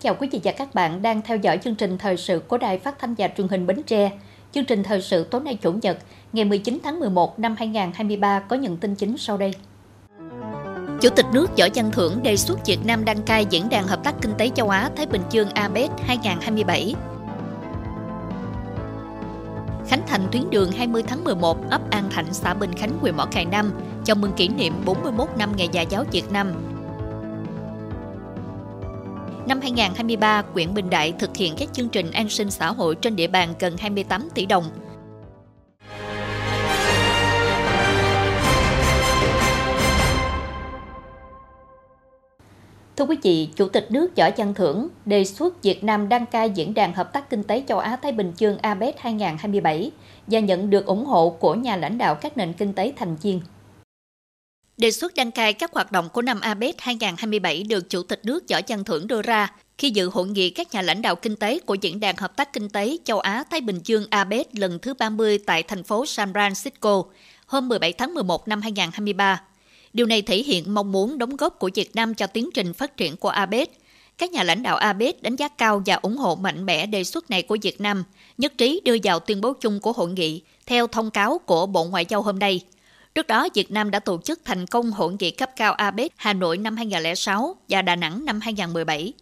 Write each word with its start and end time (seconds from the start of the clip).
Kính 0.00 0.12
chào 0.12 0.16
quý 0.20 0.28
vị 0.32 0.40
và 0.44 0.52
các 0.52 0.74
bạn 0.74 1.02
đang 1.02 1.22
theo 1.22 1.36
dõi 1.36 1.58
chương 1.58 1.74
trình 1.74 1.98
thời 1.98 2.16
sự 2.16 2.42
của 2.48 2.58
Đài 2.58 2.78
Phát 2.78 2.98
thanh 2.98 3.14
và 3.18 3.28
Truyền 3.36 3.48
hình 3.48 3.66
Bến 3.66 3.82
Tre. 3.82 4.10
Chương 4.52 4.64
trình 4.64 4.82
thời 4.82 5.02
sự 5.02 5.24
tối 5.24 5.40
nay 5.40 5.58
Chủ 5.62 5.72
nhật, 5.82 5.98
ngày 6.32 6.44
19 6.44 6.78
tháng 6.82 7.00
11 7.00 7.38
năm 7.38 7.54
2023 7.58 8.40
có 8.40 8.56
những 8.56 8.76
tin 8.76 8.94
chính 8.94 9.18
sau 9.18 9.36
đây. 9.36 9.54
Chủ 11.00 11.08
tịch 11.16 11.26
nước 11.32 11.50
Võ 11.58 11.66
Văn 11.74 11.90
Thưởng 11.92 12.22
đề 12.22 12.36
xuất 12.36 12.66
Việt 12.66 12.78
Nam 12.84 13.04
đăng 13.04 13.22
cai 13.22 13.46
diễn 13.50 13.68
đàn 13.68 13.86
hợp 13.86 14.04
tác 14.04 14.14
kinh 14.22 14.32
tế 14.38 14.50
châu 14.54 14.68
Á 14.68 14.90
Thái 14.96 15.06
Bình 15.06 15.22
Dương 15.30 15.48
APEC 15.50 15.90
2027. 16.06 16.94
Khánh 19.88 20.02
thành 20.06 20.22
tuyến 20.32 20.50
đường 20.50 20.72
20 20.72 21.02
tháng 21.06 21.24
11 21.24 21.70
ấp 21.70 21.90
An 21.90 22.10
Thạnh, 22.10 22.26
xã 22.32 22.54
Bình 22.54 22.72
Khánh, 22.72 22.98
huyện 23.00 23.16
Mỏ 23.16 23.26
Cày 23.26 23.44
Nam, 23.44 23.72
chào 24.04 24.16
mừng 24.16 24.32
kỷ 24.32 24.48
niệm 24.48 24.74
41 24.84 25.28
năm 25.38 25.52
Ngày 25.56 25.68
Nhà 25.68 25.82
giáo 25.82 26.04
Việt 26.12 26.32
Nam 26.32 26.69
Năm 29.50 29.60
2023, 29.60 30.42
quyện 30.42 30.74
Bình 30.74 30.90
Đại 30.90 31.12
thực 31.18 31.36
hiện 31.36 31.54
các 31.58 31.68
chương 31.72 31.88
trình 31.88 32.10
an 32.10 32.28
sinh 32.28 32.50
xã 32.50 32.72
hội 32.72 32.94
trên 32.94 33.16
địa 33.16 33.26
bàn 33.26 33.54
gần 33.58 33.76
28 33.76 34.28
tỷ 34.34 34.46
đồng. 34.46 34.64
Thưa 42.96 43.04
quý 43.04 43.16
vị, 43.22 43.48
Chủ 43.56 43.68
tịch 43.68 43.86
nước 43.90 44.16
Võ 44.16 44.30
Văn 44.36 44.54
Thưởng 44.54 44.88
đề 45.04 45.24
xuất 45.24 45.62
Việt 45.62 45.84
Nam 45.84 46.08
đăng 46.08 46.26
cai 46.26 46.50
diễn 46.50 46.74
đàn 46.74 46.94
hợp 46.94 47.12
tác 47.12 47.30
kinh 47.30 47.42
tế 47.42 47.64
châu 47.68 47.78
Á-Thái 47.78 48.12
Bình 48.12 48.32
Dương 48.36 48.58
APEC 48.58 49.00
2027 49.00 49.90
và 50.26 50.40
nhận 50.40 50.70
được 50.70 50.86
ủng 50.86 51.04
hộ 51.04 51.30
của 51.30 51.54
nhà 51.54 51.76
lãnh 51.76 51.98
đạo 51.98 52.14
các 52.14 52.36
nền 52.36 52.52
kinh 52.52 52.72
tế 52.72 52.92
thành 52.96 53.16
viên. 53.16 53.40
Đề 54.80 54.90
xuất 54.90 55.14
đăng 55.14 55.30
cai 55.30 55.52
các 55.52 55.72
hoạt 55.72 55.92
động 55.92 56.08
của 56.08 56.22
năm 56.22 56.40
APEC 56.40 56.80
2027 56.80 57.62
được 57.62 57.90
Chủ 57.90 58.02
tịch 58.02 58.20
nước 58.24 58.44
Võ 58.50 58.60
Văn 58.68 58.84
Thưởng 58.84 59.06
đưa 59.06 59.22
ra 59.22 59.52
khi 59.78 59.90
dự 59.90 60.08
hội 60.08 60.28
nghị 60.28 60.50
các 60.50 60.72
nhà 60.72 60.82
lãnh 60.82 61.02
đạo 61.02 61.16
kinh 61.16 61.36
tế 61.36 61.58
của 61.58 61.74
Diễn 61.74 62.00
đàn 62.00 62.16
Hợp 62.16 62.36
tác 62.36 62.52
Kinh 62.52 62.68
tế 62.68 62.96
Châu 63.04 63.20
Á-Thái 63.20 63.60
Bình 63.60 63.80
Dương 63.84 64.06
APEC 64.10 64.58
lần 64.58 64.78
thứ 64.78 64.94
30 64.94 65.38
tại 65.38 65.62
thành 65.62 65.82
phố 65.82 66.06
San 66.06 66.32
Francisco 66.32 67.04
hôm 67.46 67.68
17 67.68 67.92
tháng 67.92 68.14
11 68.14 68.48
năm 68.48 68.60
2023. 68.62 69.42
Điều 69.92 70.06
này 70.06 70.22
thể 70.22 70.36
hiện 70.36 70.74
mong 70.74 70.92
muốn 70.92 71.18
đóng 71.18 71.36
góp 71.36 71.58
của 71.58 71.70
Việt 71.74 71.96
Nam 71.96 72.14
cho 72.14 72.26
tiến 72.26 72.50
trình 72.54 72.72
phát 72.72 72.96
triển 72.96 73.16
của 73.16 73.28
APEC. 73.28 73.70
Các 74.18 74.30
nhà 74.30 74.42
lãnh 74.42 74.62
đạo 74.62 74.76
APEC 74.76 75.22
đánh 75.22 75.36
giá 75.36 75.48
cao 75.48 75.82
và 75.86 75.94
ủng 75.94 76.16
hộ 76.16 76.36
mạnh 76.36 76.66
mẽ 76.66 76.86
đề 76.86 77.04
xuất 77.04 77.30
này 77.30 77.42
của 77.42 77.56
Việt 77.62 77.80
Nam, 77.80 78.04
nhất 78.38 78.52
trí 78.58 78.80
đưa 78.84 78.96
vào 79.02 79.18
tuyên 79.20 79.40
bố 79.40 79.52
chung 79.52 79.80
của 79.80 79.92
hội 79.92 80.08
nghị 80.08 80.42
theo 80.66 80.86
thông 80.86 81.10
cáo 81.10 81.38
của 81.38 81.66
Bộ 81.66 81.84
Ngoại 81.84 82.06
giao 82.08 82.22
hôm 82.22 82.38
nay– 82.38 82.60
Trước 83.14 83.26
đó, 83.26 83.48
Việt 83.54 83.70
Nam 83.70 83.90
đã 83.90 83.98
tổ 83.98 84.20
chức 84.24 84.40
thành 84.44 84.66
công 84.66 84.90
hội 84.90 85.12
nghị 85.20 85.30
cấp 85.30 85.50
cao 85.56 85.72
APEC 85.72 86.12
Hà 86.16 86.32
Nội 86.32 86.58
năm 86.58 86.76
2006 86.76 87.56
và 87.68 87.82
Đà 87.82 87.96
Nẵng 87.96 88.24
năm 88.24 88.40
2017. 88.40 89.12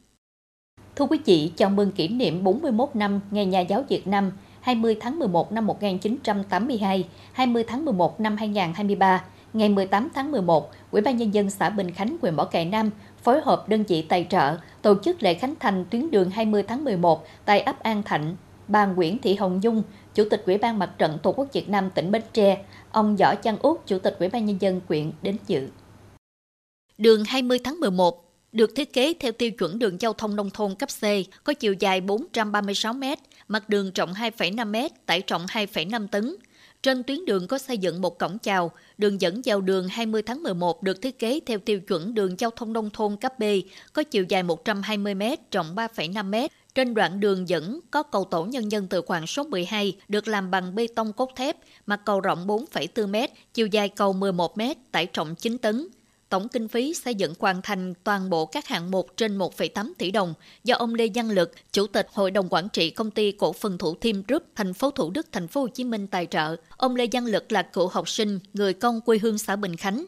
Thưa 0.97 1.05
quý 1.05 1.19
vị, 1.25 1.53
chào 1.56 1.70
mừng 1.70 1.92
kỷ 1.92 2.08
niệm 2.08 2.45
41 2.45 2.97
năm 2.97 3.20
Ngày 3.30 3.47
Nhà 3.47 3.61
giáo 3.61 3.84
Việt 3.89 4.06
Nam 4.06 4.33
20 4.61 4.97
tháng 5.00 5.19
11 5.19 5.53
năm 5.53 5.67
1982, 5.67 7.08
20 7.33 7.64
tháng 7.69 7.84
11 7.84 8.20
năm 8.20 8.36
2023, 8.36 9.25
ngày 9.53 9.69
18 9.69 10.08
tháng 10.14 10.33
11, 10.33 10.70
Ủy 10.91 11.02
ban 11.02 11.17
Nhân 11.17 11.34
dân 11.34 11.50
xã 11.50 11.70
Bình 11.70 11.91
Khánh, 11.91 12.17
huyện 12.23 12.34
Mỏ 12.34 12.45
Cày 12.45 12.64
Nam 12.64 12.91
phối 13.23 13.41
hợp 13.41 13.69
đơn 13.69 13.84
vị 13.89 14.02
tài 14.02 14.27
trợ 14.30 14.56
tổ 14.83 14.95
chức 15.02 15.23
lễ 15.23 15.34
khánh 15.34 15.55
thành 15.61 15.84
tuyến 15.91 16.11
đường 16.11 16.30
20 16.30 16.62
tháng 16.62 16.84
11 16.84 17.27
tại 17.45 17.61
ấp 17.61 17.83
An 17.83 18.02
Thạnh, 18.02 18.36
bà 18.69 18.86
Nguyễn 18.86 19.19
Thị 19.19 19.34
Hồng 19.34 19.62
Dung, 19.62 19.83
Chủ 20.19 20.24
tịch 20.30 20.42
Ủy 20.47 20.58
ban 20.58 20.78
Mặt 20.78 20.91
trận 20.98 21.19
Tổ 21.22 21.33
quốc 21.33 21.52
Việt 21.52 21.69
Nam 21.69 21.91
tỉnh 21.94 22.11
Bến 22.11 22.22
Tre, 22.33 22.64
ông 22.92 23.16
Võ 23.16 23.34
Văn 23.45 23.56
Út, 23.62 23.80
Chủ 23.86 23.98
tịch 23.98 24.17
Ủy 24.18 24.29
ban 24.29 24.46
Nhân 24.46 24.56
dân 24.61 24.80
quyện 24.80 25.12
đến 25.23 25.36
dự. 25.46 25.68
Đường 26.98 27.24
20 27.24 27.58
tháng 27.64 27.80
11 27.80 28.33
được 28.52 28.70
thiết 28.77 28.92
kế 28.92 29.14
theo 29.20 29.33
tiêu 29.33 29.51
chuẩn 29.51 29.79
đường 29.79 30.01
giao 30.01 30.12
thông 30.12 30.36
nông 30.36 30.51
thôn 30.51 30.74
cấp 30.74 30.89
C, 31.01 31.02
có 31.45 31.52
chiều 31.52 31.73
dài 31.73 32.01
436 32.01 32.92
m, 32.92 33.02
mặt 33.48 33.68
đường 33.68 33.90
rộng 33.95 34.12
2,5 34.12 34.67
m, 34.67 34.95
tải 35.06 35.20
trọng 35.23 35.46
2,5 35.46 36.08
tấn. 36.08 36.36
Trên 36.83 37.02
tuyến 37.02 37.24
đường 37.24 37.46
có 37.46 37.58
xây 37.58 37.79
dựng 37.79 38.00
một 38.00 38.18
cổng 38.18 38.39
chào, 38.39 38.70
đường 38.98 39.20
dẫn 39.20 39.40
vào 39.45 39.61
đường 39.61 39.89
20 39.89 40.23
tháng 40.23 40.42
11 40.42 40.83
được 40.83 41.02
thiết 41.02 41.18
kế 41.18 41.40
theo 41.46 41.58
tiêu 41.58 41.80
chuẩn 41.80 42.14
đường 42.14 42.35
giao 42.39 42.50
thông 42.50 42.73
nông 42.73 42.90
thôn 42.90 43.17
cấp 43.17 43.39
B, 43.39 43.42
có 43.92 44.02
chiều 44.02 44.24
dài 44.29 44.42
120 44.42 45.14
m, 45.14 45.23
rộng 45.52 45.74
3,5 45.74 46.24
m, 46.24 46.48
trên 46.78 46.94
đoạn 46.94 47.20
đường 47.20 47.48
dẫn 47.48 47.80
có 47.90 48.02
cầu 48.02 48.24
tổ 48.24 48.44
nhân 48.44 48.72
dân 48.72 48.86
từ 48.89 49.02
khoảng 49.02 49.27
số 49.27 49.44
12 49.44 49.96
được 50.08 50.28
làm 50.28 50.50
bằng 50.50 50.74
bê 50.74 50.86
tông 50.94 51.12
cốt 51.12 51.30
thép, 51.36 51.56
mặt 51.86 52.00
cầu 52.05 52.20
rộng 52.20 52.46
4,4 52.46 53.08
m, 53.08 53.33
chiều 53.55 53.66
dài 53.66 53.89
cầu 53.89 54.12
11 54.12 54.58
m, 54.58 54.62
tải 54.92 55.06
trọng 55.06 55.34
9 55.34 55.58
tấn. 55.58 55.88
Tổng 56.28 56.48
kinh 56.48 56.68
phí 56.68 56.94
xây 56.94 57.14
dựng 57.14 57.34
hoàn 57.38 57.62
thành 57.62 57.94
toàn 58.05 58.30
bộ 58.30 58.46
các 58.46 58.67
hạng 58.67 58.90
mục 58.90 59.17
trên 59.17 59.38
1,8 59.38 59.92
tỷ 59.98 60.11
đồng 60.11 60.34
do 60.64 60.74
ông 60.77 60.94
Lê 60.94 61.08
Văn 61.14 61.30
Lực, 61.30 61.52
Chủ 61.72 61.86
tịch 61.86 62.06
Hội 62.12 62.30
đồng 62.30 62.48
Quản 62.50 62.68
trị 62.68 62.90
Công 62.90 63.11
ty 63.11 63.33
Cổ 63.33 63.52
phần 63.52 63.78
Thủ 63.78 63.94
Thiêm 63.94 64.22
Group, 64.22 64.42
thành 64.56 64.74
phố 64.74 64.90
Thủ 64.90 65.11
Đức, 65.11 65.27
thành 65.33 65.48
phố 65.48 65.61
Hồ 65.61 65.68
Chí 65.68 65.84
Minh 65.84 66.06
tài 66.06 66.27
trợ. 66.27 66.56
Ông 66.77 66.96
Lê 66.96 67.06
Văn 67.12 67.27
Lực 67.27 67.52
là 67.52 67.62
cựu 67.62 67.88
học 67.88 68.08
sinh, 68.08 68.38
người 68.52 68.72
con 68.72 69.00
quê 69.00 69.18
hương 69.18 69.38
xã 69.38 69.56
Bình 69.56 69.77
Khánh. 69.77 70.05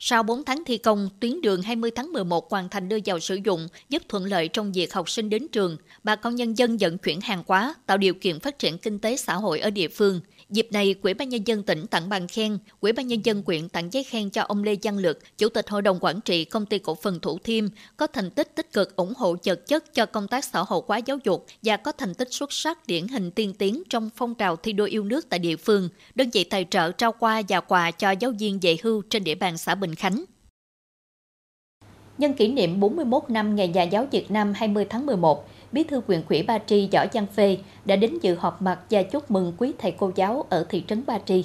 Sau 0.00 0.22
4 0.22 0.44
tháng 0.44 0.64
thi 0.66 0.78
công, 0.78 1.08
tuyến 1.20 1.40
đường 1.40 1.62
20 1.62 1.90
tháng 1.90 2.12
11 2.12 2.50
hoàn 2.50 2.68
thành 2.68 2.88
đưa 2.88 2.98
vào 3.04 3.20
sử 3.20 3.38
dụng, 3.44 3.68
giúp 3.88 4.02
thuận 4.08 4.24
lợi 4.24 4.48
trong 4.48 4.72
việc 4.72 4.94
học 4.94 5.10
sinh 5.10 5.30
đến 5.30 5.48
trường, 5.52 5.76
bà 6.04 6.16
con 6.16 6.34
nhân 6.34 6.58
dân 6.58 6.76
vận 6.80 6.98
chuyển 6.98 7.20
hàng 7.20 7.42
hóa, 7.46 7.74
tạo 7.86 7.98
điều 7.98 8.14
kiện 8.14 8.40
phát 8.40 8.58
triển 8.58 8.78
kinh 8.78 8.98
tế 8.98 9.16
xã 9.16 9.34
hội 9.34 9.60
ở 9.60 9.70
địa 9.70 9.88
phương. 9.88 10.20
Dịp 10.50 10.68
này, 10.72 10.94
Quỹ 11.02 11.14
ban 11.14 11.28
nhân 11.28 11.46
dân 11.46 11.62
tỉnh 11.62 11.86
tặng 11.86 12.08
bằng 12.08 12.28
khen, 12.28 12.58
Quỹ 12.80 12.92
ban 12.92 13.06
nhân 13.06 13.24
dân 13.24 13.42
quyện 13.42 13.68
tặng 13.68 13.92
giấy 13.92 14.04
khen 14.04 14.30
cho 14.30 14.42
ông 14.42 14.64
Lê 14.64 14.76
Văn 14.82 14.98
Lực, 14.98 15.18
Chủ 15.38 15.48
tịch 15.48 15.68
Hội 15.68 15.82
đồng 15.82 15.98
quản 16.00 16.20
trị 16.20 16.44
Công 16.44 16.66
ty 16.66 16.78
cổ 16.78 16.94
phần 16.94 17.20
Thủ 17.20 17.38
Thiêm, 17.38 17.64
có 17.96 18.06
thành 18.06 18.30
tích 18.30 18.54
tích 18.54 18.72
cực 18.72 18.96
ủng 18.96 19.12
hộ 19.16 19.36
chật 19.36 19.66
chất 19.66 19.94
cho 19.94 20.06
công 20.06 20.28
tác 20.28 20.44
xã 20.44 20.60
hội 20.60 20.82
hóa 20.86 20.98
giáo 20.98 21.18
dục 21.24 21.46
và 21.62 21.76
có 21.76 21.92
thành 21.92 22.14
tích 22.14 22.28
xuất 22.32 22.52
sắc 22.52 22.86
điển 22.86 23.08
hình 23.08 23.30
tiên 23.30 23.54
tiến 23.58 23.82
trong 23.90 24.10
phong 24.16 24.34
trào 24.34 24.56
thi 24.56 24.72
đua 24.72 24.84
yêu 24.84 25.04
nước 25.04 25.28
tại 25.28 25.38
địa 25.38 25.56
phương. 25.56 25.88
Đơn 26.14 26.30
vị 26.32 26.44
tài 26.44 26.66
trợ 26.70 26.92
trao 26.92 27.12
qua 27.12 27.42
và 27.48 27.60
quà 27.60 27.90
cho 27.90 28.10
giáo 28.10 28.32
viên 28.38 28.62
dạy 28.62 28.78
hưu 28.82 29.02
trên 29.10 29.24
địa 29.24 29.34
bàn 29.34 29.58
xã 29.58 29.74
Bình 29.74 29.94
Khánh. 29.94 30.24
Nhân 32.18 32.34
kỷ 32.34 32.48
niệm 32.48 32.80
41 32.80 33.30
năm 33.30 33.56
Ngày 33.56 33.68
Nhà 33.68 33.82
giáo 33.82 34.06
Việt 34.10 34.30
Nam 34.30 34.52
20 34.56 34.86
tháng 34.90 35.06
11, 35.06 35.48
Bí 35.72 35.84
thư 35.84 36.00
huyện 36.06 36.22
ủy 36.28 36.42
Ba 36.42 36.58
Tri 36.58 36.88
Võ 36.92 37.04
Văn 37.12 37.26
Phê 37.26 37.58
đã 37.84 37.96
đến 37.96 38.18
dự 38.22 38.34
họp 38.34 38.62
mặt 38.62 38.80
và 38.90 39.02
chúc 39.02 39.30
mừng 39.30 39.52
quý 39.58 39.72
thầy 39.78 39.92
cô 39.92 40.12
giáo 40.14 40.46
ở 40.50 40.66
thị 40.68 40.84
trấn 40.88 41.02
Ba 41.06 41.18
Tri. 41.18 41.44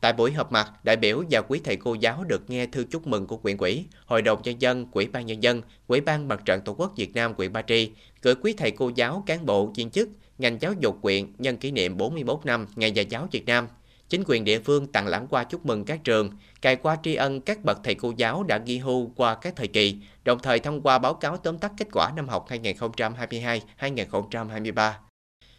Tại 0.00 0.12
buổi 0.12 0.32
họp 0.32 0.52
mặt, 0.52 0.84
đại 0.84 0.96
biểu 0.96 1.24
và 1.30 1.40
quý 1.40 1.60
thầy 1.64 1.76
cô 1.76 1.94
giáo 1.94 2.24
được 2.24 2.50
nghe 2.50 2.66
thư 2.66 2.84
chúc 2.90 3.06
mừng 3.06 3.26
của 3.26 3.36
Quyền 3.42 3.58
Quỹ, 3.58 3.84
Hội 4.06 4.22
đồng 4.22 4.42
nhân 4.42 4.62
dân, 4.62 4.86
Quỹ 4.86 5.06
ban 5.06 5.26
nhân 5.26 5.42
dân, 5.42 5.62
Quỹ 5.86 6.00
ban 6.00 6.28
Mặt 6.28 6.42
trận 6.44 6.60
Tổ 6.64 6.74
quốc 6.74 6.92
Việt 6.96 7.14
Nam 7.14 7.34
Quyện 7.34 7.52
Ba 7.52 7.62
Tri 7.62 7.90
gửi 8.22 8.34
quý 8.34 8.54
thầy 8.56 8.70
cô 8.70 8.90
giáo, 8.94 9.22
cán 9.26 9.46
bộ, 9.46 9.72
viên 9.76 9.90
chức, 9.90 10.08
ngành 10.38 10.58
giáo 10.60 10.72
dục 10.80 10.98
Quyện 11.02 11.32
nhân 11.38 11.56
kỷ 11.56 11.70
niệm 11.70 11.96
41 11.96 12.46
năm 12.46 12.66
Ngày 12.76 12.90
Nhà 12.90 13.02
giáo 13.02 13.28
Việt 13.32 13.46
Nam 13.46 13.68
chính 14.08 14.22
quyền 14.26 14.44
địa 14.44 14.60
phương 14.60 14.86
tặng 14.86 15.06
lãng 15.06 15.26
qua 15.30 15.44
chúc 15.44 15.66
mừng 15.66 15.84
các 15.84 16.00
trường, 16.04 16.30
cài 16.60 16.76
qua 16.76 16.96
tri 17.02 17.14
ân 17.14 17.40
các 17.40 17.64
bậc 17.64 17.78
thầy 17.84 17.94
cô 17.94 18.12
giáo 18.16 18.42
đã 18.42 18.58
ghi 18.58 18.78
hưu 18.78 19.12
qua 19.16 19.34
các 19.34 19.56
thời 19.56 19.68
kỳ, 19.68 19.96
đồng 20.24 20.38
thời 20.38 20.58
thông 20.58 20.80
qua 20.80 20.98
báo 20.98 21.14
cáo 21.14 21.36
tóm 21.36 21.58
tắt 21.58 21.72
kết 21.76 21.88
quả 21.92 22.12
năm 22.16 22.28
học 22.28 22.46
2022-2023. 22.48 24.92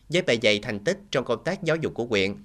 Với 0.09 0.21
bề 0.21 0.37
dày 0.43 0.59
thành 0.59 0.79
tích 0.79 0.99
trong 1.11 1.25
công 1.25 1.43
tác 1.43 1.63
giáo 1.63 1.75
dục 1.75 1.93
của 1.93 2.05
huyện, 2.05 2.35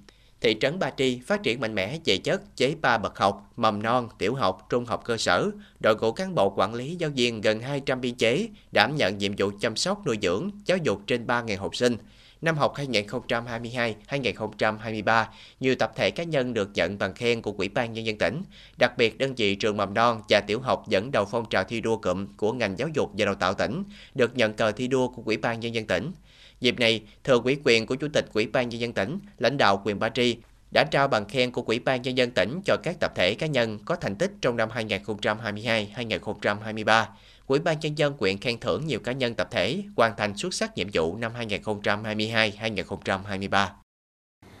thị 0.41 0.57
trấn 0.61 0.79
Ba 0.79 0.91
Tri 0.97 1.19
phát 1.19 1.43
triển 1.43 1.59
mạnh 1.59 1.75
mẽ 1.75 1.99
về 2.05 2.17
chất 2.17 2.55
chế 2.55 2.75
ba 2.81 2.97
bậc 2.97 3.17
học, 3.17 3.51
mầm 3.55 3.83
non, 3.83 4.09
tiểu 4.17 4.35
học, 4.35 4.67
trung 4.69 4.85
học 4.85 5.01
cơ 5.05 5.17
sở, 5.17 5.49
đội 5.79 5.95
ngũ 5.95 6.11
cán 6.11 6.35
bộ 6.35 6.49
quản 6.49 6.73
lý 6.73 6.95
giáo 6.95 7.09
viên 7.15 7.41
gần 7.41 7.59
200 7.59 8.01
biên 8.01 8.15
chế, 8.15 8.47
đảm 8.71 8.95
nhận 8.95 9.17
nhiệm 9.17 9.31
vụ 9.37 9.51
chăm 9.59 9.75
sóc 9.75 10.07
nuôi 10.07 10.17
dưỡng, 10.21 10.49
giáo 10.65 10.77
dục 10.77 11.01
trên 11.07 11.25
3.000 11.25 11.59
học 11.59 11.75
sinh, 11.75 11.97
năm 12.45 12.57
học 12.57 12.73
2022-2023, 12.75 15.25
nhiều 15.59 15.75
tập 15.75 15.91
thể 15.95 16.11
cá 16.11 16.23
nhân 16.23 16.53
được 16.53 16.69
nhận 16.73 16.97
bằng 16.97 17.13
khen 17.13 17.41
của 17.41 17.53
Ủy 17.57 17.69
ban 17.69 17.93
Nhân 17.93 18.05
dân 18.05 18.17
tỉnh, 18.17 18.43
đặc 18.77 18.97
biệt 18.97 19.17
đơn 19.17 19.35
vị 19.35 19.55
trường 19.55 19.77
mầm 19.77 19.93
non 19.93 20.21
và 20.29 20.41
tiểu 20.47 20.59
học 20.59 20.85
dẫn 20.89 21.11
đầu 21.11 21.25
phong 21.25 21.49
trào 21.49 21.63
thi 21.63 21.81
đua 21.81 21.97
cụm 21.97 22.27
của 22.37 22.53
ngành 22.53 22.77
giáo 22.77 22.89
dục 22.93 23.11
và 23.17 23.25
đào 23.25 23.35
tạo 23.35 23.53
tỉnh, 23.53 23.83
được 24.15 24.37
nhận 24.37 24.53
cờ 24.53 24.71
thi 24.71 24.87
đua 24.87 25.07
của 25.07 25.21
Ủy 25.25 25.37
ban 25.37 25.59
Nhân 25.59 25.75
dân 25.75 25.87
tỉnh. 25.87 26.11
Dịp 26.59 26.79
này, 26.79 27.01
thừa 27.23 27.41
ủy 27.43 27.57
quyền 27.63 27.85
của 27.85 27.95
Chủ 27.95 28.07
tịch 28.13 28.25
Ủy 28.33 28.47
ban 28.47 28.69
Nhân 28.69 28.81
dân 28.81 28.93
tỉnh, 28.93 29.19
lãnh 29.37 29.57
đạo 29.57 29.81
quyền 29.85 29.99
Ba 29.99 30.09
Tri 30.09 30.37
đã 30.71 30.83
trao 30.83 31.07
bằng 31.07 31.25
khen 31.25 31.51
của 31.51 31.63
Ủy 31.67 31.79
ban 31.79 32.01
Nhân 32.01 32.17
dân 32.17 32.31
tỉnh 32.31 32.61
cho 32.65 32.77
các 32.83 32.99
tập 32.99 33.11
thể 33.15 33.35
cá 33.35 33.47
nhân 33.47 33.79
có 33.85 33.95
thành 33.95 34.15
tích 34.15 34.31
trong 34.41 34.57
năm 34.57 34.69
2022-2023. 34.69 37.05
Ủy 37.47 37.59
ban 37.59 37.79
nhân 37.79 37.97
dân 37.97 38.13
quyện 38.13 38.37
khen 38.37 38.59
thưởng 38.59 38.87
nhiều 38.87 38.99
cá 38.99 39.11
nhân 39.11 39.33
tập 39.33 39.47
thể 39.51 39.83
hoàn 39.97 40.13
thành 40.17 40.37
xuất 40.37 40.53
sắc 40.53 40.77
nhiệm 40.77 40.87
vụ 40.93 41.17
năm 41.17 41.31
2022-2023. 41.39 43.67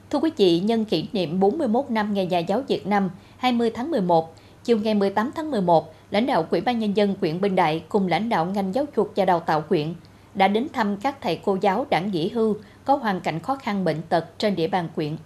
Thưa 0.09 0.19
quý 0.19 0.31
vị, 0.37 0.59
nhân 0.59 0.85
kỷ 0.85 1.07
niệm 1.13 1.39
41 1.39 1.91
năm 1.91 2.13
Ngày 2.13 2.25
Nhà 2.25 2.39
giáo 2.39 2.63
Việt 2.67 2.87
Nam 2.87 3.09
20 3.37 3.71
tháng 3.73 3.91
11, 3.91 4.35
chiều 4.63 4.77
ngày 4.77 4.93
18 4.93 5.31
tháng 5.35 5.51
11, 5.51 5.95
lãnh 6.11 6.25
đạo 6.25 6.47
Ủy 6.51 6.61
ban 6.61 6.79
Nhân 6.79 6.97
dân 6.97 7.15
quyện 7.15 7.41
Bình 7.41 7.55
Đại 7.55 7.83
cùng 7.89 8.07
lãnh 8.07 8.29
đạo 8.29 8.45
ngành 8.45 8.73
giáo 8.73 8.85
dục 8.95 9.13
và 9.15 9.25
đào 9.25 9.39
tạo 9.39 9.61
quyện 9.61 9.93
đã 10.35 10.47
đến 10.47 10.67
thăm 10.73 10.97
các 10.97 11.21
thầy 11.21 11.39
cô 11.45 11.57
giáo 11.61 11.85
đảng 11.89 12.11
nghỉ 12.11 12.29
hưu 12.29 12.57
có 12.85 12.95
hoàn 12.95 13.21
cảnh 13.21 13.39
khó 13.39 13.55
khăn 13.55 13.83
bệnh 13.83 14.01
tật 14.01 14.25
trên 14.37 14.55
địa 14.55 14.67
bàn 14.67 14.89
quyện. 14.95 15.17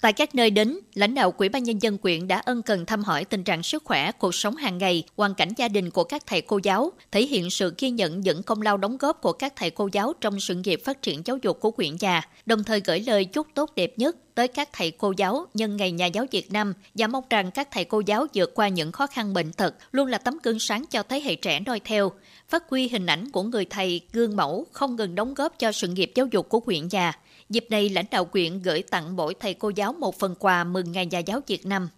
Tại 0.00 0.12
các 0.12 0.34
nơi 0.34 0.50
đến, 0.50 0.78
lãnh 0.94 1.14
đạo 1.14 1.32
Quỹ 1.32 1.48
ban 1.48 1.62
Nhân 1.62 1.82
dân 1.82 1.98
quyện 1.98 2.28
đã 2.28 2.38
ân 2.38 2.62
cần 2.62 2.86
thăm 2.86 3.04
hỏi 3.04 3.24
tình 3.24 3.44
trạng 3.44 3.62
sức 3.62 3.84
khỏe, 3.84 4.12
cuộc 4.12 4.34
sống 4.34 4.56
hàng 4.56 4.78
ngày, 4.78 5.02
hoàn 5.16 5.34
cảnh 5.34 5.48
gia 5.56 5.68
đình 5.68 5.90
của 5.90 6.04
các 6.04 6.26
thầy 6.26 6.40
cô 6.40 6.60
giáo, 6.62 6.92
thể 7.12 7.22
hiện 7.22 7.50
sự 7.50 7.74
ghi 7.78 7.90
nhận 7.90 8.20
những 8.20 8.42
công 8.42 8.62
lao 8.62 8.76
đóng 8.76 8.96
góp 8.96 9.22
của 9.22 9.32
các 9.32 9.52
thầy 9.56 9.70
cô 9.70 9.88
giáo 9.92 10.12
trong 10.20 10.40
sự 10.40 10.54
nghiệp 10.54 10.80
phát 10.84 11.02
triển 11.02 11.22
giáo 11.24 11.36
dục 11.42 11.60
của 11.60 11.70
quyện 11.70 11.96
nhà, 12.00 12.28
đồng 12.46 12.64
thời 12.64 12.80
gửi 12.80 13.00
lời 13.00 13.24
chúc 13.24 13.46
tốt 13.54 13.72
đẹp 13.76 13.92
nhất 13.96 14.16
tới 14.34 14.48
các 14.48 14.68
thầy 14.72 14.90
cô 14.90 15.12
giáo 15.16 15.46
nhân 15.54 15.76
ngày 15.76 15.92
Nhà 15.92 16.06
giáo 16.06 16.26
Việt 16.30 16.52
Nam 16.52 16.74
và 16.94 17.06
mong 17.06 17.24
rằng 17.30 17.50
các 17.50 17.68
thầy 17.70 17.84
cô 17.84 18.02
giáo 18.06 18.26
vượt 18.34 18.54
qua 18.54 18.68
những 18.68 18.92
khó 18.92 19.06
khăn 19.06 19.34
bệnh 19.34 19.52
tật 19.52 19.74
luôn 19.92 20.08
là 20.08 20.18
tấm 20.18 20.38
gương 20.42 20.58
sáng 20.58 20.84
cho 20.90 21.02
thế 21.02 21.20
hệ 21.20 21.34
trẻ 21.34 21.60
noi 21.60 21.80
theo, 21.80 22.12
phát 22.48 22.64
huy 22.70 22.88
hình 22.88 23.06
ảnh 23.06 23.30
của 23.30 23.42
người 23.42 23.64
thầy 23.64 24.00
gương 24.12 24.36
mẫu 24.36 24.66
không 24.72 24.96
ngừng 24.96 25.14
đóng 25.14 25.34
góp 25.34 25.58
cho 25.58 25.72
sự 25.72 25.88
nghiệp 25.88 26.12
giáo 26.14 26.26
dục 26.26 26.48
của 26.48 26.60
quyện 26.60 26.88
nhà. 26.90 27.12
Dịp 27.50 27.66
này, 27.70 27.88
lãnh 27.88 28.04
đạo 28.10 28.24
quyện 28.24 28.62
gửi 28.62 28.82
tặng 28.90 29.16
mỗi 29.16 29.34
thầy 29.40 29.54
cô 29.54 29.72
giáo 29.74 29.92
một 29.92 30.18
phần 30.18 30.34
quà 30.38 30.64
mừng 30.64 30.92
Ngày 30.92 31.06
Nhà 31.06 31.18
giáo 31.18 31.40
Việt 31.46 31.66
Nam. 31.66 31.88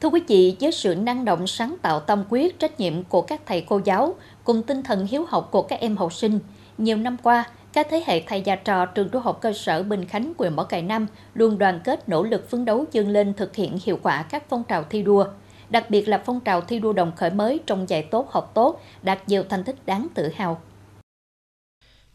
Thưa 0.00 0.08
quý 0.08 0.20
vị, 0.28 0.56
với 0.60 0.72
sự 0.72 0.94
năng 0.94 1.24
động 1.24 1.46
sáng 1.46 1.76
tạo 1.82 2.00
tâm 2.00 2.24
quyết, 2.28 2.58
trách 2.58 2.80
nhiệm 2.80 3.04
của 3.04 3.22
các 3.22 3.40
thầy 3.46 3.60
cô 3.60 3.80
giáo 3.84 4.14
cùng 4.44 4.62
tinh 4.62 4.82
thần 4.82 5.06
hiếu 5.06 5.24
học 5.28 5.48
của 5.52 5.62
các 5.62 5.80
em 5.80 5.96
học 5.96 6.12
sinh, 6.12 6.38
nhiều 6.78 6.96
năm 6.96 7.16
qua, 7.22 7.50
các 7.72 7.86
thế 7.90 8.02
hệ 8.06 8.20
thầy 8.20 8.42
và 8.46 8.56
trò 8.56 8.86
trường 8.86 9.08
trung 9.08 9.22
học 9.22 9.38
cơ 9.40 9.52
sở 9.52 9.82
Bình 9.82 10.04
Khánh, 10.04 10.32
huyện 10.38 10.56
Mỏ 10.56 10.64
Cày 10.64 10.82
Nam 10.82 11.06
luôn 11.34 11.58
đoàn 11.58 11.80
kết 11.84 12.08
nỗ 12.08 12.22
lực 12.22 12.50
phấn 12.50 12.64
đấu 12.64 12.84
dương 12.92 13.08
lên 13.08 13.34
thực 13.34 13.56
hiện 13.56 13.78
hiệu 13.84 13.98
quả 14.02 14.22
các 14.22 14.44
phong 14.48 14.64
trào 14.68 14.82
thi 14.82 15.02
đua, 15.02 15.26
đặc 15.70 15.90
biệt 15.90 16.08
là 16.08 16.22
phong 16.26 16.40
trào 16.40 16.60
thi 16.60 16.78
đua 16.78 16.92
đồng 16.92 17.12
khởi 17.16 17.30
mới 17.30 17.60
trong 17.66 17.88
dạy 17.88 18.02
tốt 18.02 18.30
học 18.30 18.50
tốt, 18.54 18.80
đạt 19.02 19.28
nhiều 19.28 19.42
thành 19.48 19.64
tích 19.64 19.86
đáng 19.86 20.06
tự 20.14 20.32
hào. 20.34 20.60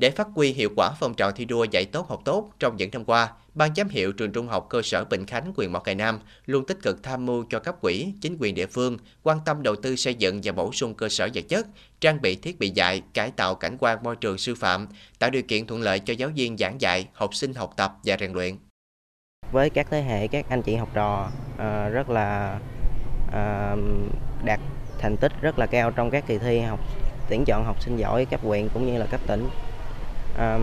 Để 0.02 0.12
phát 0.12 0.28
huy 0.36 0.54
hiệu 0.54 0.70
quả 0.76 0.92
phong 1.00 1.14
trào 1.14 1.32
thi 1.32 1.46
đua 1.46 1.64
dạy 1.64 1.86
tốt 1.86 2.10
học 2.10 2.22
tốt 2.26 2.50
trong 2.60 2.78
những 2.78 2.90
năm 2.94 3.06
qua, 3.06 3.30
Ban 3.54 3.76
giám 3.76 3.90
hiệu 3.90 4.12
trường 4.12 4.32
trung 4.32 4.48
học 4.48 4.68
cơ 4.70 4.82
sở 4.82 5.06
Bình 5.06 5.26
Khánh, 5.26 5.54
quyền 5.56 5.72
Mỏ 5.72 5.80
Cày 5.80 5.96
Nam 5.96 6.20
luôn 6.46 6.66
tích 6.66 6.78
cực 6.82 7.04
tham 7.04 7.26
mưu 7.26 7.46
cho 7.50 7.60
cấp 7.60 7.76
quỹ, 7.82 8.14
chính 8.22 8.38
quyền 8.40 8.56
địa 8.56 8.66
phương 8.66 8.98
quan 9.24 9.38
tâm 9.46 9.64
đầu 9.64 9.76
tư 9.76 9.96
xây 9.96 10.16
dựng 10.16 10.40
và 10.44 10.52
bổ 10.52 10.72
sung 10.74 10.94
cơ 10.94 11.10
sở 11.10 11.30
vật 11.34 11.44
chất, 11.50 11.68
trang 12.02 12.22
bị 12.22 12.36
thiết 12.36 12.60
bị 12.60 12.70
dạy, 12.70 13.02
cải 13.14 13.32
tạo 13.32 13.56
cảnh 13.56 13.78
quan 13.80 14.04
môi 14.04 14.16
trường 14.16 14.38
sư 14.38 14.56
phạm, 14.56 14.88
tạo 15.20 15.30
điều 15.30 15.42
kiện 15.42 15.68
thuận 15.68 15.82
lợi 15.82 16.00
cho 16.00 16.14
giáo 16.14 16.30
viên 16.36 16.58
giảng 16.58 16.82
dạy, 16.82 17.08
học 17.14 17.36
sinh 17.36 17.54
học 17.54 17.74
tập 17.78 17.94
và 18.04 18.18
rèn 18.20 18.34
luyện. 18.34 18.58
Với 19.52 19.70
các 19.70 19.88
thế 19.90 20.02
hệ 20.02 20.28
các 20.28 20.46
anh 20.50 20.62
chị 20.62 20.76
học 20.76 20.90
trò 20.94 21.30
ờ, 21.58 21.90
rất 21.90 22.10
là 22.10 22.60
ờ, 23.32 23.78
đạt 24.44 24.60
thành 25.00 25.18
tích 25.18 25.32
rất 25.42 25.60
là 25.60 25.66
cao 25.66 25.92
trong 25.92 26.12
các 26.12 26.24
kỳ 26.28 26.38
thi 26.38 26.60
học 26.60 26.80
tuyển 27.30 27.44
chọn 27.48 27.66
học 27.66 27.84
sinh 27.84 27.98
giỏi 27.98 28.26
cấp 28.26 28.42
huyện 28.44 28.70
cũng 28.74 28.86
như 28.86 29.00
là 29.00 29.06
cấp 29.06 29.22
tỉnh 29.28 29.48
à, 30.38 30.58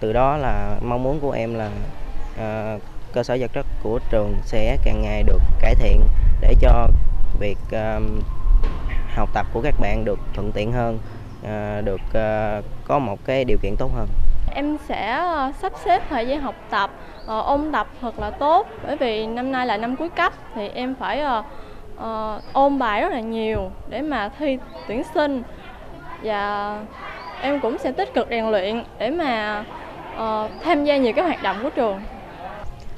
từ 0.00 0.12
đó 0.12 0.36
là 0.36 0.76
mong 0.82 1.02
muốn 1.02 1.20
của 1.20 1.30
em 1.30 1.54
là 1.54 1.70
à, 2.38 2.78
cơ 3.12 3.22
sở 3.22 3.36
vật 3.40 3.50
chất 3.52 3.66
của 3.82 3.98
trường 4.10 4.34
sẽ 4.42 4.76
càng 4.84 5.02
ngày 5.02 5.22
được 5.22 5.40
cải 5.60 5.74
thiện 5.74 6.00
để 6.40 6.54
cho 6.60 6.88
việc 7.38 7.58
à, 7.72 8.00
học 9.14 9.28
tập 9.34 9.46
của 9.52 9.60
các 9.60 9.74
bạn 9.80 10.04
được 10.04 10.18
thuận 10.34 10.52
tiện 10.52 10.72
hơn 10.72 10.98
à, 11.44 11.80
được 11.84 12.00
à, 12.14 12.60
có 12.84 12.98
một 12.98 13.18
cái 13.24 13.44
điều 13.44 13.58
kiện 13.62 13.76
tốt 13.76 13.90
hơn. 13.96 14.08
Em 14.54 14.76
sẽ 14.88 15.24
sắp 15.62 15.72
xếp 15.84 16.02
thời 16.10 16.26
gian 16.26 16.40
học 16.40 16.54
tập 16.70 16.90
ôn 17.26 17.72
tập 17.72 17.86
thật 18.00 18.18
là 18.18 18.30
tốt. 18.30 18.66
Bởi 18.86 18.96
vì 18.96 19.26
năm 19.26 19.52
nay 19.52 19.66
là 19.66 19.76
năm 19.76 19.96
cuối 19.96 20.08
cấp 20.08 20.32
thì 20.54 20.68
em 20.68 20.94
phải 20.94 21.24
ôn 22.52 22.78
bài 22.78 23.00
rất 23.00 23.12
là 23.12 23.20
nhiều 23.20 23.70
để 23.88 24.02
mà 24.02 24.30
thi 24.38 24.58
tuyển 24.88 25.02
sinh. 25.14 25.42
Và 26.22 26.78
em 27.42 27.60
cũng 27.60 27.78
sẽ 27.78 27.92
tích 27.92 28.14
cực 28.14 28.26
rèn 28.30 28.44
luyện 28.44 28.84
để 28.98 29.10
mà 29.10 29.64
uh, 30.14 30.50
tham 30.62 30.84
gia 30.84 30.96
nhiều 30.96 31.12
cái 31.16 31.24
hoạt 31.24 31.42
động 31.42 31.58
của 31.62 31.70
trường. 31.70 32.00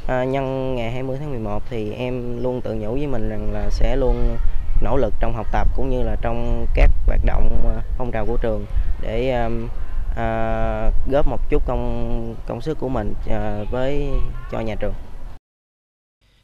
À, 0.09 0.25
nhân 0.25 0.75
ngày 0.75 0.91
20 0.91 1.17
tháng 1.21 1.31
11 1.31 1.63
thì 1.71 1.93
em 1.93 2.43
luôn 2.43 2.61
tự 2.61 2.75
nhủ 2.75 2.93
với 2.93 3.07
mình 3.07 3.29
rằng 3.29 3.53
là 3.53 3.71
sẽ 3.71 3.97
luôn 3.97 4.37
nỗ 4.83 4.97
lực 4.97 5.15
trong 5.21 5.35
học 5.35 5.47
tập 5.53 5.69
cũng 5.77 5.91
như 5.91 6.03
là 6.03 6.17
trong 6.23 6.67
các 6.75 6.91
hoạt 7.07 7.21
động 7.25 7.49
ờ, 7.65 7.81
phong 7.99 8.11
trào 8.13 8.27
của 8.27 8.37
trường 8.43 8.67
để 9.01 9.43
um, 9.43 9.69
à, 10.17 10.91
góp 11.11 11.29
một 11.29 11.51
chút 11.51 11.63
công 11.67 12.35
công 12.47 12.61
sức 12.61 12.79
của 12.79 12.89
mình 12.89 13.15
à, 13.31 13.65
với 13.71 14.09
cho 14.53 14.61
nhà 14.61 14.75
trường. 14.81 14.95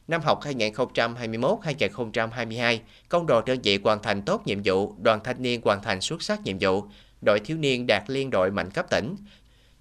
Năm 0.07 0.21
học 0.21 0.39
2021-2022, 0.41 2.77
công 3.09 3.27
đoàn 3.27 3.45
đơn 3.45 3.59
vị 3.63 3.79
hoàn 3.83 4.01
thành 4.01 4.21
tốt 4.21 4.41
nhiệm 4.45 4.61
vụ, 4.63 4.95
đoàn 5.01 5.19
thanh 5.23 5.41
niên 5.41 5.61
hoàn 5.63 5.83
thành 5.83 6.01
xuất 6.01 6.21
sắc 6.21 6.39
nhiệm 6.43 6.57
vụ, 6.61 6.83
đội 7.21 7.39
thiếu 7.39 7.57
niên 7.57 7.87
đạt 7.87 8.03
liên 8.07 8.29
đội 8.29 8.51
mạnh 8.51 8.71
cấp 8.71 8.85
tỉnh. 8.89 9.15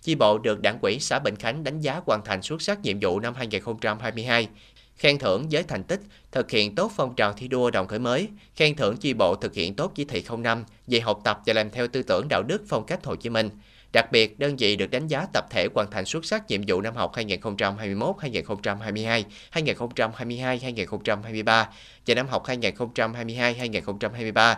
Chi 0.03 0.15
bộ 0.15 0.39
được 0.39 0.61
đảng 0.61 0.79
quỹ 0.79 0.99
xã 1.01 1.19
Bình 1.19 1.37
Khánh 1.37 1.65
đánh 1.65 1.81
giá 1.81 2.01
hoàn 2.07 2.25
thành 2.25 2.43
xuất 2.43 2.63
sắc 2.63 2.83
nhiệm 2.83 3.01
vụ 3.01 3.21
năm 3.21 3.35
2022, 3.35 4.49
khen 4.97 5.19
thưởng 5.19 5.47
với 5.51 5.63
thành 5.63 5.85
tích, 5.85 6.01
thực 6.33 6.51
hiện 6.51 6.75
tốt 6.75 6.93
phong 6.97 7.15
trào 7.15 7.33
thi 7.33 7.49
đua 7.49 7.71
đồng 7.71 7.89
khởi 7.89 7.99
mới, 7.99 8.29
khen 8.57 8.77
thưởng 8.77 8.97
chi 8.97 9.15
bộ 9.15 9.35
thực 9.35 9.55
hiện 9.55 9.75
tốt 9.75 9.93
chỉ 9.95 10.05
thị 10.05 10.25
05 10.39 10.65
về 10.87 11.01
học 11.01 11.21
tập 11.25 11.41
và 11.47 11.53
làm 11.53 11.71
theo 11.71 11.89
tư 11.89 12.03
tưởng 12.03 12.29
đạo 12.29 12.43
đức 12.43 12.63
phong 12.69 12.87
cách 12.87 13.05
Hồ 13.05 13.17
Chí 13.17 13.31
Minh. 13.31 13.51
Đặc 13.93 14.13
biệt, 14.13 14.39
đơn 14.39 14.57
vị 14.57 14.77
được 14.77 14.91
đánh 14.91 15.07
giá 15.07 15.27
tập 15.33 15.47
thể 15.51 15.69
hoàn 15.75 15.91
thành 15.91 16.05
xuất 16.05 16.25
sắc 16.25 16.49
nhiệm 16.49 16.61
vụ 16.67 16.81
năm 16.81 16.95
học 16.95 17.13
2021-2022, 17.15 19.23
2022-2023 19.53 21.65
và 22.07 22.15
năm 22.15 22.29
học 22.29 22.47
2022-2023 22.47 24.55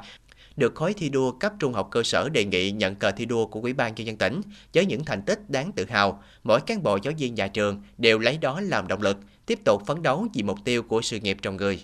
được 0.57 0.75
khối 0.75 0.95
thi 0.95 1.09
đua 1.09 1.33
cấp 1.33 1.53
trung 1.59 1.73
học 1.73 1.89
cơ 1.91 2.03
sở 2.03 2.29
đề 2.29 2.45
nghị 2.45 2.71
nhận 2.71 2.95
cờ 2.95 3.11
thi 3.11 3.25
đua 3.25 3.47
của 3.47 3.61
Ủy 3.61 3.73
ban 3.73 3.95
nhân 3.95 4.07
dân 4.07 4.17
tỉnh 4.17 4.41
với 4.75 4.87
những 4.87 5.05
thành 5.05 5.23
tích 5.23 5.51
đáng 5.51 5.73
tự 5.73 5.87
hào. 5.89 6.23
Mỗi 6.45 6.61
cán 6.61 6.83
bộ 6.83 6.99
giáo 7.03 7.15
viên 7.19 7.35
nhà 7.35 7.49
trường 7.49 7.83
đều 7.99 8.19
lấy 8.19 8.39
đó 8.39 8.61
làm 8.61 8.89
động 8.89 9.03
lực, 9.03 9.19
tiếp 9.47 9.59
tục 9.65 9.83
phấn 9.87 10.03
đấu 10.03 10.27
vì 10.35 10.43
mục 10.43 10.59
tiêu 10.65 10.83
của 10.83 11.03
sự 11.03 11.21
nghiệp 11.21 11.37
trong 11.43 11.57
người. 11.57 11.83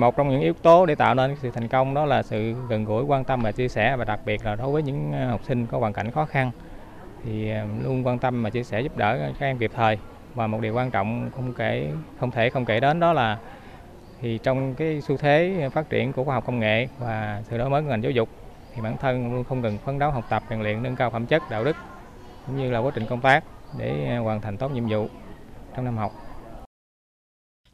Một 0.00 0.16
trong 0.16 0.28
những 0.28 0.40
yếu 0.40 0.52
tố 0.52 0.86
để 0.86 0.94
tạo 0.94 1.14
nên 1.14 1.36
sự 1.42 1.50
thành 1.50 1.68
công 1.68 1.94
đó 1.94 2.04
là 2.04 2.22
sự 2.22 2.54
gần 2.68 2.84
gũi, 2.84 3.04
quan 3.04 3.24
tâm 3.24 3.42
và 3.42 3.52
chia 3.52 3.68
sẻ 3.68 3.96
và 3.96 4.04
đặc 4.04 4.20
biệt 4.24 4.44
là 4.44 4.56
đối 4.56 4.72
với 4.72 4.82
những 4.82 5.12
ờ, 5.12 5.30
học 5.30 5.40
sinh 5.44 5.66
có 5.66 5.78
hoàn 5.78 5.92
cảnh 5.92 6.10
khó 6.10 6.24
khăn 6.24 6.50
thì 7.24 7.50
ờ, 7.50 7.66
luôn 7.82 8.06
quan 8.06 8.18
tâm 8.18 8.42
và 8.42 8.50
chia 8.50 8.62
sẻ 8.62 8.80
giúp 8.80 8.96
đỡ 8.96 9.18
các 9.38 9.46
em 9.46 9.58
kịp 9.58 9.70
thời 9.74 9.98
và 10.34 10.46
một 10.46 10.60
điều 10.60 10.74
quan 10.74 10.90
trọng 10.90 11.30
không 11.36 11.52
kể 11.52 11.92
không 12.20 12.30
thể 12.30 12.50
không 12.50 12.64
kể 12.64 12.80
đến 12.80 13.00
đó 13.00 13.12
là 13.12 13.38
thì 14.24 14.38
trong 14.42 14.74
cái 14.74 15.00
xu 15.00 15.16
thế 15.16 15.68
phát 15.72 15.90
triển 15.90 16.12
của 16.12 16.24
khoa 16.24 16.34
học 16.34 16.44
công 16.46 16.58
nghệ 16.60 16.88
và 16.98 17.42
sự 17.50 17.58
đổi 17.58 17.70
mới 17.70 17.82
của 17.82 17.88
ngành 17.88 18.02
giáo 18.02 18.12
dục 18.12 18.28
thì 18.74 18.82
bản 18.82 18.96
thân 19.00 19.34
luôn 19.34 19.44
không 19.44 19.60
ngừng 19.60 19.78
phấn 19.78 19.98
đấu 19.98 20.10
học 20.10 20.24
tập 20.30 20.42
rèn 20.50 20.62
luyện 20.62 20.82
nâng 20.82 20.96
cao 20.96 21.10
phẩm 21.10 21.26
chất 21.26 21.42
đạo 21.50 21.64
đức 21.64 21.76
cũng 22.46 22.56
như 22.56 22.70
là 22.70 22.78
quá 22.78 22.92
trình 22.94 23.06
công 23.06 23.20
tác 23.20 23.44
để 23.78 24.06
à, 24.08 24.18
hoàn 24.18 24.40
thành 24.40 24.56
tốt 24.56 24.68
nhiệm 24.68 24.88
vụ 24.88 25.08
trong 25.76 25.84
năm 25.84 25.96
học. 25.96 26.12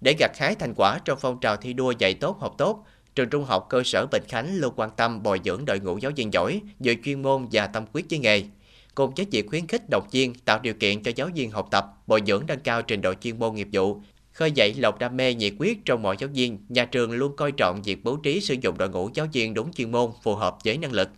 Để 0.01 0.15
gặt 0.19 0.31
hái 0.39 0.55
thành 0.55 0.75
quả 0.77 0.99
trong 1.05 1.19
phong 1.21 1.41
trào 1.41 1.57
thi 1.57 1.73
đua 1.73 1.93
dạy 1.99 2.15
tốt 2.15 2.39
học 2.41 2.55
tốt, 2.59 2.85
trường 3.15 3.31
trung 3.31 3.45
học 3.45 3.67
cơ 3.69 3.83
sở 3.85 4.07
Bình 4.13 4.23
Khánh 4.29 4.57
luôn 4.57 4.75
quan 4.77 4.91
tâm 4.97 5.23
bồi 5.23 5.41
dưỡng 5.45 5.65
đội 5.65 5.81
ngũ 5.81 5.99
giáo 5.99 6.13
viên 6.17 6.33
giỏi 6.33 6.61
về 6.79 6.97
chuyên 7.05 7.23
môn 7.23 7.47
và 7.53 7.67
tâm 7.67 7.85
quyết 7.93 8.07
với 8.11 8.19
nghề. 8.19 8.43
Cùng 8.95 9.15
với 9.17 9.27
việc 9.31 9.47
khuyến 9.49 9.67
khích 9.67 9.83
động 9.91 10.09
viên 10.11 10.35
tạo 10.35 10.59
điều 10.63 10.75
kiện 10.75 11.03
cho 11.03 11.11
giáo 11.17 11.29
viên 11.35 11.51
học 11.51 11.69
tập, 11.71 11.85
bồi 12.07 12.23
dưỡng 12.27 12.45
nâng 12.47 12.61
cao 12.61 12.83
trình 12.83 13.01
độ 13.01 13.15
chuyên 13.15 13.39
môn 13.39 13.55
nghiệp 13.55 13.69
vụ, 13.73 14.01
khơi 14.41 14.53
dậy 14.53 14.75
lòng 14.79 14.99
đam 14.99 15.17
mê 15.17 15.35
nhiệt 15.35 15.53
huyết 15.59 15.77
trong 15.85 16.03
mọi 16.03 16.17
giáo 16.19 16.31
viên, 16.33 16.59
nhà 16.69 16.85
trường 16.85 17.13
luôn 17.13 17.37
coi 17.37 17.53
trọng 17.53 17.83
việc 17.83 18.05
bố 18.05 18.17
trí 18.17 18.41
sử 18.41 18.55
dụng 18.61 18.79
đội 18.79 18.89
ngũ 18.89 19.11
giáo 19.15 19.27
viên 19.33 19.55
đúng 19.55 19.73
chuyên 19.73 19.93
môn 19.93 20.11
phù 20.23 20.35
hợp 20.35 20.57
với 20.65 20.79
năng 20.79 20.93
lực. 20.93 21.09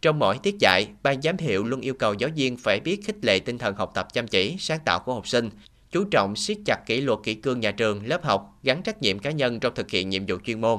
Trong 0.00 0.18
mỗi 0.18 0.38
tiết 0.42 0.54
dạy, 0.60 0.86
ban 1.02 1.22
giám 1.22 1.36
hiệu 1.38 1.64
luôn 1.64 1.80
yêu 1.80 1.94
cầu 1.94 2.14
giáo 2.14 2.30
viên 2.36 2.56
phải 2.56 2.80
biết 2.80 3.00
khích 3.04 3.16
lệ 3.22 3.38
tinh 3.38 3.58
thần 3.58 3.74
học 3.74 3.90
tập 3.94 4.12
chăm 4.12 4.28
chỉ, 4.28 4.56
sáng 4.58 4.78
tạo 4.84 4.98
của 4.98 5.14
học 5.14 5.28
sinh, 5.28 5.50
chú 5.90 6.04
trọng 6.10 6.36
siết 6.36 6.58
chặt 6.66 6.86
kỷ 6.86 7.00
luật 7.00 7.18
kỷ 7.22 7.34
cương 7.34 7.60
nhà 7.60 7.70
trường, 7.70 8.06
lớp 8.06 8.24
học, 8.24 8.58
gắn 8.62 8.82
trách 8.82 9.02
nhiệm 9.02 9.18
cá 9.18 9.30
nhân 9.30 9.60
trong 9.60 9.74
thực 9.74 9.90
hiện 9.90 10.08
nhiệm 10.08 10.26
vụ 10.26 10.36
chuyên 10.44 10.60
môn. 10.60 10.78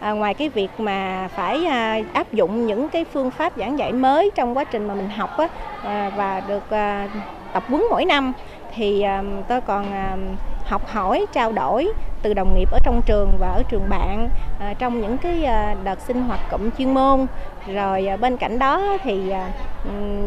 À, 0.00 0.12
ngoài 0.12 0.34
cái 0.34 0.48
việc 0.48 0.70
mà 0.78 1.28
phải 1.36 1.64
à, 1.64 2.02
áp 2.12 2.32
dụng 2.32 2.66
những 2.66 2.88
cái 2.88 3.04
phương 3.12 3.30
pháp 3.30 3.58
giảng 3.58 3.78
dạy 3.78 3.92
mới 3.92 4.30
trong 4.34 4.56
quá 4.56 4.64
trình 4.64 4.88
mà 4.88 4.94
mình 4.94 5.10
học 5.10 5.30
á, 5.38 5.48
à, 5.82 6.12
và 6.16 6.40
được 6.40 6.70
à, 6.70 7.08
tập 7.52 7.64
huấn 7.68 7.82
mỗi 7.90 8.04
năm 8.04 8.32
thì 8.76 9.02
à, 9.02 9.22
tôi 9.48 9.60
còn 9.60 9.92
à, 9.92 10.16
học 10.64 10.86
hỏi, 10.86 11.26
trao 11.32 11.52
đổi 11.52 11.88
từ 12.22 12.34
đồng 12.34 12.54
nghiệp 12.54 12.68
ở 12.72 12.78
trong 12.84 13.02
trường 13.06 13.32
và 13.38 13.48
ở 13.48 13.62
trường 13.68 13.88
bạn 13.88 14.28
à, 14.60 14.74
trong 14.78 15.00
những 15.00 15.18
cái 15.18 15.46
đợt 15.84 16.00
sinh 16.00 16.22
hoạt 16.22 16.40
cụm 16.50 16.70
chuyên 16.78 16.94
môn. 16.94 17.26
Rồi 17.74 18.08
bên 18.20 18.36
cạnh 18.36 18.58
đó 18.58 18.98
thì 19.02 19.32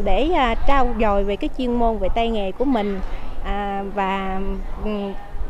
để 0.03 0.29
trao 0.68 0.88
dồi 1.01 1.24
về 1.24 1.36
cái 1.36 1.50
chuyên 1.58 1.74
môn 1.74 1.98
về 1.98 2.08
tay 2.15 2.29
nghề 2.29 2.51
của 2.51 2.65
mình 2.65 3.00
và 3.96 4.41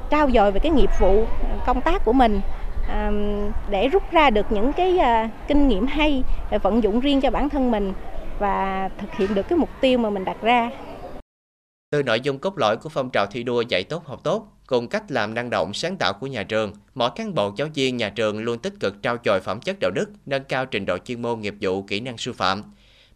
trao 0.09 0.29
dồi 0.31 0.51
về 0.51 0.59
cái 0.59 0.71
nghiệp 0.71 0.89
vụ 0.99 1.23
công 1.65 1.81
tác 1.81 2.05
của 2.05 2.13
mình 2.13 2.41
để 3.69 3.87
rút 3.87 4.03
ra 4.11 4.29
được 4.29 4.51
những 4.51 4.73
cái 4.73 4.99
kinh 5.47 5.67
nghiệm 5.67 5.87
hay 5.87 6.23
vận 6.63 6.83
dụng 6.83 6.99
riêng 6.99 7.21
cho 7.21 7.31
bản 7.31 7.49
thân 7.49 7.71
mình 7.71 7.93
và 8.39 8.89
thực 8.97 9.15
hiện 9.15 9.35
được 9.35 9.49
cái 9.49 9.57
mục 9.59 9.69
tiêu 9.81 9.99
mà 9.99 10.09
mình 10.09 10.25
đặt 10.25 10.37
ra 10.41 10.69
từ 11.91 12.03
nội 12.03 12.21
dung 12.21 12.39
cốt 12.39 12.57
lõi 12.57 12.77
của 12.77 12.89
phong 12.89 13.09
trào 13.13 13.25
thi 13.25 13.43
đua 13.43 13.61
dạy 13.61 13.83
tốt 13.83 14.05
học 14.05 14.21
tốt, 14.23 14.47
cùng 14.67 14.87
cách 14.87 15.11
làm 15.11 15.33
năng 15.33 15.49
động 15.49 15.73
sáng 15.73 15.97
tạo 15.97 16.13
của 16.13 16.27
nhà 16.27 16.43
trường, 16.43 16.73
mỗi 16.95 17.09
cán 17.15 17.35
bộ 17.35 17.53
giáo 17.57 17.67
viên 17.73 17.97
nhà 17.97 18.09
trường 18.09 18.39
luôn 18.39 18.59
tích 18.59 18.73
cực 18.79 19.01
trao 19.01 19.17
dồi 19.25 19.39
phẩm 19.39 19.61
chất 19.61 19.79
đạo 19.79 19.91
đức, 19.91 20.05
nâng 20.25 20.43
cao 20.43 20.65
trình 20.65 20.85
độ 20.85 20.97
chuyên 20.97 21.21
môn 21.21 21.41
nghiệp 21.41 21.55
vụ, 21.61 21.81
kỹ 21.81 21.99
năng 21.99 22.17
sư 22.17 22.33
phạm. 22.33 22.63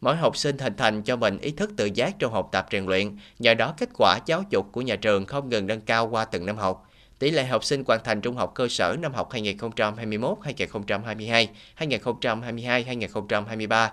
mỗi 0.01 0.15
học 0.15 0.37
sinh 0.37 0.57
hình 0.57 0.73
thành 0.77 1.03
cho 1.03 1.15
mình 1.15 1.37
ý 1.37 1.51
thức 1.51 1.71
tự 1.77 1.89
giác 1.93 2.19
trong 2.19 2.33
học 2.33 2.49
tập 2.51 2.67
rèn 2.71 2.85
luyện, 2.85 3.17
nhờ 3.39 3.53
đó 3.53 3.73
kết 3.77 3.89
quả 3.97 4.19
giáo 4.25 4.43
dục 4.49 4.65
của 4.71 4.81
nhà 4.81 4.95
trường 4.95 5.25
không 5.25 5.49
ngừng 5.49 5.67
nâng 5.67 5.81
cao 5.81 6.09
qua 6.09 6.25
từng 6.25 6.45
năm 6.45 6.57
học. 6.57 6.89
Tỷ 7.19 7.31
lệ 7.31 7.45
học 7.45 7.63
sinh 7.63 7.83
hoàn 7.87 7.99
thành 8.03 8.21
trung 8.21 8.35
học 8.35 8.51
cơ 8.55 8.67
sở 8.67 8.95
năm 8.99 9.13
học 9.13 9.31
2021-2022, 9.31 11.47
2022-2023 11.77 13.89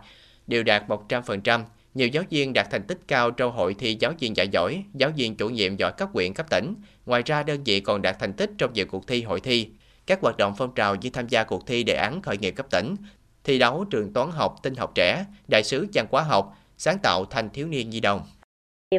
đều 0.46 0.62
đạt 0.62 0.88
100%. 0.88 1.62
Nhiều 1.94 2.08
giáo 2.08 2.24
viên 2.30 2.52
đạt 2.52 2.66
thành 2.70 2.82
tích 2.82 2.98
cao 3.08 3.30
trong 3.30 3.52
hội 3.52 3.74
thi 3.74 3.96
giáo 4.00 4.12
viên 4.18 4.36
dạy 4.36 4.48
giỏi, 4.48 4.84
giáo 4.94 5.10
viên 5.16 5.36
chủ 5.36 5.48
nhiệm 5.48 5.76
giỏi 5.76 5.92
cấp 5.92 6.08
huyện 6.12 6.34
cấp 6.34 6.46
tỉnh. 6.50 6.74
Ngoài 7.06 7.22
ra, 7.26 7.42
đơn 7.42 7.60
vị 7.64 7.80
còn 7.80 8.02
đạt 8.02 8.16
thành 8.18 8.32
tích 8.32 8.50
trong 8.58 8.72
nhiều 8.72 8.86
cuộc 8.90 9.06
thi 9.06 9.22
hội 9.22 9.40
thi. 9.40 9.70
Các 10.06 10.18
hoạt 10.22 10.36
động 10.36 10.54
phong 10.56 10.74
trào 10.74 10.94
như 10.94 11.10
tham 11.10 11.28
gia 11.28 11.44
cuộc 11.44 11.66
thi 11.66 11.84
đề 11.84 11.94
án 11.94 12.22
khởi 12.22 12.38
nghiệp 12.38 12.50
cấp 12.50 12.66
tỉnh, 12.70 12.96
thi 13.44 13.58
đấu 13.58 13.84
trường 13.90 14.12
toán 14.12 14.30
học 14.30 14.54
tinh 14.62 14.74
học 14.74 14.92
trẻ, 14.94 15.24
đại 15.48 15.62
sứ 15.62 15.86
văn 15.94 16.06
hóa 16.10 16.22
học, 16.22 16.56
sáng 16.76 16.98
tạo 16.98 17.24
thanh 17.24 17.50
thiếu 17.50 17.66
niên 17.66 17.90
nhi 17.90 18.00
đồng. 18.00 18.20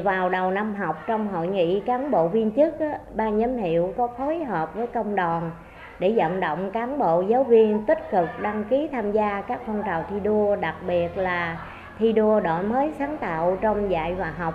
Vào 0.03 0.29
đầu 0.29 0.51
năm 0.51 0.75
học 0.75 0.95
trong 1.07 1.27
hội 1.27 1.47
nghị 1.47 1.81
cán 1.85 2.11
bộ 2.11 2.27
viên 2.27 2.51
chức, 2.55 2.73
ban 3.15 3.39
giám 3.39 3.57
hiệu 3.57 3.93
có 3.97 4.07
phối 4.17 4.43
hợp 4.43 4.71
với 4.75 4.87
công 4.87 5.15
đoàn 5.15 5.51
để 5.99 6.13
vận 6.15 6.39
động 6.39 6.71
cán 6.73 6.99
bộ 6.99 7.23
giáo 7.29 7.43
viên 7.43 7.85
tích 7.87 7.99
cực 8.11 8.29
đăng 8.41 8.63
ký 8.69 8.87
tham 8.91 9.11
gia 9.11 9.41
các 9.47 9.61
phong 9.65 9.81
trào 9.85 10.05
thi 10.09 10.19
đua, 10.23 10.55
đặc 10.55 10.75
biệt 10.87 11.17
là 11.17 11.67
thi 12.01 12.13
đua 12.13 12.39
đổi 12.39 12.63
mới 12.63 12.91
sáng 12.99 13.17
tạo 13.17 13.57
trong 13.61 13.91
dạy 13.91 14.13
và 14.13 14.33
học 14.37 14.53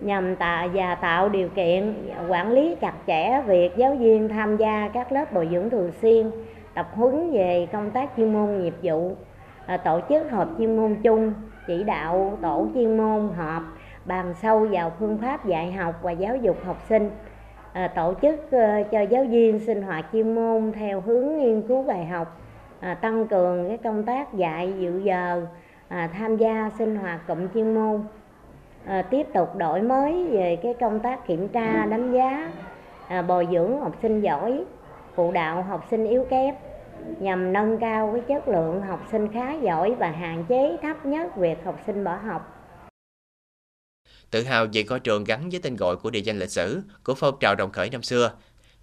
nhằm 0.00 0.36
tạo 0.36 0.68
và 0.74 0.94
tạo 0.94 1.28
điều 1.28 1.48
kiện 1.48 1.94
quản 2.28 2.52
lý 2.52 2.76
chặt 2.80 2.94
chẽ 3.06 3.42
việc 3.46 3.76
giáo 3.76 3.94
viên 3.94 4.28
tham 4.28 4.56
gia 4.56 4.90
các 4.94 5.12
lớp 5.12 5.32
bồi 5.32 5.48
dưỡng 5.52 5.70
thường 5.70 5.92
xuyên 6.02 6.30
tập 6.74 6.88
huấn 6.94 7.30
về 7.32 7.66
công 7.72 7.90
tác 7.90 8.10
chuyên 8.16 8.32
môn 8.32 8.62
nghiệp 8.62 8.74
vụ 8.82 9.16
à, 9.66 9.76
tổ 9.76 10.00
chức 10.08 10.30
họp 10.30 10.48
chuyên 10.58 10.76
môn 10.76 10.96
chung 11.02 11.32
chỉ 11.66 11.84
đạo 11.84 12.38
tổ 12.42 12.66
chuyên 12.74 12.96
môn 12.96 13.28
họp 13.36 13.62
bàn 14.04 14.34
sâu 14.42 14.68
vào 14.70 14.92
phương 14.98 15.18
pháp 15.18 15.46
dạy 15.46 15.72
học 15.72 15.94
và 16.02 16.10
giáo 16.10 16.36
dục 16.36 16.56
học 16.64 16.76
sinh 16.88 17.10
à, 17.72 17.88
tổ 17.88 18.14
chức 18.22 18.50
ờ, 18.50 18.82
cho 18.90 19.00
giáo 19.00 19.24
viên 19.24 19.58
sinh 19.58 19.82
hoạt 19.82 20.04
chuyên 20.12 20.34
môn 20.34 20.72
theo 20.72 21.00
hướng 21.00 21.38
nghiên 21.38 21.62
cứu 21.62 21.82
bài 21.82 22.06
học 22.06 22.40
à, 22.80 22.94
tăng 22.94 23.28
cường 23.28 23.68
cái 23.68 23.76
công 23.76 24.02
tác 24.02 24.34
dạy 24.34 24.72
dự 24.78 25.00
giờ 25.04 25.42
À, 25.90 26.10
tham 26.18 26.36
gia 26.36 26.70
sinh 26.78 26.96
hoạt 26.96 27.20
cụm 27.26 27.48
chuyên 27.54 27.74
môn 27.74 28.02
à, 28.84 29.02
tiếp 29.02 29.26
tục 29.34 29.56
đổi 29.56 29.82
mới 29.82 30.26
về 30.30 30.58
cái 30.62 30.74
công 30.80 31.00
tác 31.00 31.26
kiểm 31.26 31.48
tra 31.48 31.86
đánh 31.86 32.12
giá 32.12 32.52
à, 33.08 33.22
bồi 33.22 33.48
dưỡng 33.52 33.80
học 33.80 33.96
sinh 34.02 34.20
giỏi 34.20 34.64
phụ 35.14 35.32
đạo 35.32 35.62
học 35.62 35.86
sinh 35.90 36.08
yếu 36.08 36.26
kém 36.30 36.54
nhằm 37.20 37.52
nâng 37.52 37.78
cao 37.80 38.10
cái 38.12 38.22
chất 38.28 38.48
lượng 38.48 38.80
học 38.80 39.06
sinh 39.12 39.32
khá 39.32 39.52
giỏi 39.52 39.94
và 39.94 40.10
hạn 40.10 40.44
chế 40.48 40.76
thấp 40.82 41.06
nhất 41.06 41.36
việc 41.36 41.64
học 41.64 41.80
sinh 41.86 42.04
bỏ 42.04 42.16
học. 42.16 42.56
Tự 44.30 44.42
hào 44.42 44.66
về 44.72 44.84
ngôi 44.88 45.00
trường 45.00 45.24
gắn 45.24 45.50
với 45.50 45.60
tên 45.62 45.76
gọi 45.76 45.96
của 45.96 46.10
địa 46.10 46.20
danh 46.20 46.38
lịch 46.38 46.50
sử 46.50 46.82
của 47.04 47.14
phong 47.14 47.34
trào 47.40 47.54
đồng 47.54 47.72
khởi 47.72 47.90
năm 47.90 48.02
xưa, 48.02 48.32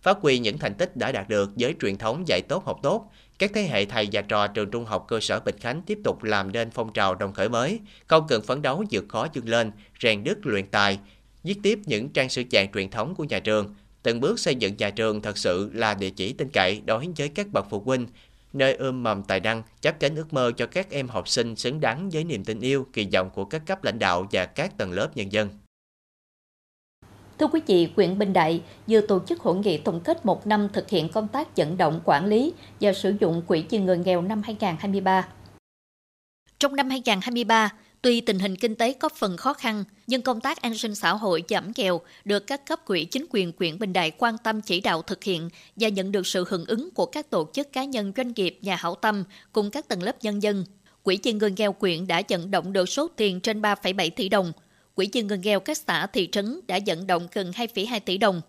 phát 0.01 0.17
huy 0.21 0.39
những 0.39 0.57
thành 0.57 0.73
tích 0.73 0.97
đã 0.97 1.11
đạt 1.11 1.29
được 1.29 1.51
với 1.55 1.75
truyền 1.81 1.97
thống 1.97 2.27
dạy 2.27 2.41
tốt 2.41 2.65
học 2.65 2.79
tốt, 2.83 3.11
các 3.39 3.51
thế 3.53 3.61
hệ 3.61 3.85
thầy 3.85 4.07
và 4.11 4.21
trò 4.21 4.47
trường 4.47 4.71
trung 4.71 4.85
học 4.85 5.05
cơ 5.07 5.19
sở 5.19 5.39
Bình 5.39 5.55
Khánh 5.59 5.81
tiếp 5.81 5.97
tục 6.03 6.23
làm 6.23 6.51
nên 6.51 6.71
phong 6.71 6.93
trào 6.93 7.15
đồng 7.15 7.33
khởi 7.33 7.49
mới, 7.49 7.79
không 8.07 8.25
cần 8.27 8.41
phấn 8.41 8.61
đấu 8.61 8.83
vượt 8.91 9.05
khó 9.09 9.27
vươn 9.33 9.49
lên, 9.49 9.71
rèn 10.01 10.23
đức 10.23 10.37
luyện 10.43 10.67
tài, 10.67 10.99
viết 11.43 11.55
tiếp 11.63 11.79
những 11.85 12.09
trang 12.09 12.29
sử 12.29 12.43
trạng 12.43 12.71
truyền 12.71 12.89
thống 12.89 13.15
của 13.15 13.23
nhà 13.23 13.39
trường, 13.39 13.75
từng 14.03 14.19
bước 14.19 14.39
xây 14.39 14.55
dựng 14.55 14.77
nhà 14.77 14.89
trường 14.89 15.21
thật 15.21 15.37
sự 15.37 15.71
là 15.73 15.93
địa 15.93 16.09
chỉ 16.09 16.33
tin 16.33 16.49
cậy 16.53 16.81
đối 16.85 17.07
với 17.17 17.29
các 17.29 17.47
bậc 17.53 17.65
phụ 17.69 17.79
huynh, 17.79 18.07
nơi 18.53 18.73
ươm 18.73 19.03
mầm 19.03 19.23
tài 19.23 19.39
năng, 19.39 19.63
chắp 19.81 19.99
cánh 19.99 20.15
ước 20.15 20.33
mơ 20.33 20.51
cho 20.57 20.65
các 20.65 20.89
em 20.89 21.07
học 21.07 21.27
sinh 21.27 21.55
xứng 21.55 21.79
đáng 21.79 22.09
với 22.09 22.23
niềm 22.23 22.43
tin 22.43 22.59
yêu, 22.59 22.87
kỳ 22.93 23.07
vọng 23.13 23.29
của 23.29 23.45
các 23.45 23.65
cấp 23.65 23.83
lãnh 23.83 23.99
đạo 23.99 24.27
và 24.31 24.45
các 24.45 24.77
tầng 24.77 24.91
lớp 24.91 25.17
nhân 25.17 25.31
dân. 25.31 25.49
Thưa 27.39 27.47
quý 27.47 27.61
vị, 27.67 27.89
huyện 27.95 28.17
Bình 28.17 28.33
Đại 28.33 28.61
vừa 28.87 29.01
tổ 29.01 29.19
chức 29.27 29.39
hội 29.41 29.55
nghị 29.55 29.77
tổng 29.77 29.99
kết 29.99 30.25
một 30.25 30.47
năm 30.47 30.67
thực 30.73 30.89
hiện 30.89 31.09
công 31.09 31.27
tác 31.27 31.55
dẫn 31.55 31.77
động 31.77 32.01
quản 32.03 32.25
lý 32.25 32.53
và 32.81 32.93
sử 32.93 33.13
dụng 33.19 33.41
quỹ 33.47 33.63
vì 33.69 33.79
người 33.79 33.97
nghèo 33.97 34.21
năm 34.21 34.41
2023. 34.45 35.27
Trong 36.59 36.75
năm 36.75 36.89
2023, 36.89 37.71
Tuy 38.01 38.21
tình 38.21 38.39
hình 38.39 38.55
kinh 38.55 38.75
tế 38.75 38.93
có 38.93 39.09
phần 39.09 39.37
khó 39.37 39.53
khăn, 39.53 39.83
nhưng 40.07 40.21
công 40.21 40.41
tác 40.41 40.61
an 40.61 40.77
sinh 40.77 40.95
xã 40.95 41.13
hội 41.13 41.43
giảm 41.49 41.71
nghèo 41.75 42.01
được 42.25 42.47
các 42.47 42.65
cấp 42.65 42.79
quỹ 42.85 43.05
chính 43.05 43.25
quyền 43.29 43.51
quyện 43.51 43.79
Bình 43.79 43.93
Đại 43.93 44.11
quan 44.11 44.37
tâm 44.37 44.61
chỉ 44.61 44.81
đạo 44.81 45.01
thực 45.01 45.23
hiện 45.23 45.49
và 45.75 45.89
nhận 45.89 46.11
được 46.11 46.27
sự 46.27 46.45
hưởng 46.49 46.65
ứng 46.65 46.91
của 46.91 47.05
các 47.05 47.29
tổ 47.29 47.49
chức 47.53 47.73
cá 47.73 47.83
nhân 47.83 48.13
doanh 48.17 48.33
nghiệp 48.35 48.59
nhà 48.61 48.75
hảo 48.75 48.95
tâm 48.95 49.23
cùng 49.51 49.71
các 49.71 49.87
tầng 49.87 50.03
lớp 50.03 50.15
nhân 50.21 50.43
dân. 50.43 50.65
Quỹ 51.03 51.19
vì 51.23 51.33
người 51.33 51.53
nghèo 51.57 51.73
quyện 51.73 52.07
đã 52.07 52.21
vận 52.29 52.51
động 52.51 52.73
được 52.73 52.89
số 52.89 53.07
tiền 53.15 53.39
trên 53.39 53.61
3,7 53.61 54.09
tỷ 54.15 54.29
đồng. 54.29 54.51
Quỹ 54.97 55.09
dân 55.11 55.27
người 55.27 55.37
nghèo 55.37 55.59
các 55.59 55.77
xã 55.77 56.07
thị 56.07 56.29
trấn 56.31 56.59
đã 56.67 56.79
vận 56.85 57.07
động 57.07 57.27
gần 57.33 57.51
2,2 57.51 57.99
tỷ 58.05 58.17
đồng. 58.17 58.41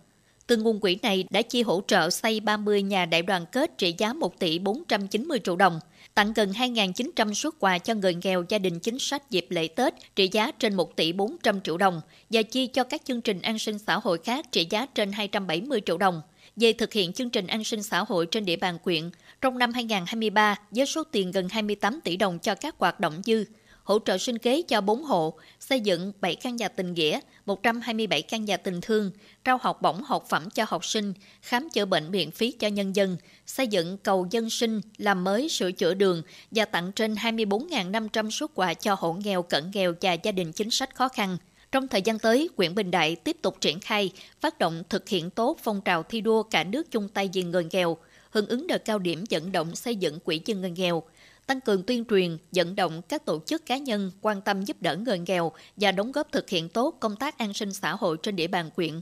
Từ 0.46 0.56
nguồn 0.56 0.80
quỹ 0.80 0.98
này 1.02 1.24
đã 1.30 1.42
chi 1.42 1.62
hỗ 1.62 1.82
trợ 1.86 2.10
xây 2.10 2.40
30 2.40 2.82
nhà 2.82 3.06
đại 3.06 3.22
đoàn 3.22 3.46
kết 3.52 3.78
trị 3.78 3.94
giá 3.98 4.12
1 4.12 4.38
tỷ 4.38 4.58
490 4.58 5.40
triệu 5.44 5.56
đồng– 5.56 5.80
tặng 6.18 6.32
gần 6.32 6.52
2.900 6.52 7.34
suất 7.34 7.54
quà 7.58 7.78
cho 7.78 7.94
người 7.94 8.14
nghèo 8.22 8.44
gia 8.48 8.58
đình 8.58 8.80
chính 8.80 8.98
sách 8.98 9.30
dịp 9.30 9.46
lễ 9.48 9.68
Tết 9.68 9.94
trị 10.16 10.28
giá 10.32 10.50
trên 10.58 10.74
1 10.74 10.96
tỷ 10.96 11.12
400 11.12 11.60
triệu 11.60 11.76
đồng 11.76 12.00
và 12.30 12.42
chi 12.42 12.66
cho 12.66 12.84
các 12.84 13.02
chương 13.04 13.20
trình 13.20 13.40
an 13.40 13.58
sinh 13.58 13.78
xã 13.78 13.98
hội 13.98 14.18
khác 14.24 14.52
trị 14.52 14.66
giá 14.70 14.86
trên 14.86 15.12
270 15.12 15.80
triệu 15.86 15.98
đồng. 15.98 16.22
Về 16.56 16.72
thực 16.72 16.92
hiện 16.92 17.12
chương 17.12 17.30
trình 17.30 17.46
an 17.46 17.64
sinh 17.64 17.82
xã 17.82 18.04
hội 18.08 18.26
trên 18.26 18.44
địa 18.44 18.56
bàn 18.56 18.78
quyện, 18.78 19.10
trong 19.40 19.58
năm 19.58 19.72
2023 19.72 20.56
với 20.70 20.86
số 20.86 21.04
tiền 21.04 21.30
gần 21.30 21.48
28 21.48 22.00
tỷ 22.04 22.16
đồng 22.16 22.38
cho 22.38 22.54
các 22.54 22.74
hoạt 22.78 23.00
động 23.00 23.22
dư, 23.24 23.44
hỗ 23.88 23.98
trợ 24.04 24.18
sinh 24.18 24.38
kế 24.38 24.62
cho 24.62 24.80
4 24.80 25.04
hộ, 25.04 25.34
xây 25.60 25.80
dựng 25.80 26.12
7 26.20 26.34
căn 26.34 26.56
nhà 26.56 26.68
tình 26.68 26.94
nghĩa, 26.94 27.20
127 27.46 28.22
căn 28.22 28.44
nhà 28.44 28.56
tình 28.56 28.80
thương, 28.80 29.10
trao 29.44 29.58
học 29.62 29.82
bổng 29.82 30.02
học 30.02 30.24
phẩm 30.28 30.50
cho 30.50 30.64
học 30.68 30.84
sinh, 30.84 31.12
khám 31.42 31.68
chữa 31.70 31.84
bệnh 31.84 32.10
miễn 32.10 32.30
phí 32.30 32.52
cho 32.52 32.68
nhân 32.68 32.96
dân, 32.96 33.16
xây 33.46 33.66
dựng 33.66 33.98
cầu 33.98 34.26
dân 34.30 34.50
sinh, 34.50 34.80
làm 34.98 35.24
mới 35.24 35.48
sửa 35.48 35.72
chữa 35.72 35.94
đường 35.94 36.22
và 36.50 36.64
tặng 36.64 36.92
trên 36.92 37.14
24.500 37.14 38.30
suất 38.30 38.50
quà 38.54 38.74
cho 38.74 38.96
hộ 38.98 39.12
nghèo, 39.12 39.42
cận 39.42 39.70
nghèo 39.74 39.94
và 40.00 40.12
gia 40.12 40.32
đình 40.32 40.52
chính 40.52 40.70
sách 40.70 40.94
khó 40.94 41.08
khăn. 41.08 41.36
Trong 41.72 41.88
thời 41.88 42.02
gian 42.02 42.18
tới, 42.18 42.48
huyện 42.56 42.74
Bình 42.74 42.90
Đại 42.90 43.16
tiếp 43.16 43.36
tục 43.42 43.60
triển 43.60 43.80
khai, 43.80 44.10
phát 44.40 44.58
động 44.58 44.82
thực 44.88 45.08
hiện 45.08 45.30
tốt 45.30 45.58
phong 45.62 45.80
trào 45.80 46.02
thi 46.02 46.20
đua 46.20 46.42
cả 46.42 46.64
nước 46.64 46.90
chung 46.90 47.08
tay 47.08 47.30
vì 47.32 47.42
người 47.42 47.66
nghèo, 47.70 47.96
hưởng 48.30 48.46
ứng 48.46 48.66
đợt 48.66 48.84
cao 48.84 48.98
điểm 48.98 49.24
dẫn 49.28 49.52
động 49.52 49.74
xây 49.74 49.96
dựng 49.96 50.20
quỹ 50.20 50.40
dân 50.44 50.60
người 50.60 50.70
nghèo, 50.70 51.02
tăng 51.48 51.60
cường 51.60 51.82
tuyên 51.82 52.04
truyền, 52.10 52.38
vận 52.52 52.76
động 52.76 53.02
các 53.08 53.24
tổ 53.24 53.40
chức 53.46 53.66
cá 53.66 53.76
nhân 53.76 54.10
quan 54.20 54.40
tâm 54.40 54.62
giúp 54.62 54.82
đỡ 54.82 54.96
người 54.96 55.18
nghèo 55.18 55.52
và 55.76 55.92
đóng 55.92 56.12
góp 56.12 56.32
thực 56.32 56.48
hiện 56.48 56.68
tốt 56.68 56.96
công 57.00 57.16
tác 57.16 57.38
an 57.38 57.54
sinh 57.54 57.72
xã 57.72 57.94
hội 57.94 58.16
trên 58.22 58.36
địa 58.36 58.46
bàn 58.46 58.70
quyện. 58.76 59.00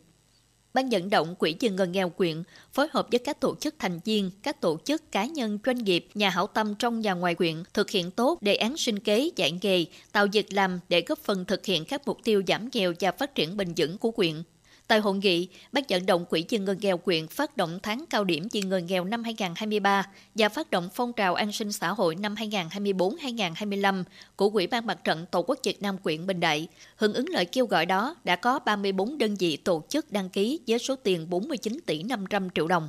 Ban 0.74 0.90
vận 0.90 1.10
động 1.10 1.34
Quỹ 1.34 1.54
vì 1.60 1.68
người 1.68 1.86
nghèo 1.86 2.08
quyện 2.08 2.42
phối 2.72 2.88
hợp 2.92 3.06
với 3.10 3.18
các 3.18 3.40
tổ 3.40 3.56
chức 3.60 3.74
thành 3.78 4.00
viên, 4.04 4.30
các 4.42 4.60
tổ 4.60 4.78
chức 4.84 5.12
cá 5.12 5.26
nhân, 5.26 5.58
doanh 5.66 5.78
nghiệp, 5.78 6.08
nhà 6.14 6.30
hảo 6.30 6.46
tâm 6.46 6.74
trong 6.74 7.02
và 7.02 7.14
ngoài 7.14 7.34
quyện 7.34 7.62
thực 7.74 7.90
hiện 7.90 8.10
tốt 8.10 8.42
đề 8.42 8.54
án 8.54 8.76
sinh 8.76 8.98
kế, 8.98 9.30
dạy 9.36 9.58
nghề, 9.62 9.84
tạo 10.12 10.26
việc 10.32 10.52
làm 10.52 10.80
để 10.88 11.04
góp 11.06 11.18
phần 11.18 11.44
thực 11.44 11.66
hiện 11.66 11.84
các 11.84 12.02
mục 12.06 12.18
tiêu 12.24 12.42
giảm 12.46 12.68
nghèo 12.72 12.92
và 13.00 13.12
phát 13.12 13.34
triển 13.34 13.56
bền 13.56 13.72
vững 13.76 13.98
của 13.98 14.10
quyện. 14.10 14.42
Tại 14.88 14.98
hội 14.98 15.14
nghị, 15.14 15.48
Ban 15.72 15.84
vận 15.88 16.06
động 16.06 16.24
Quỹ 16.24 16.44
vì 16.48 16.58
người 16.58 16.76
nghèo 16.80 16.98
quyện 16.98 17.26
phát 17.26 17.56
động 17.56 17.78
tháng 17.82 18.04
cao 18.10 18.24
điểm 18.24 18.48
vì 18.52 18.62
người 18.62 18.82
nghèo 18.82 19.04
năm 19.04 19.24
2023 19.24 20.06
và 20.34 20.48
phát 20.48 20.70
động 20.70 20.88
phong 20.94 21.12
trào 21.12 21.34
an 21.34 21.52
sinh 21.52 21.72
xã 21.72 21.88
hội 21.88 22.14
năm 22.14 22.34
2024-2025 22.34 24.04
của 24.36 24.50
Quỹ 24.50 24.66
ban 24.66 24.86
Mặt 24.86 25.04
trận 25.04 25.26
Tổ 25.30 25.42
quốc 25.42 25.58
Việt 25.64 25.82
Nam 25.82 25.98
quyện 25.98 26.26
Bình 26.26 26.40
Đại. 26.40 26.68
Hưởng 26.96 27.14
ứng 27.14 27.28
lời 27.28 27.44
kêu 27.44 27.66
gọi 27.66 27.86
đó, 27.86 28.16
đã 28.24 28.36
có 28.36 28.58
34 28.58 29.18
đơn 29.18 29.34
vị 29.34 29.56
tổ 29.56 29.82
chức 29.88 30.12
đăng 30.12 30.28
ký 30.28 30.60
với 30.66 30.78
số 30.78 30.96
tiền 30.96 31.30
49 31.30 31.78
tỷ 31.86 32.02
500 32.02 32.48
triệu 32.54 32.68
đồng. 32.68 32.88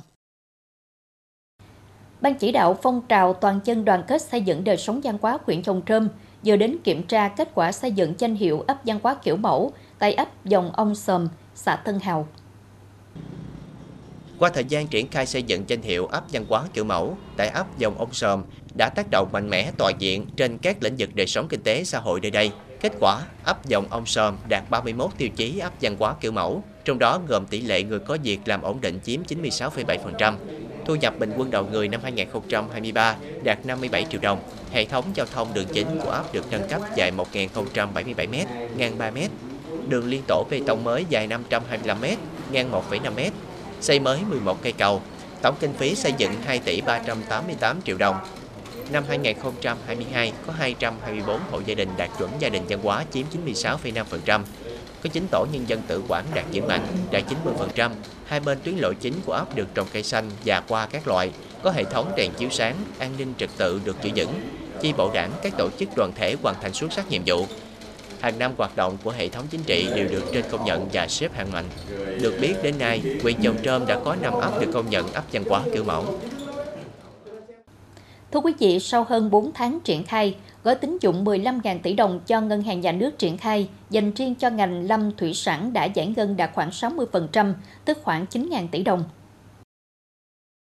Ban 2.20 2.34
chỉ 2.34 2.52
đạo 2.52 2.78
phong 2.82 3.02
trào 3.08 3.34
toàn 3.34 3.60
dân 3.64 3.84
đoàn 3.84 4.02
kết 4.08 4.22
xây 4.22 4.40
dựng 4.40 4.64
đời 4.64 4.76
sống 4.76 5.00
văn 5.04 5.18
hóa 5.22 5.38
huyện 5.46 5.62
Trồng 5.62 5.82
Trơm 5.86 6.08
vừa 6.44 6.56
đến 6.56 6.76
kiểm 6.84 7.02
tra 7.02 7.28
kết 7.28 7.48
quả 7.54 7.72
xây 7.72 7.92
dựng 7.92 8.14
danh 8.18 8.34
hiệu 8.34 8.64
ấp 8.66 8.78
văn 8.84 8.98
hóa 9.02 9.16
kiểu 9.22 9.36
mẫu 9.36 9.72
tại 9.98 10.14
ấp 10.14 10.44
dòng 10.44 10.70
ông 10.72 10.94
Sầm, 10.94 11.28
xã 11.54 11.76
Tân 11.76 12.00
Hào. 12.00 12.28
Qua 14.38 14.50
thời 14.50 14.64
gian 14.64 14.86
triển 14.86 15.08
khai 15.08 15.26
xây 15.26 15.42
dựng 15.42 15.64
danh 15.66 15.82
hiệu 15.82 16.06
ấp 16.06 16.24
văn 16.32 16.44
hóa 16.48 16.64
kiểu 16.72 16.84
mẫu 16.84 17.16
tại 17.36 17.48
ấp 17.48 17.78
dòng 17.78 17.98
ông 17.98 18.12
sầm 18.12 18.44
đã 18.78 18.88
tác 18.88 19.06
động 19.10 19.28
mạnh 19.32 19.50
mẽ 19.50 19.70
toàn 19.78 19.94
diện 19.98 20.26
trên 20.36 20.58
các 20.58 20.82
lĩnh 20.82 20.94
vực 20.98 21.10
đời 21.14 21.26
sống 21.26 21.48
kinh 21.48 21.62
tế 21.62 21.84
xã 21.84 21.98
hội 21.98 22.20
nơi 22.20 22.30
đây. 22.30 22.50
Kết 22.80 22.92
quả, 23.00 23.22
ấp 23.44 23.66
dòng 23.66 23.86
ông 23.90 24.06
sầm 24.06 24.36
đạt 24.48 24.70
31 24.70 25.10
tiêu 25.18 25.28
chí 25.36 25.58
ấp 25.58 25.72
văn 25.80 25.96
hóa 25.98 26.14
kiểu 26.20 26.32
mẫu, 26.32 26.62
trong 26.84 26.98
đó 26.98 27.20
gồm 27.28 27.46
tỷ 27.46 27.60
lệ 27.60 27.82
người 27.82 27.98
có 27.98 28.18
việc 28.22 28.40
làm 28.44 28.62
ổn 28.62 28.80
định 28.80 28.98
chiếm 29.04 29.22
96,7%, 29.22 30.34
thu 30.88 30.94
nhập 30.94 31.18
bình 31.18 31.32
quân 31.36 31.50
đầu 31.50 31.66
người 31.72 31.88
năm 31.88 32.00
2023 32.02 33.16
đạt 33.44 33.66
57 33.66 34.06
triệu 34.10 34.20
đồng. 34.20 34.40
Hệ 34.72 34.84
thống 34.84 35.04
giao 35.14 35.26
thông 35.26 35.54
đường 35.54 35.66
chính 35.72 36.00
của 36.04 36.10
ấp 36.10 36.32
được 36.32 36.44
nâng 36.50 36.68
cấp 36.68 36.80
dài 36.96 37.12
1.077m, 37.32 38.44
ngang 38.76 38.98
3m, 38.98 39.28
đường 39.88 40.06
liên 40.06 40.22
tổ 40.28 40.44
bê 40.50 40.60
tông 40.66 40.84
mới 40.84 41.04
dài 41.08 41.28
525m, 41.28 42.16
ngang 42.52 42.72
1,5m, 42.72 43.30
xây 43.80 44.00
mới 44.00 44.20
11 44.28 44.62
cây 44.62 44.72
cầu, 44.72 45.02
tổng 45.42 45.54
kinh 45.60 45.72
phí 45.72 45.94
xây 45.94 46.12
dựng 46.18 46.32
2 46.44 46.58
tỷ 46.58 46.80
388 46.80 47.80
triệu 47.84 47.96
đồng. 47.98 48.16
Năm 48.92 49.04
2022 49.08 50.32
có 50.46 50.52
224 50.52 51.40
hộ 51.50 51.60
gia 51.66 51.74
đình 51.74 51.88
đạt 51.96 52.10
chuẩn 52.18 52.30
gia 52.38 52.48
đình 52.48 52.62
văn 52.68 52.78
hóa 52.82 53.04
chiếm 53.12 53.26
96,5%. 53.44 54.42
Có 55.02 55.10
9 55.12 55.26
tổ 55.30 55.46
nhân 55.52 55.68
dân 55.68 55.82
tự 55.86 56.02
quản 56.08 56.24
đạt 56.34 56.44
vững 56.52 56.66
mạnh, 56.66 56.86
đạt 57.10 57.22
90%. 57.76 57.90
Hai 58.28 58.40
bên 58.40 58.58
tuyến 58.64 58.74
lộ 58.76 58.92
chính 58.92 59.14
của 59.26 59.32
ấp 59.32 59.56
được 59.56 59.68
trồng 59.74 59.86
cây 59.92 60.02
xanh 60.02 60.30
và 60.44 60.62
qua 60.68 60.86
các 60.86 61.08
loại, 61.08 61.30
có 61.62 61.70
hệ 61.70 61.84
thống 61.84 62.12
đèn 62.16 62.32
chiếu 62.32 62.50
sáng, 62.50 62.76
an 62.98 63.10
ninh 63.18 63.34
trật 63.38 63.50
tự 63.56 63.80
được 63.84 63.96
giữ 64.02 64.10
vững. 64.16 64.40
Chi 64.80 64.92
bộ 64.96 65.10
đảng, 65.14 65.30
các 65.42 65.52
tổ 65.58 65.70
chức 65.78 65.88
đoàn 65.96 66.12
thể 66.14 66.36
hoàn 66.42 66.56
thành 66.62 66.72
xuất 66.72 66.92
sắc 66.92 67.10
nhiệm 67.10 67.22
vụ. 67.26 67.46
Hàng 68.20 68.38
năm 68.38 68.52
hoạt 68.56 68.76
động 68.76 68.96
của 69.02 69.10
hệ 69.10 69.28
thống 69.28 69.46
chính 69.50 69.62
trị 69.62 69.88
đều 69.94 70.08
được 70.08 70.24
trên 70.32 70.44
công 70.50 70.64
nhận 70.64 70.88
và 70.92 71.08
xếp 71.08 71.34
hạng 71.34 71.52
mạnh. 71.52 71.68
Được 72.20 72.38
biết 72.40 72.54
đến 72.62 72.78
nay, 72.78 73.02
huyện 73.22 73.36
Chồng 73.42 73.56
Trơm 73.64 73.86
đã 73.86 74.00
có 74.04 74.16
5 74.22 74.34
ấp 74.34 74.60
được 74.60 74.70
công 74.74 74.90
nhận 74.90 75.12
ấp 75.12 75.24
văn 75.32 75.44
hóa 75.48 75.62
kiểu 75.72 75.84
mẫu. 75.84 76.20
Thưa 78.32 78.40
quý 78.40 78.52
vị, 78.58 78.78
sau 78.80 79.04
hơn 79.04 79.30
4 79.30 79.52
tháng 79.52 79.80
triển 79.84 80.04
khai, 80.04 80.34
gói 80.64 80.74
tín 80.74 80.98
dụng 81.00 81.24
15.000 81.24 81.78
tỷ 81.82 81.92
đồng 81.92 82.20
cho 82.26 82.40
Ngân 82.40 82.62
hàng 82.62 82.80
Nhà 82.80 82.92
nước 82.92 83.18
triển 83.18 83.36
khai 83.36 83.68
dành 83.90 84.12
riêng 84.12 84.34
cho 84.34 84.50
ngành 84.50 84.86
lâm 84.86 85.16
thủy 85.16 85.34
sản 85.34 85.72
đã 85.72 85.84
giải 85.84 86.12
ngân 86.16 86.36
đạt 86.36 86.50
khoảng 86.54 86.70
60%, 86.70 87.54
tức 87.84 87.98
khoảng 88.02 88.26
9.000 88.30 88.68
tỷ 88.68 88.82
đồng. 88.82 89.04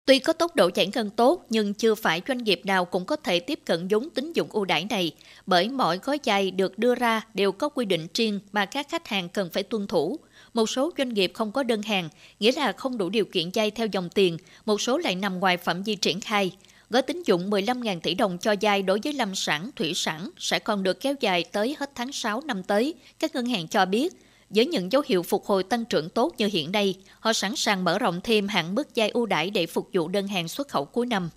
Tuy 0.07 0.19
có 0.19 0.33
tốc 0.33 0.57
độ 0.57 0.71
giải 0.75 0.89
ngân 0.95 1.11
tốt 1.11 1.47
nhưng 1.51 1.75
chưa 1.75 1.95
phải 1.95 2.23
doanh 2.29 2.39
nghiệp 2.39 2.61
nào 2.65 2.85
cũng 2.85 3.05
có 3.05 3.17
thể 3.17 3.41
tiếp 3.41 3.61
cận 3.65 3.89
vốn 3.91 4.11
tín 4.11 4.33
dụng 4.33 4.49
ưu 4.51 4.65
đãi 4.65 4.87
này, 4.91 5.13
bởi 5.47 5.69
mỗi 5.69 5.99
gói 5.99 6.19
vay 6.25 6.51
được 6.51 6.79
đưa 6.79 6.95
ra 6.95 7.23
đều 7.35 7.53
có 7.53 7.69
quy 7.69 7.85
định 7.85 8.07
riêng 8.15 8.41
mà 8.53 8.65
các 8.65 8.89
khách 8.89 9.09
hàng 9.09 9.29
cần 9.29 9.51
phải 9.53 9.63
tuân 9.63 9.87
thủ. 9.87 10.17
Một 10.55 10.71
số 10.71 10.91
doanh 10.99 11.09
nghiệp 11.09 11.33
không 11.35 11.53
có 11.53 11.63
đơn 11.63 11.83
hàng, 11.83 12.09
nghĩa 12.41 12.53
là 12.53 12.73
không 12.73 12.99
đủ 12.99 13.09
điều 13.09 13.25
kiện 13.25 13.51
vay 13.55 13.71
theo 13.71 13.87
dòng 13.87 14.09
tiền, 14.11 14.37
một 14.67 14.81
số 14.81 14.99
lại 14.99 15.15
nằm 15.15 15.39
ngoài 15.39 15.57
phạm 15.57 15.83
vi 15.83 15.95
triển 15.95 16.21
khai. 16.21 16.53
Gói 16.91 17.03
tín 17.03 17.23
dụng 17.27 17.51
15.000 17.51 18.01
tỷ 18.01 18.15
đồng 18.15 18.39
cho 18.39 18.55
vay 18.61 18.83
đối 18.83 19.01
với 19.05 19.13
lâm 19.13 19.35
sản, 19.35 19.71
thủy 19.77 19.93
sản 19.95 20.31
sẽ 20.39 20.59
còn 20.59 20.83
được 20.83 21.01
kéo 21.01 21.15
dài 21.21 21.45
tới 21.53 21.77
hết 21.79 21.91
tháng 21.95 22.13
6 22.13 22.41
năm 22.41 22.63
tới. 22.63 22.95
Các 23.19 23.35
ngân 23.35 23.47
hàng 23.47 23.69
cho 23.69 23.87
biết, 23.87 24.13
với 24.51 24.67
những 24.67 24.93
dấu 24.93 25.03
hiệu 25.07 25.23
phục 25.23 25.47
hồi 25.47 25.63
tăng 25.63 25.85
trưởng 25.85 26.09
tốt 26.09 26.35
như 26.39 26.49
hiện 26.53 26.73
nay, 26.73 26.95
họ 27.21 27.33
sẵn 27.33 27.57
sàng 27.57 27.85
mở 27.85 27.99
rộng 27.99 28.21
thêm 28.25 28.49
hạn 28.49 28.75
mức 28.75 28.89
vay 28.97 29.09
ưu 29.11 29.27
đãi 29.27 29.51
để 29.51 29.67
phục 29.67 29.89
vụ 29.93 30.09
đơn 30.09 30.29
hàng 30.29 30.49
xuất 30.49 30.69
khẩu 30.69 30.85
cuối 30.85 31.07
năm. 31.07 31.31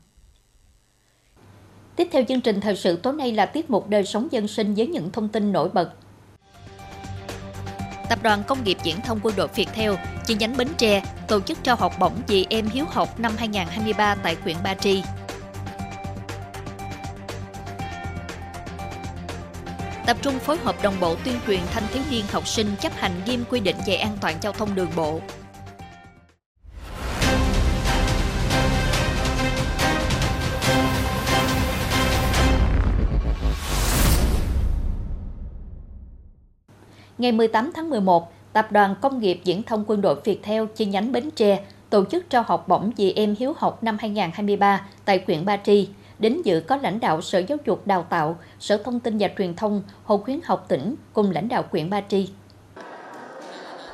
Tiếp 1.95 2.07
theo 2.11 2.23
chương 2.27 2.41
trình 2.41 2.61
thời 2.61 2.75
sự 2.75 2.95
tối 2.95 3.13
nay 3.13 3.31
là 3.31 3.45
tiết 3.45 3.69
mục 3.69 3.89
đời 3.89 4.05
sống 4.05 4.27
dân 4.31 4.47
sinh 4.47 4.75
với 4.75 4.87
những 4.87 5.11
thông 5.11 5.29
tin 5.29 5.51
nổi 5.51 5.69
bật. 5.69 5.91
Tập 8.09 8.19
đoàn 8.23 8.43
Công 8.47 8.63
nghiệp 8.63 8.77
Viễn 8.83 8.95
thông 9.05 9.19
Quân 9.23 9.35
đội 9.35 9.47
Việt 9.55 9.67
Theo, 9.73 9.97
chi 10.25 10.35
nhánh 10.39 10.57
Bến 10.57 10.67
Tre, 10.77 11.03
tổ 11.27 11.41
chức 11.41 11.63
trao 11.63 11.75
học 11.75 11.93
bổng 11.99 12.21
vì 12.27 12.45
em 12.49 12.67
hiếu 12.67 12.85
học 12.89 13.19
năm 13.19 13.31
2023 13.37 14.15
tại 14.15 14.35
huyện 14.43 14.55
Ba 14.63 14.73
Tri. 14.73 15.01
Tập 20.05 20.17
trung 20.21 20.39
phối 20.39 20.57
hợp 20.57 20.75
đồng 20.83 20.93
bộ 20.99 21.15
tuyên 21.25 21.35
truyền 21.47 21.59
thanh 21.71 21.83
thiếu 21.93 22.03
niên 22.11 22.25
học 22.31 22.47
sinh 22.47 22.67
chấp 22.81 22.93
hành 22.95 23.11
nghiêm 23.25 23.43
quy 23.49 23.59
định 23.59 23.75
về 23.87 23.95
an 23.95 24.17
toàn 24.21 24.35
giao 24.41 24.53
thông 24.53 24.75
đường 24.75 24.89
bộ. 24.95 25.19
Ngày 37.17 37.31
18 37.31 37.71
tháng 37.75 37.89
11, 37.89 38.33
Tập 38.53 38.71
đoàn 38.71 38.95
Công 39.01 39.19
nghiệp 39.19 39.41
Viễn 39.45 39.63
thông 39.63 39.83
Quân 39.87 40.01
đội 40.01 40.21
Việt 40.23 40.39
Theo 40.43 40.65
chi 40.65 40.85
nhánh 40.85 41.11
Bến 41.11 41.29
Tre 41.31 41.63
tổ 41.89 42.05
chức 42.05 42.29
trao 42.29 42.43
học 42.47 42.67
bổng 42.67 42.91
vì 42.97 43.13
em 43.13 43.35
hiếu 43.39 43.53
học 43.57 43.83
năm 43.83 43.97
2023 43.99 44.87
tại 45.05 45.23
huyện 45.27 45.45
Ba 45.45 45.57
Tri– 45.57 45.89
Đến 46.21 46.41
dự 46.41 46.59
có 46.67 46.75
lãnh 46.75 46.99
đạo 46.99 47.21
Sở 47.21 47.39
Giáo 47.39 47.57
dục 47.65 47.87
Đào 47.87 48.05
tạo, 48.09 48.39
Sở 48.59 48.77
Thông 48.77 48.99
tin 48.99 49.17
và 49.17 49.29
Truyền 49.37 49.55
thông, 49.55 49.83
Hội 50.03 50.17
khuyến 50.17 50.39
học 50.43 50.65
tỉnh 50.67 50.95
cùng 51.13 51.31
lãnh 51.31 51.49
đạo 51.49 51.63
huyện 51.71 51.89
Ba 51.89 52.01
Tri. 52.09 52.29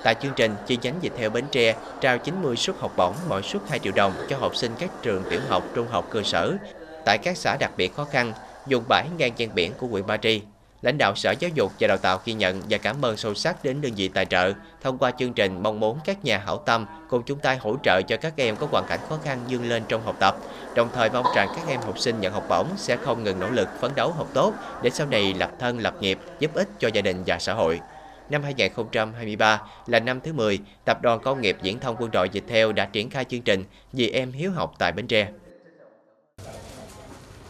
Tại 0.04 0.15
chương 0.21 0.34
trình, 0.36 0.56
chi 0.67 0.78
nhánh 0.82 0.95
dịch 1.02 1.13
theo 1.17 1.30
Bến 1.30 1.45
Tre 1.52 1.75
trao 2.02 2.17
90 2.17 2.56
suất 2.56 2.75
học 2.80 2.91
bổng, 2.97 3.13
mỗi 3.30 3.41
suất 3.41 3.62
2 3.69 3.80
triệu 3.80 3.93
đồng 3.95 4.13
cho 4.30 4.38
học 4.38 4.56
sinh 4.56 4.71
các 4.80 4.89
trường 5.02 5.23
tiểu 5.30 5.39
học, 5.49 5.63
trung 5.75 5.88
học 5.89 6.08
cơ 6.10 6.23
sở 6.23 6.58
tại 7.06 7.17
các 7.23 7.38
xã 7.38 7.58
đặc 7.60 7.71
biệt 7.78 7.95
khó 7.95 8.04
khăn, 8.04 8.34
dùng 8.67 8.84
bãi 8.89 9.08
ngang 9.17 9.34
gian 9.38 9.56
biển 9.56 9.71
của 9.78 9.88
huyện 9.88 10.06
Ba 10.08 10.17
Tri. 10.17 10.41
Lãnh 10.88 10.97
đạo 10.97 11.15
Sở 11.15 11.32
Giáo 11.39 11.52
dục 11.56 11.71
và 11.80 11.88
Đào 11.88 11.97
tạo 11.97 12.19
ghi 12.26 12.34
nhận 12.34 12.62
và 12.69 12.78
cảm 12.78 13.06
ơn 13.06 13.17
sâu 13.17 13.34
sắc 13.34 13.63
đến 13.63 13.82
đơn 13.82 13.91
vị 13.95 14.08
tài 14.08 14.26
trợ. 14.26 14.54
Thông 14.82 14.97
qua 14.97 15.12
chương 15.12 15.34
trình, 15.34 15.63
mong 15.63 15.80
muốn 15.80 16.00
các 16.06 16.26
nhà 16.26 16.38
hảo 16.38 16.58
tâm 16.58 16.86
cùng 17.10 17.23
chúng 17.26 17.39
ta 17.39 17.58
hỗ 17.62 17.76
trợ 17.84 18.02
cho 18.08 18.17
các 18.17 18.34
em 18.36 18.56
có 18.56 18.67
hoàn 18.71 18.86
cảnh 18.88 19.00
khó 19.10 19.17
khăn 19.23 19.39
dương 19.47 19.69
lên 19.69 19.84
trong 19.88 20.06
học 20.06 20.15
tập. 20.19 20.36
Đồng 20.76 20.89
thời 20.93 21.10
mong 21.10 21.26
rằng 21.36 21.47
các 21.56 21.67
em 21.67 21.82
học 21.82 22.00
sinh 22.00 22.21
nhận 22.21 22.34
học 22.34 22.43
bổng 22.50 22.67
sẽ 22.78 22.97
không 22.97 23.23
ngừng 23.23 23.39
nỗ 23.39 23.50
lực 23.50 23.67
phấn 23.82 23.91
đấu 23.95 24.12
học 24.12 24.28
tốt 24.34 24.54
để 24.82 24.89
sau 24.89 25.08
này 25.08 25.34
lập 25.34 25.52
thân 25.60 25.80
lập 25.80 25.95
nghiệp, 26.00 26.19
giúp 26.39 26.54
ích 26.54 26.67
cho 26.80 26.89
gia 26.93 27.02
đình 27.02 27.23
và 27.28 27.39
xã 27.39 27.54
hội. 27.54 27.80
Năm 28.30 28.43
2023 28.43 29.62
là 29.88 30.00
năm 30.00 30.19
thứ 30.21 30.34
10, 30.34 30.60
Tập 30.86 30.97
đoàn 31.02 31.19
Công 31.19 31.41
nghiệp 31.41 31.58
Viễn 31.62 31.80
thông 31.80 31.95
Quân 32.00 32.12
đội 32.12 32.30
Dịch 32.30 32.43
theo 32.47 32.71
đã 32.71 32.86
triển 32.86 33.10
khai 33.10 33.26
chương 33.26 33.41
trình 33.41 33.63
Vì 33.93 34.10
em 34.10 34.32
hiếu 34.32 34.52
học 34.52 34.73
tại 34.80 34.91
Bến 34.91 35.08
Tre. 35.08 35.28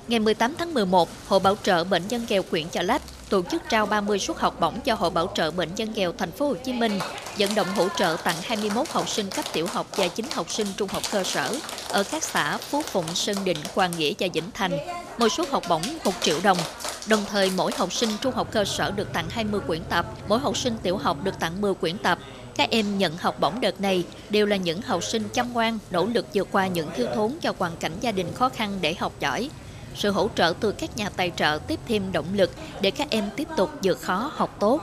Ngày 0.08 0.19
18 0.19 0.56
tháng 0.58 0.73
11, 0.73 1.10
Hội 1.28 1.39
Bảo 1.39 1.56
trợ 1.63 1.84
Bệnh 1.84 2.08
nhân 2.10 2.26
nghèo 2.30 2.43
quyện 2.43 2.67
Chợ 2.69 2.82
Lách 2.82 3.02
tổ 3.30 3.42
chức 3.52 3.62
trao 3.70 3.86
30 3.86 4.20
suất 4.20 4.38
học 4.38 4.60
bổng 4.60 4.82
cho 4.82 4.96
Hội 4.96 5.10
Bảo 5.10 5.32
trợ 5.36 5.52
Bệnh 5.52 5.76
nhân 5.76 5.94
nghèo 5.96 6.13
thành 6.18 6.32
phố 6.32 6.48
Hồ 6.48 6.56
Chí 6.63 6.74
Minh, 6.74 7.00
vận 7.38 7.56
động 7.56 7.68
hỗ 7.76 7.88
trợ 7.98 8.18
tặng 8.24 8.36
21 8.44 8.90
học 8.90 9.10
sinh 9.10 9.30
cấp 9.30 9.46
tiểu 9.54 9.68
học 9.68 9.88
và 9.96 10.08
9 10.08 10.26
học 10.34 10.52
sinh 10.52 10.68
trung 10.78 10.90
học 10.90 11.04
cơ 11.12 11.24
sở 11.24 11.56
ở 11.90 12.04
các 12.04 12.24
xã 12.24 12.58
Phú 12.58 12.82
Phụng, 12.82 13.16
Sơn 13.16 13.38
Định, 13.44 13.58
Hoàng 13.74 13.92
Nghĩa 13.98 14.13
và 14.20 14.28
Vĩnh 14.34 14.52
Thành. 14.54 14.78
Mỗi 15.18 15.30
suất 15.30 15.50
học 15.50 15.63
bổng 15.70 15.82
1 16.06 16.12
triệu 16.22 16.40
đồng. 16.44 16.58
Đồng 17.08 17.26
thời 17.30 17.52
mỗi 17.56 17.72
học 17.78 17.94
sinh 17.94 18.10
trung 18.22 18.34
học 18.34 18.48
cơ 18.52 18.66
sở 18.66 18.92
được 18.92 19.13
tặng 19.13 19.30
20 19.30 19.62
quyển 19.68 19.84
tập, 19.90 20.06
mỗi 20.28 20.40
học 20.40 20.58
sinh 20.58 20.78
tiểu 20.84 20.98
học 20.98 21.18
được 21.24 21.40
tặng 21.40 21.62
10 21.62 21.74
quyển 21.74 21.98
tập. 21.98 22.20
Các 22.56 22.70
em 22.72 22.98
nhận 22.98 23.18
học 23.18 23.40
bổng 23.40 23.62
đợt 23.62 23.82
này 23.82 24.04
đều 24.30 24.46
là 24.46 24.56
những 24.56 24.82
học 24.82 25.04
sinh 25.04 25.24
chăm 25.34 25.54
ngoan, 25.54 25.80
nỗ 25.92 26.06
lực 26.06 26.26
vượt 26.34 26.48
qua 26.52 26.68
những 26.68 26.90
thiếu 26.96 27.08
thốn 27.16 27.34
cho 27.42 27.54
hoàn 27.58 27.76
cảnh 27.78 27.92
gia 28.02 28.12
đình 28.12 28.34
khó 28.34 28.50
khăn 28.50 28.78
để 28.82 28.96
học 29.00 29.13
giỏi. 29.20 29.50
Sự 29.97 30.12
hỗ 30.12 30.29
trợ 30.36 30.53
từ 30.60 30.71
các 30.71 30.97
nhà 30.97 31.10
tài 31.10 31.31
trợ 31.36 31.60
tiếp 31.67 31.79
thêm 31.88 32.12
động 32.12 32.25
lực 32.33 32.51
để 32.81 32.91
các 32.91 33.10
em 33.10 33.23
tiếp 33.36 33.47
tục 33.57 33.69
vượt 33.83 33.99
khó 33.99 34.31
học 34.33 34.55
tốt. 34.60 34.81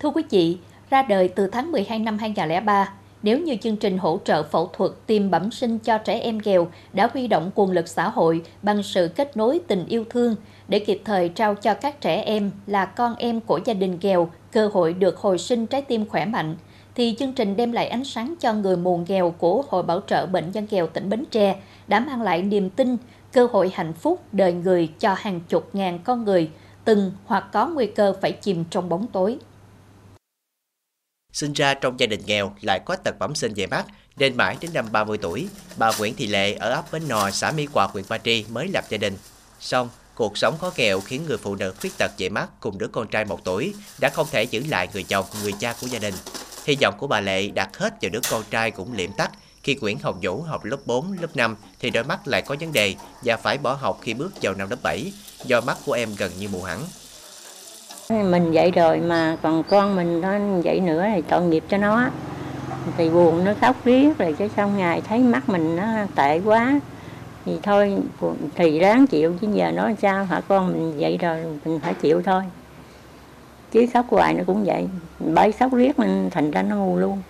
Thưa 0.00 0.08
quý 0.08 0.22
vị, 0.30 0.58
ra 0.90 1.02
đời 1.02 1.28
từ 1.28 1.46
tháng 1.46 1.72
12 1.72 1.98
năm 1.98 2.18
2003, 2.18 2.92
nếu 3.22 3.38
như 3.38 3.56
chương 3.62 3.76
trình 3.76 3.98
hỗ 3.98 4.20
trợ 4.24 4.42
phẫu 4.42 4.70
thuật 4.72 4.90
tiêm 5.06 5.30
bẩm 5.30 5.50
sinh 5.50 5.78
cho 5.78 5.98
trẻ 5.98 6.20
em 6.20 6.38
nghèo 6.44 6.68
đã 6.92 7.08
huy 7.12 7.26
động 7.26 7.50
nguồn 7.54 7.70
lực 7.70 7.88
xã 7.88 8.08
hội 8.08 8.42
bằng 8.62 8.82
sự 8.82 9.08
kết 9.16 9.36
nối 9.36 9.60
tình 9.66 9.86
yêu 9.86 10.04
thương 10.10 10.36
để 10.68 10.78
kịp 10.78 11.02
thời 11.04 11.28
trao 11.28 11.54
cho 11.54 11.74
các 11.74 12.00
trẻ 12.00 12.22
em 12.22 12.50
là 12.66 12.84
con 12.84 13.14
em 13.16 13.40
của 13.40 13.60
gia 13.64 13.74
đình 13.74 13.98
nghèo 14.00 14.30
cơ 14.52 14.70
hội 14.72 14.92
được 14.92 15.18
hồi 15.18 15.38
sinh 15.38 15.66
trái 15.66 15.82
tim 15.82 16.08
khỏe 16.08 16.26
mạnh, 16.26 16.56
thì 16.94 17.16
chương 17.18 17.32
trình 17.32 17.56
đem 17.56 17.72
lại 17.72 17.88
ánh 17.88 18.04
sáng 18.04 18.34
cho 18.40 18.52
người 18.52 18.76
mù 18.76 19.00
nghèo 19.08 19.30
của 19.30 19.64
Hội 19.68 19.82
Bảo 19.82 20.00
trợ 20.06 20.26
Bệnh 20.26 20.50
nhân 20.52 20.66
nghèo 20.70 20.86
tỉnh 20.86 21.08
Bến 21.08 21.24
Tre 21.30 21.56
đã 21.88 22.00
mang 22.00 22.22
lại 22.22 22.42
niềm 22.42 22.70
tin, 22.70 22.96
cơ 23.34 23.48
hội 23.52 23.70
hạnh 23.74 23.92
phúc 23.92 24.24
đời 24.32 24.52
người 24.52 24.92
cho 25.00 25.14
hàng 25.14 25.40
chục 25.40 25.70
ngàn 25.72 25.98
con 26.04 26.24
người 26.24 26.50
từng 26.84 27.12
hoặc 27.24 27.44
có 27.52 27.66
nguy 27.66 27.86
cơ 27.86 28.14
phải 28.22 28.32
chìm 28.32 28.64
trong 28.70 28.88
bóng 28.88 29.06
tối. 29.12 29.38
Sinh 31.32 31.52
ra 31.52 31.74
trong 31.74 32.00
gia 32.00 32.06
đình 32.06 32.20
nghèo 32.26 32.52
lại 32.60 32.80
có 32.84 32.96
tật 32.96 33.18
bẩm 33.18 33.34
sinh 33.34 33.52
về 33.56 33.66
mắt, 33.66 33.84
nên 34.16 34.36
mãi 34.36 34.56
đến 34.60 34.70
năm 34.74 34.86
30 34.92 35.18
tuổi, 35.18 35.48
bà 35.76 35.90
Nguyễn 35.98 36.14
Thị 36.14 36.26
Lệ 36.26 36.54
ở 36.54 36.70
ấp 36.70 36.92
Bến 36.92 37.02
Nò, 37.08 37.30
xã 37.30 37.52
Mỹ 37.52 37.68
Quà, 37.72 37.86
huyện 37.86 38.04
Ba 38.08 38.18
Tri 38.18 38.44
mới 38.50 38.68
lập 38.68 38.84
gia 38.88 38.98
đình. 38.98 39.16
Xong, 39.60 39.88
cuộc 40.14 40.38
sống 40.38 40.58
khó 40.58 40.72
nghèo 40.76 41.00
khiến 41.00 41.24
người 41.26 41.36
phụ 41.36 41.54
nữ 41.54 41.74
khuyết 41.80 41.92
tật 41.98 42.10
về 42.18 42.28
mắt 42.28 42.48
cùng 42.60 42.78
đứa 42.78 42.88
con 42.88 43.08
trai 43.08 43.24
một 43.24 43.44
tuổi 43.44 43.74
đã 44.00 44.08
không 44.08 44.26
thể 44.30 44.42
giữ 44.42 44.62
lại 44.68 44.88
người 44.92 45.02
chồng, 45.02 45.26
người 45.42 45.52
cha 45.58 45.74
của 45.80 45.86
gia 45.86 45.98
đình. 45.98 46.14
Hy 46.64 46.76
vọng 46.82 46.94
của 46.98 47.06
bà 47.06 47.20
Lệ 47.20 47.48
đặt 47.48 47.78
hết 47.78 47.94
vào 48.02 48.10
đứa 48.10 48.20
con 48.30 48.42
trai 48.50 48.70
cũng 48.70 48.92
liệm 48.92 49.10
tắt 49.12 49.30
khi 49.64 49.76
Nguyễn 49.80 49.98
Hồng 50.02 50.16
Vũ 50.22 50.40
học 50.40 50.64
lớp 50.64 50.76
4, 50.86 51.16
lớp 51.20 51.28
5 51.34 51.56
thì 51.80 51.90
đôi 51.90 52.04
mắt 52.04 52.28
lại 52.28 52.42
có 52.42 52.56
vấn 52.60 52.72
đề 52.72 52.94
và 53.24 53.36
phải 53.36 53.58
bỏ 53.58 53.72
học 53.72 53.98
khi 54.02 54.14
bước 54.14 54.32
vào 54.42 54.54
năm 54.54 54.70
lớp 54.70 54.76
7 54.82 55.12
do 55.44 55.60
mắt 55.60 55.76
của 55.86 55.92
em 55.92 56.08
gần 56.18 56.30
như 56.38 56.48
mù 56.48 56.62
hẳn. 56.62 56.78
Mình 58.30 58.52
vậy 58.52 58.70
rồi 58.70 59.00
mà 59.00 59.36
còn 59.42 59.62
con 59.62 59.96
mình 59.96 60.20
nó 60.20 60.38
vậy 60.64 60.80
nữa 60.80 61.04
thì 61.14 61.22
tội 61.28 61.42
nghiệp 61.42 61.64
cho 61.68 61.76
nó. 61.76 62.10
Thì 62.96 63.10
buồn 63.10 63.44
nó 63.44 63.54
khóc 63.60 63.76
riết 63.84 64.18
rồi 64.18 64.34
chứ 64.38 64.48
xong 64.56 64.78
ngày 64.78 65.00
thấy 65.00 65.18
mắt 65.18 65.48
mình 65.48 65.76
nó 65.76 65.86
tệ 66.14 66.40
quá. 66.44 66.80
Thì 67.44 67.58
thôi 67.62 67.98
thì 68.54 68.78
ráng 68.78 69.06
chịu 69.06 69.34
chứ 69.40 69.48
giờ 69.52 69.70
nói 69.70 69.96
sao 70.02 70.24
hả 70.24 70.40
con? 70.48 70.72
Mình 70.72 70.98
vậy 70.98 71.18
rồi 71.20 71.44
mình 71.64 71.80
phải 71.80 71.94
chịu 71.94 72.22
thôi. 72.22 72.42
Chứ 73.72 73.86
khóc 73.94 74.06
hoài 74.08 74.34
nó 74.34 74.44
cũng 74.46 74.64
vậy. 74.64 74.88
Bởi 75.18 75.52
khóc 75.52 75.72
riết 75.72 75.98
mình 75.98 76.28
thành 76.30 76.50
ra 76.50 76.62
nó 76.62 76.76
mù 76.76 76.96
luôn 76.96 77.22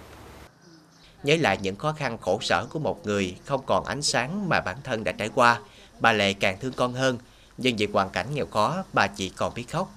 nhớ 1.24 1.36
lại 1.40 1.58
những 1.62 1.76
khó 1.76 1.92
khăn 1.92 2.18
khổ 2.18 2.38
sở 2.40 2.66
của 2.70 2.78
một 2.78 3.06
người 3.06 3.36
không 3.44 3.60
còn 3.66 3.84
ánh 3.84 4.02
sáng 4.02 4.48
mà 4.48 4.60
bản 4.60 4.76
thân 4.84 5.04
đã 5.04 5.12
trải 5.12 5.30
qua, 5.34 5.60
bà 6.00 6.12
Lệ 6.12 6.32
càng 6.32 6.56
thương 6.60 6.72
con 6.76 6.92
hơn, 6.92 7.18
nhưng 7.58 7.76
vì 7.76 7.88
hoàn 7.92 8.10
cảnh 8.10 8.26
nghèo 8.34 8.46
khó, 8.46 8.84
bà 8.92 9.06
chỉ 9.06 9.28
còn 9.28 9.54
biết 9.54 9.70
khóc. 9.70 9.90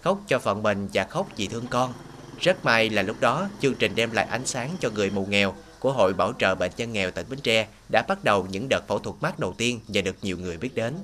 Khóc 0.00 0.18
cho 0.26 0.38
phận 0.38 0.62
mình 0.62 0.88
và 0.92 1.04
khóc 1.04 1.26
vì 1.36 1.46
thương 1.46 1.66
con. 1.70 1.92
Rất 2.40 2.64
may 2.64 2.90
là 2.90 3.02
lúc 3.02 3.16
đó 3.20 3.48
chương 3.60 3.74
trình 3.74 3.92
đem 3.94 4.12
lại 4.12 4.26
ánh 4.30 4.46
sáng 4.46 4.70
cho 4.80 4.90
người 4.90 5.10
mù 5.10 5.26
nghèo 5.26 5.54
của 5.80 5.92
Hội 5.92 6.12
Bảo 6.12 6.32
trợ 6.38 6.54
Bệnh 6.54 6.72
nhân 6.76 6.92
nghèo 6.92 7.10
tỉnh 7.10 7.26
Bến 7.30 7.40
Tre 7.40 7.66
đã 7.88 8.02
bắt 8.08 8.24
đầu 8.24 8.46
những 8.50 8.68
đợt 8.68 8.88
phẫu 8.88 8.98
thuật 8.98 9.16
mắt 9.20 9.38
đầu 9.38 9.52
tiên 9.52 9.80
và 9.88 10.00
được 10.00 10.16
nhiều 10.22 10.36
người 10.38 10.56
biết 10.56 10.74
đến. 10.74 10.94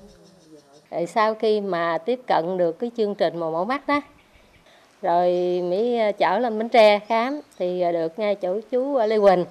Sau 1.09 1.35
khi 1.35 1.61
mà 1.61 1.98
tiếp 2.07 2.20
cận 2.27 2.59
được 2.59 2.79
cái 2.79 2.90
chương 2.96 3.14
trình 3.14 3.40
màu 3.40 3.51
mẫu 3.51 3.64
mắt 3.64 3.87
đó, 3.87 4.01
rồi 5.03 5.29
mới 5.71 5.99
ờ, 5.99 6.12
chở 6.12 6.38
lên 6.38 6.59
Bến 6.59 6.69
Tre 6.69 6.99
khám 6.99 7.41
thì 7.59 7.81
ờ, 7.81 7.93
được 7.93 8.19
ngay 8.19 8.35
chỗ 8.35 8.61
chú 8.71 8.95
ờ, 8.95 9.07
Lê 9.07 9.19
Quỳnh. 9.19 9.45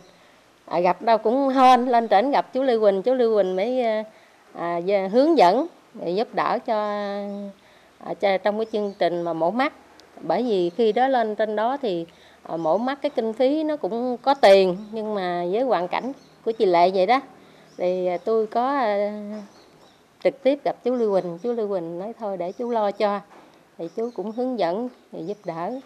À, 0.65 0.79
gặp 0.79 1.01
đâu 1.01 1.17
cũng 1.17 1.49
hên 1.49 1.85
lên 1.85 2.07
tỉnh 2.07 2.31
gặp 2.31 2.53
chú 2.53 2.63
Lê 2.63 2.77
Quỳnh 2.77 3.01
chú 3.01 3.13
Lê 3.13 3.25
Quỳnh 3.35 3.55
mới 3.55 3.83
à, 4.53 4.79
hướng 5.11 5.37
dẫn 5.37 5.67
giúp 6.05 6.27
đỡ 6.33 6.59
cho, 6.65 6.75
à, 7.99 8.13
cho 8.19 8.37
trong 8.37 8.57
cái 8.57 8.65
chương 8.71 8.93
trình 8.99 9.21
mà 9.21 9.33
mổ 9.33 9.51
mắt. 9.51 9.73
Bởi 10.21 10.43
vì 10.43 10.69
khi 10.69 10.91
đó 10.91 11.07
lên 11.07 11.35
trên 11.35 11.55
đó 11.55 11.77
thì 11.81 12.05
à, 12.43 12.57
mổ 12.57 12.77
mắt 12.77 12.99
cái 13.01 13.09
kinh 13.09 13.33
phí 13.33 13.63
nó 13.63 13.77
cũng 13.77 14.17
có 14.21 14.33
tiền 14.33 14.77
nhưng 14.91 15.15
mà 15.15 15.45
với 15.51 15.61
hoàn 15.61 15.87
cảnh 15.87 16.11
của 16.45 16.51
chị 16.51 16.65
Lệ 16.65 16.91
vậy 16.93 17.05
đó 17.05 17.21
thì 17.77 18.09
tôi 18.25 18.47
có 18.47 18.67
à, 18.67 19.11
trực 20.23 20.43
tiếp 20.43 20.59
gặp 20.63 20.75
chú 20.83 20.95
Lưu 20.95 21.21
Quỳnh 21.21 21.37
chú 21.43 21.51
Lưu 21.51 21.67
Quỳnh 21.67 21.99
nói 21.99 22.13
thôi 22.19 22.37
để 22.37 22.51
chú 22.51 22.69
lo 22.69 22.91
cho 22.91 23.19
thì 23.81 23.87
chú 23.95 24.11
cũng 24.13 24.31
hướng 24.31 24.59
dẫn 24.59 24.89
thì 25.11 25.25
giúp 25.25 25.37
đỡ 25.45 25.79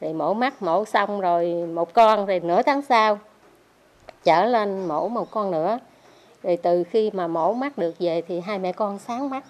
thì 0.00 0.12
mổ 0.12 0.34
mắt 0.34 0.62
mổ 0.62 0.84
xong 0.84 1.20
rồi 1.20 1.66
một 1.74 1.94
con 1.94 2.26
rồi 2.26 2.40
nửa 2.40 2.62
tháng 2.62 2.82
sau 2.82 3.18
trở 4.24 4.44
lên 4.44 4.88
mổ 4.88 5.08
một 5.08 5.30
con 5.30 5.50
nữa 5.50 5.78
rồi 6.42 6.56
từ 6.56 6.84
khi 6.84 7.10
mà 7.10 7.26
mổ 7.26 7.52
mắt 7.52 7.78
được 7.78 7.94
về 7.98 8.22
thì 8.28 8.40
hai 8.40 8.58
mẹ 8.58 8.72
con 8.72 8.98
sáng 8.98 9.30
mắt 9.30 9.44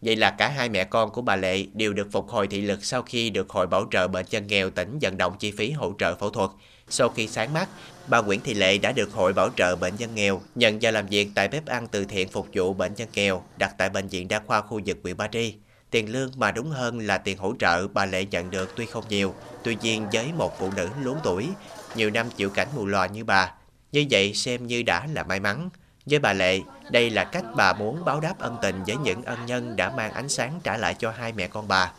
Vậy 0.00 0.16
là 0.16 0.30
cả 0.30 0.48
hai 0.48 0.68
mẹ 0.68 0.84
con 0.84 1.10
của 1.10 1.22
bà 1.22 1.36
Lệ 1.36 1.66
đều 1.72 1.92
được 1.92 2.08
phục 2.12 2.28
hồi 2.28 2.46
thị 2.46 2.60
lực 2.60 2.84
sau 2.84 3.02
khi 3.02 3.30
được 3.30 3.50
Hội 3.50 3.66
Bảo 3.66 3.84
trợ 3.90 4.08
Bệnh 4.08 4.26
nhân 4.30 4.46
nghèo 4.46 4.70
tỉnh 4.70 4.98
vận 5.00 5.18
động 5.18 5.36
chi 5.38 5.50
phí 5.50 5.70
hỗ 5.70 5.92
trợ 5.98 6.14
phẫu 6.14 6.30
thuật. 6.30 6.50
Sau 6.88 7.08
khi 7.08 7.28
sáng 7.28 7.52
mắt, 7.52 7.68
bà 8.08 8.20
Nguyễn 8.20 8.40
Thị 8.40 8.54
Lệ 8.54 8.78
đã 8.78 8.92
được 8.92 9.12
Hội 9.12 9.32
Bảo 9.32 9.48
trợ 9.56 9.76
Bệnh 9.76 9.96
nhân 9.98 10.10
nghèo 10.14 10.40
nhận 10.54 10.78
vào 10.80 10.92
làm 10.92 11.06
việc 11.06 11.28
tại 11.34 11.48
bếp 11.48 11.66
ăn 11.66 11.86
từ 11.86 12.04
thiện 12.04 12.28
phục 12.28 12.46
vụ 12.52 12.72
bệnh 12.72 12.94
nhân 12.94 13.08
nghèo 13.14 13.42
đặt 13.58 13.74
tại 13.78 13.90
Bệnh 13.90 14.08
viện 14.08 14.28
Đa 14.28 14.40
khoa 14.46 14.60
khu 14.60 14.80
vực 14.86 14.98
huyện 15.02 15.16
Ba 15.16 15.28
Tri. 15.28 15.54
Tiền 15.94 16.12
lương 16.12 16.30
mà 16.36 16.50
đúng 16.50 16.70
hơn 16.70 16.98
là 16.98 17.18
tiền 17.18 17.38
hỗ 17.38 17.52
trợ 17.58 17.88
bà 17.88 18.06
Lệ 18.06 18.24
nhận 18.24 18.50
được 18.50 18.72
tuy 18.76 18.86
không 18.86 19.04
nhiều, 19.08 19.34
tuy 19.62 19.76
nhiên 19.82 20.06
với 20.12 20.32
một 20.36 20.58
phụ 20.58 20.70
nữ 20.76 20.88
lớn 21.02 21.16
tuổi, 21.22 21.48
nhiều 21.94 22.10
năm 22.10 22.26
chịu 22.36 22.50
cảnh 22.50 22.68
mù 22.76 22.86
lòa 22.86 23.06
như 23.06 23.24
bà, 23.24 23.52
như 23.92 24.04
vậy 24.10 24.34
xem 24.34 24.66
như 24.66 24.82
đã 24.82 25.06
là 25.14 25.22
may 25.22 25.40
mắn. 25.40 25.68
Với 26.06 26.18
bà 26.18 26.32
Lệ, 26.32 26.60
đây 26.90 27.10
là 27.10 27.24
cách 27.24 27.44
bà 27.56 27.72
muốn 27.72 28.04
báo 28.04 28.20
đáp 28.20 28.34
ân 28.38 28.56
tình 28.62 28.82
với 28.86 28.96
những 28.96 29.22
ân 29.22 29.46
nhân 29.46 29.76
đã 29.76 29.90
mang 29.96 30.12
ánh 30.12 30.28
sáng 30.28 30.60
trả 30.64 30.76
lại 30.76 30.94
cho 30.94 31.10
hai 31.10 31.32
mẹ 31.32 31.48
con 31.48 31.68
bà. 31.68 31.92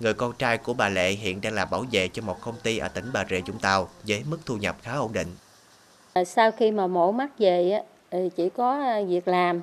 Người 0.00 0.14
con 0.14 0.32
trai 0.38 0.58
của 0.58 0.74
bà 0.74 0.88
Lệ 0.88 1.10
hiện 1.10 1.40
đang 1.40 1.54
làm 1.54 1.70
bảo 1.70 1.84
vệ 1.92 2.08
cho 2.08 2.22
một 2.22 2.40
công 2.40 2.56
ty 2.62 2.78
ở 2.78 2.88
tỉnh 2.88 3.10
Bà 3.12 3.24
Rịa 3.30 3.40
Vũng 3.40 3.58
Tàu 3.58 3.88
với 4.06 4.22
mức 4.26 4.38
thu 4.46 4.56
nhập 4.56 4.76
khá 4.82 4.92
ổn 4.92 5.12
định. 5.12 5.28
Sau 6.26 6.50
khi 6.50 6.70
mà 6.70 6.86
mổ 6.86 7.12
mắt 7.12 7.38
về 7.38 7.82
thì 8.10 8.30
chỉ 8.36 8.48
có 8.56 8.84
việc 9.08 9.28
làm 9.28 9.60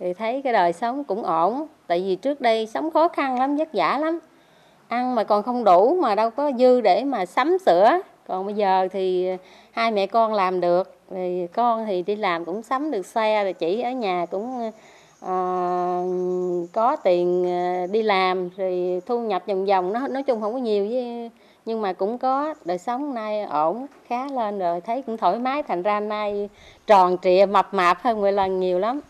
thì 0.00 0.12
thấy 0.14 0.40
cái 0.44 0.52
đời 0.52 0.72
sống 0.72 1.04
cũng 1.04 1.22
ổn 1.22 1.66
tại 1.86 2.00
vì 2.00 2.16
trước 2.16 2.40
đây 2.40 2.66
sống 2.66 2.90
khó 2.90 3.08
khăn 3.08 3.38
lắm 3.38 3.56
vất 3.56 3.68
vả 3.72 3.98
lắm. 3.98 4.18
Ăn 4.88 5.14
mà 5.14 5.24
còn 5.24 5.42
không 5.42 5.64
đủ 5.64 5.98
mà 6.02 6.14
đâu 6.14 6.30
có 6.30 6.52
dư 6.58 6.80
để 6.80 7.04
mà 7.04 7.26
sắm 7.26 7.56
sữa 7.66 8.00
còn 8.28 8.46
bây 8.46 8.54
giờ 8.54 8.88
thì 8.92 9.28
hai 9.70 9.90
mẹ 9.90 10.06
con 10.06 10.34
làm 10.34 10.60
được 10.60 10.96
thì 11.10 11.46
con 11.46 11.86
thì 11.86 12.02
đi 12.02 12.16
làm 12.16 12.44
cũng 12.44 12.62
sắm 12.62 12.90
được 12.90 13.06
xe 13.06 13.44
rồi 13.44 13.52
chỉ 13.52 13.80
ở 13.80 13.90
nhà 13.90 14.26
cũng 14.30 14.70
à, 15.20 16.02
có 16.72 16.96
tiền 17.04 17.44
ờ, 17.44 17.86
đi 17.86 18.02
làm 18.02 18.48
rồi 18.56 19.02
thu 19.06 19.20
nhập 19.20 19.42
vòng 19.46 19.66
vòng. 19.66 19.92
Nó 19.92 20.08
nói 20.08 20.22
chung 20.22 20.40
không 20.40 20.52
có 20.52 20.58
nhiều 20.58 20.88
với 20.90 21.30
nhưng 21.64 21.80
mà 21.80 21.92
cũng 21.92 22.18
có. 22.18 22.54
Đời 22.64 22.78
sống 22.78 23.14
nay 23.14 23.42
ổn 23.42 23.86
khá 24.06 24.26
lên 24.26 24.58
rồi. 24.58 24.80
Thấy 24.80 25.02
cũng 25.02 25.16
thoải 25.16 25.38
mái 25.38 25.62
thành 25.62 25.82
ra 25.82 26.00
nay 26.00 26.48
tròn 26.86 27.16
trịa 27.22 27.46
mập 27.50 27.74
mạp 27.74 28.02
hơn 28.02 28.20
10 28.20 28.32
lần 28.32 28.60
nhiều 28.60 28.78
lắm 28.78 29.00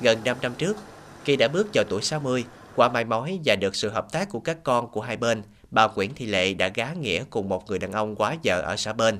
gần 0.00 0.18
5 0.24 0.36
năm 0.42 0.52
trước 0.58 0.76
khi 1.24 1.36
đã 1.36 1.48
bước 1.48 1.66
vào 1.74 1.84
tuổi 1.88 2.02
60 2.02 2.44
qua 2.76 2.88
mai 2.88 3.04
mối 3.04 3.40
và 3.44 3.56
được 3.56 3.76
sự 3.76 3.88
hợp 3.88 4.12
tác 4.12 4.28
của 4.28 4.40
các 4.40 4.56
con 4.64 4.88
của 4.90 5.00
hai 5.00 5.16
bên 5.16 5.42
bà 5.70 5.88
Nguyễn 5.88 6.14
Thị 6.14 6.26
Lệ 6.26 6.54
đã 6.54 6.68
gá 6.68 6.92
nghĩa 6.92 7.24
cùng 7.30 7.48
một 7.48 7.70
người 7.70 7.78
đàn 7.78 7.92
ông 7.92 8.16
quá 8.16 8.36
vợ 8.44 8.60
ở 8.60 8.76
xã 8.76 8.92
bên 8.92 9.18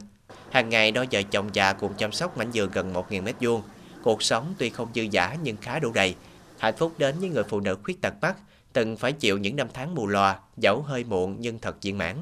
Hàng 0.50 0.68
ngày 0.68 0.90
đôi 0.90 1.08
vợ 1.12 1.22
chồng 1.30 1.48
già 1.52 1.72
cùng 1.72 1.92
chăm 1.96 2.12
sóc 2.12 2.38
mảnh 2.38 2.48
vườn 2.54 2.70
gần 2.72 2.92
1.000 2.92 3.22
mét 3.22 3.34
vuông. 3.40 3.62
Cuộc 4.02 4.22
sống 4.22 4.54
tuy 4.58 4.70
không 4.70 4.88
dư 4.94 5.02
giả 5.02 5.36
nhưng 5.42 5.56
khá 5.60 5.78
đủ 5.78 5.92
đầy. 5.94 6.14
Hạnh 6.58 6.74
phúc 6.76 6.92
đến 6.98 7.14
với 7.20 7.28
người 7.28 7.44
phụ 7.44 7.60
nữ 7.60 7.76
khuyết 7.84 8.02
tật 8.02 8.14
mắt, 8.22 8.36
từng 8.72 8.96
phải 8.96 9.12
chịu 9.12 9.38
những 9.38 9.56
năm 9.56 9.66
tháng 9.74 9.94
mù 9.94 10.06
lòa, 10.06 10.38
dẫu 10.56 10.82
hơi 10.82 11.04
muộn 11.04 11.36
nhưng 11.38 11.58
thật 11.58 11.76
viên 11.82 11.98
mãn. 11.98 12.16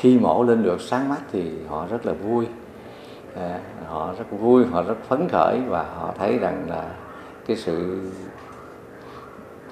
Khi 0.00 0.18
mổ 0.18 0.42
lên 0.42 0.62
được 0.62 0.80
sáng 0.80 1.08
mắt 1.08 1.20
thì 1.32 1.50
họ 1.68 1.86
rất 1.86 2.06
là 2.06 2.12
vui. 2.12 2.46
À, 3.36 3.60
họ 3.86 4.14
rất 4.18 4.24
vui, 4.30 4.64
họ 4.66 4.82
rất 4.82 4.96
phấn 5.08 5.28
khởi 5.28 5.60
và 5.68 5.82
họ 5.82 6.14
thấy 6.18 6.38
rằng 6.38 6.70
là 6.70 6.96
cái 7.50 7.56
sự 7.56 7.98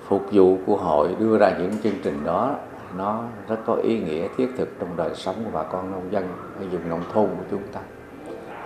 phục 0.06 0.22
vụ 0.32 0.58
của 0.66 0.76
hội 0.76 1.08
đưa 1.18 1.38
ra 1.38 1.52
những 1.58 1.72
chương 1.82 1.94
trình 2.02 2.24
đó, 2.24 2.54
nó 2.96 3.24
rất 3.48 3.56
có 3.66 3.74
ý 3.74 4.00
nghĩa 4.00 4.28
thiết 4.36 4.48
thực 4.56 4.68
trong 4.80 4.88
đời 4.96 5.10
sống 5.14 5.34
của 5.44 5.50
bà 5.52 5.62
con 5.62 5.90
nông 5.90 6.12
dân 6.12 6.24
ở 6.60 6.66
vùng 6.72 6.88
nông 6.88 7.02
thôn 7.12 7.26
của 7.26 7.44
chúng 7.50 7.62
ta. 7.72 7.80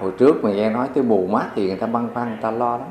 Hồi 0.01 0.13
trước 0.19 0.45
mà 0.45 0.51
nghe 0.51 0.71
nói 0.71 0.89
tới 0.95 1.05
bù 1.05 1.27
mát 1.27 1.47
thì 1.55 1.67
người 1.67 1.77
ta 1.77 1.87
băn 1.87 2.09
khoăn, 2.15 2.29
người 2.29 2.39
ta 2.43 2.51
lo 2.51 2.77
lắm. 2.77 2.89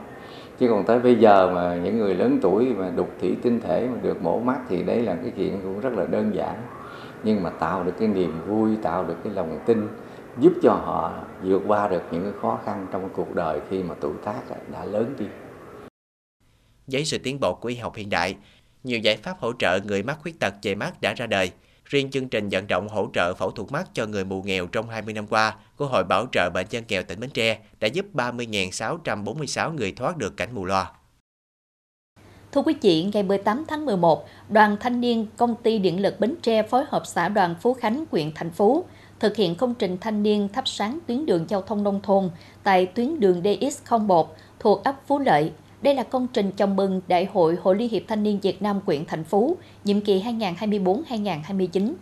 Chứ 0.58 0.68
còn 0.70 0.84
tới 0.84 1.00
bây 1.00 1.16
giờ 1.16 1.52
mà 1.56 1.76
những 1.76 1.98
người 2.00 2.16
lớn 2.16 2.40
tuổi 2.42 2.74
mà 2.78 2.90
đục 2.96 3.10
thủy 3.22 3.38
tinh 3.42 3.60
thể 3.62 3.88
mà 3.92 3.98
được 4.02 4.24
mổ 4.24 4.40
mắt 4.40 4.60
thì 4.70 4.84
đấy 4.84 5.02
là 5.02 5.16
cái 5.16 5.32
chuyện 5.38 5.60
cũng 5.64 5.80
rất 5.80 5.94
là 5.94 6.06
đơn 6.06 6.36
giản. 6.36 6.56
Nhưng 7.24 7.44
mà 7.44 7.50
tạo 7.50 7.84
được 7.84 7.94
cái 8.00 8.08
niềm 8.08 8.34
vui, 8.48 8.78
tạo 8.82 9.04
được 9.04 9.16
cái 9.24 9.34
lòng 9.34 9.60
tin, 9.66 9.88
giúp 10.38 10.54
cho 10.62 10.72
họ 10.72 11.12
vượt 11.44 11.62
qua 11.68 11.88
được 11.88 12.02
những 12.12 12.24
cái 12.24 12.34
khó 12.42 12.60
khăn 12.66 12.88
trong 12.92 13.10
cuộc 13.16 13.36
đời 13.36 13.60
khi 13.70 13.84
mà 13.84 13.96
tuổi 14.00 14.14
tác 14.26 14.40
đã 14.72 14.86
lớn 14.86 15.14
đi 15.18 15.26
với 16.92 17.06
sự 17.06 17.18
tiến 17.18 17.40
bộ 17.40 17.54
của 17.54 17.70
y 17.70 17.76
học 17.76 17.96
hiện 17.96 18.10
đại 18.10 18.36
nhiều 18.84 19.00
giải 19.00 19.18
pháp 19.18 19.40
hỗ 19.40 19.54
trợ 19.60 19.80
người 19.84 20.04
mắc 20.04 20.18
khuyết 20.22 20.40
tật 20.40 20.54
về 20.62 20.76
mắt 20.76 21.02
đã 21.02 21.14
ra 21.14 21.28
đời. 21.28 21.52
Riêng 21.86 22.12
chương 22.12 22.30
trình 22.30 22.50
vận 22.50 22.68
động 22.68 22.88
hỗ 22.88 23.08
trợ 23.14 23.34
phẫu 23.34 23.52
thuật 23.52 23.72
mắt 23.72 23.90
cho 23.94 24.06
người 24.06 24.26
mù 24.26 24.42
nghèo 24.42 24.68
trong 24.68 24.90
20 24.90 25.14
năm 25.14 25.28
qua 25.28 25.56
của 25.76 25.86
Hội 25.86 26.04
Bảo 26.04 26.26
trợ 26.32 26.50
Bệnh 26.54 26.68
nhân 26.70 26.84
nghèo 26.88 27.04
tỉnh 27.04 27.20
Bến 27.20 27.30
Tre 27.30 27.60
đã 27.80 27.88
giúp 27.88 28.06
30.646 28.14 29.74
người 29.74 29.92
thoát 29.92 30.18
được 30.18 30.38
cảnh 30.38 30.50
mù 30.54 30.66
loa. 30.66 30.92
Thưa 32.52 32.62
quý 32.62 32.74
vị, 32.82 33.04
ngày 33.14 33.24
18 33.24 33.66
tháng 33.68 33.86
11, 33.86 34.26
Đoàn 34.50 34.78
Thanh 34.80 35.02
niên 35.02 35.28
Công 35.38 35.56
ty 35.64 35.80
Điện 35.80 36.02
lực 36.02 36.20
Bến 36.20 36.36
Tre 36.42 36.64
phối 36.64 36.84
hợp 36.88 37.04
xã 37.06 37.30
đoàn 37.30 37.56
Phú 37.62 37.74
Khánh, 37.74 38.06
huyện 38.12 38.32
Thành 38.36 38.52
Phú 38.52 38.86
thực 39.20 39.36
hiện 39.36 39.56
công 39.56 39.74
trình 39.74 39.98
thanh 40.02 40.24
niên 40.24 40.48
thắp 40.54 40.68
sáng 40.68 41.00
tuyến 41.08 41.26
đường 41.26 41.46
giao 41.50 41.62
thông 41.62 41.84
nông 41.84 42.02
thôn 42.02 42.30
tại 42.64 42.86
tuyến 42.86 43.20
đường 43.20 43.42
DX01 43.42 44.26
thuộc 44.60 44.84
ấp 44.84 44.96
Phú 45.08 45.20
Lợi, 45.20 45.52
đây 45.82 45.96
là 45.96 46.04
công 46.04 46.28
trình 46.34 46.52
chào 46.58 46.68
mừng 46.68 47.02
Đại 47.08 47.26
hội 47.34 47.58
Hội 47.62 47.76
Liên 47.76 47.90
hiệp 47.90 48.04
Thanh 48.08 48.24
niên 48.24 48.40
Việt 48.40 48.62
Nam 48.62 48.82
quyện 48.86 49.06
thành 49.06 49.24
Phú, 49.24 49.58
nhiệm 49.84 50.02
kỳ 50.02 50.22
2024-2029. 50.22 51.94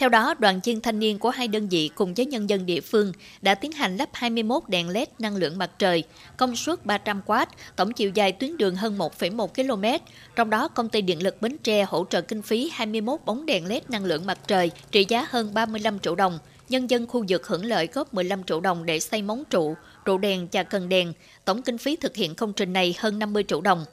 Theo 0.00 0.08
đó, 0.08 0.34
đoàn 0.38 0.60
viên 0.64 0.80
thanh 0.80 0.98
niên 0.98 1.18
của 1.18 1.30
hai 1.30 1.48
đơn 1.48 1.68
vị 1.68 1.90
cùng 1.94 2.14
với 2.14 2.26
nhân 2.26 2.50
dân 2.50 2.66
địa 2.66 2.80
phương 2.80 3.12
đã 3.42 3.54
tiến 3.54 3.72
hành 3.72 3.96
lắp 3.96 4.08
21 4.12 4.62
đèn 4.68 4.88
LED 4.88 5.08
năng 5.18 5.36
lượng 5.36 5.58
mặt 5.58 5.70
trời, 5.78 6.04
công 6.36 6.56
suất 6.56 6.84
300W, 6.84 7.46
tổng 7.76 7.92
chiều 7.92 8.10
dài 8.14 8.32
tuyến 8.32 8.56
đường 8.56 8.76
hơn 8.76 8.98
1,1 8.98 9.46
km. 9.46 10.04
Trong 10.36 10.50
đó, 10.50 10.68
công 10.68 10.88
ty 10.88 11.02
điện 11.02 11.22
lực 11.22 11.42
Bến 11.42 11.56
Tre 11.62 11.84
hỗ 11.84 12.06
trợ 12.10 12.20
kinh 12.20 12.42
phí 12.42 12.70
21 12.72 13.20
bóng 13.26 13.46
đèn 13.46 13.66
LED 13.66 13.82
năng 13.88 14.04
lượng 14.04 14.26
mặt 14.26 14.38
trời 14.46 14.70
trị 14.90 15.06
giá 15.08 15.26
hơn 15.30 15.54
35 15.54 15.98
triệu 15.98 16.14
đồng. 16.14 16.38
Nhân 16.68 16.90
dân 16.90 17.06
khu 17.06 17.24
vực 17.28 17.46
hưởng 17.46 17.64
lợi 17.64 17.88
góp 17.92 18.14
15 18.14 18.44
triệu 18.44 18.60
đồng 18.60 18.86
để 18.86 19.00
xây 19.00 19.22
móng 19.22 19.42
trụ, 19.50 19.74
trụ 20.04 20.18
đèn 20.18 20.48
và 20.52 20.62
cần 20.62 20.88
đèn. 20.88 21.12
Tổng 21.44 21.62
kinh 21.62 21.78
phí 21.78 21.96
thực 21.96 22.16
hiện 22.16 22.34
công 22.34 22.52
trình 22.52 22.72
này 22.72 22.94
hơn 22.98 23.18
50 23.18 23.44
triệu 23.48 23.60
đồng. 23.60 23.84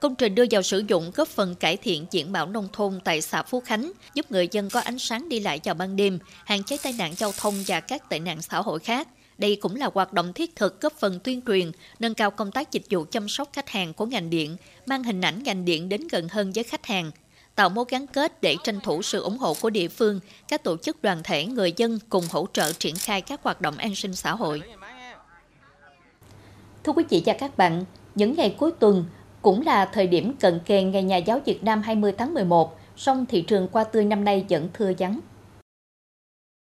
Công 0.00 0.14
trình 0.14 0.34
đưa 0.34 0.44
vào 0.50 0.62
sử 0.62 0.82
dụng 0.88 1.10
góp 1.14 1.28
phần 1.28 1.54
cải 1.54 1.76
thiện 1.76 2.06
diện 2.10 2.32
mạo 2.32 2.46
nông 2.46 2.68
thôn 2.72 3.00
tại 3.04 3.22
xã 3.22 3.42
Phú 3.42 3.60
Khánh, 3.60 3.92
giúp 4.14 4.30
người 4.30 4.48
dân 4.52 4.70
có 4.70 4.80
ánh 4.80 4.98
sáng 4.98 5.28
đi 5.28 5.40
lại 5.40 5.60
vào 5.64 5.74
ban 5.74 5.96
đêm, 5.96 6.18
hạn 6.44 6.62
chế 6.62 6.76
tai 6.82 6.92
nạn 6.98 7.14
giao 7.16 7.32
thông 7.38 7.54
và 7.66 7.80
các 7.80 8.08
tệ 8.08 8.18
nạn 8.18 8.42
xã 8.42 8.58
hội 8.58 8.78
khác. 8.78 9.08
Đây 9.38 9.56
cũng 9.56 9.76
là 9.76 9.90
hoạt 9.94 10.12
động 10.12 10.32
thiết 10.32 10.56
thực 10.56 10.80
góp 10.80 10.92
phần 10.92 11.20
tuyên 11.20 11.40
truyền, 11.46 11.72
nâng 11.98 12.14
cao 12.14 12.30
công 12.30 12.52
tác 12.52 12.72
dịch 12.72 12.84
vụ 12.90 13.04
chăm 13.10 13.28
sóc 13.28 13.48
khách 13.52 13.68
hàng 13.70 13.94
của 13.94 14.06
ngành 14.06 14.30
điện, 14.30 14.56
mang 14.86 15.04
hình 15.04 15.20
ảnh 15.20 15.42
ngành 15.42 15.64
điện 15.64 15.88
đến 15.88 16.08
gần 16.08 16.28
hơn 16.28 16.52
với 16.52 16.64
khách 16.64 16.86
hàng 16.86 17.10
tạo 17.56 17.68
mối 17.68 17.84
gắn 17.88 18.06
kết 18.06 18.42
để 18.42 18.56
tranh 18.64 18.80
thủ 18.80 19.02
sự 19.02 19.20
ủng 19.20 19.38
hộ 19.38 19.54
của 19.60 19.70
địa 19.70 19.88
phương, 19.88 20.20
các 20.48 20.64
tổ 20.64 20.76
chức 20.76 21.02
đoàn 21.02 21.20
thể, 21.24 21.46
người 21.46 21.72
dân 21.76 21.98
cùng 22.08 22.24
hỗ 22.30 22.46
trợ 22.52 22.72
triển 22.72 22.94
khai 22.94 23.20
các 23.20 23.42
hoạt 23.42 23.60
động 23.60 23.76
an 23.76 23.94
sinh 23.94 24.14
xã 24.14 24.34
hội. 24.34 24.62
Thưa 26.84 26.92
quý 26.92 27.04
vị 27.10 27.22
và 27.26 27.32
các 27.38 27.56
bạn, 27.56 27.84
những 28.14 28.34
ngày 28.34 28.54
cuối 28.58 28.70
tuần 28.78 29.04
cũng 29.46 29.62
là 29.62 29.84
thời 29.84 30.06
điểm 30.06 30.32
cận 30.40 30.60
kề 30.66 30.82
Ngày 30.82 31.02
Nhà 31.02 31.16
giáo 31.16 31.40
Việt 31.44 31.64
Nam 31.64 31.82
20 31.82 32.12
tháng 32.18 32.34
11, 32.34 32.78
song 32.96 33.26
thị 33.26 33.42
trường 33.42 33.68
qua 33.68 33.84
tươi 33.84 34.04
năm 34.04 34.24
nay 34.24 34.44
vẫn 34.48 34.68
thưa 34.74 34.92
vắng. 34.98 35.20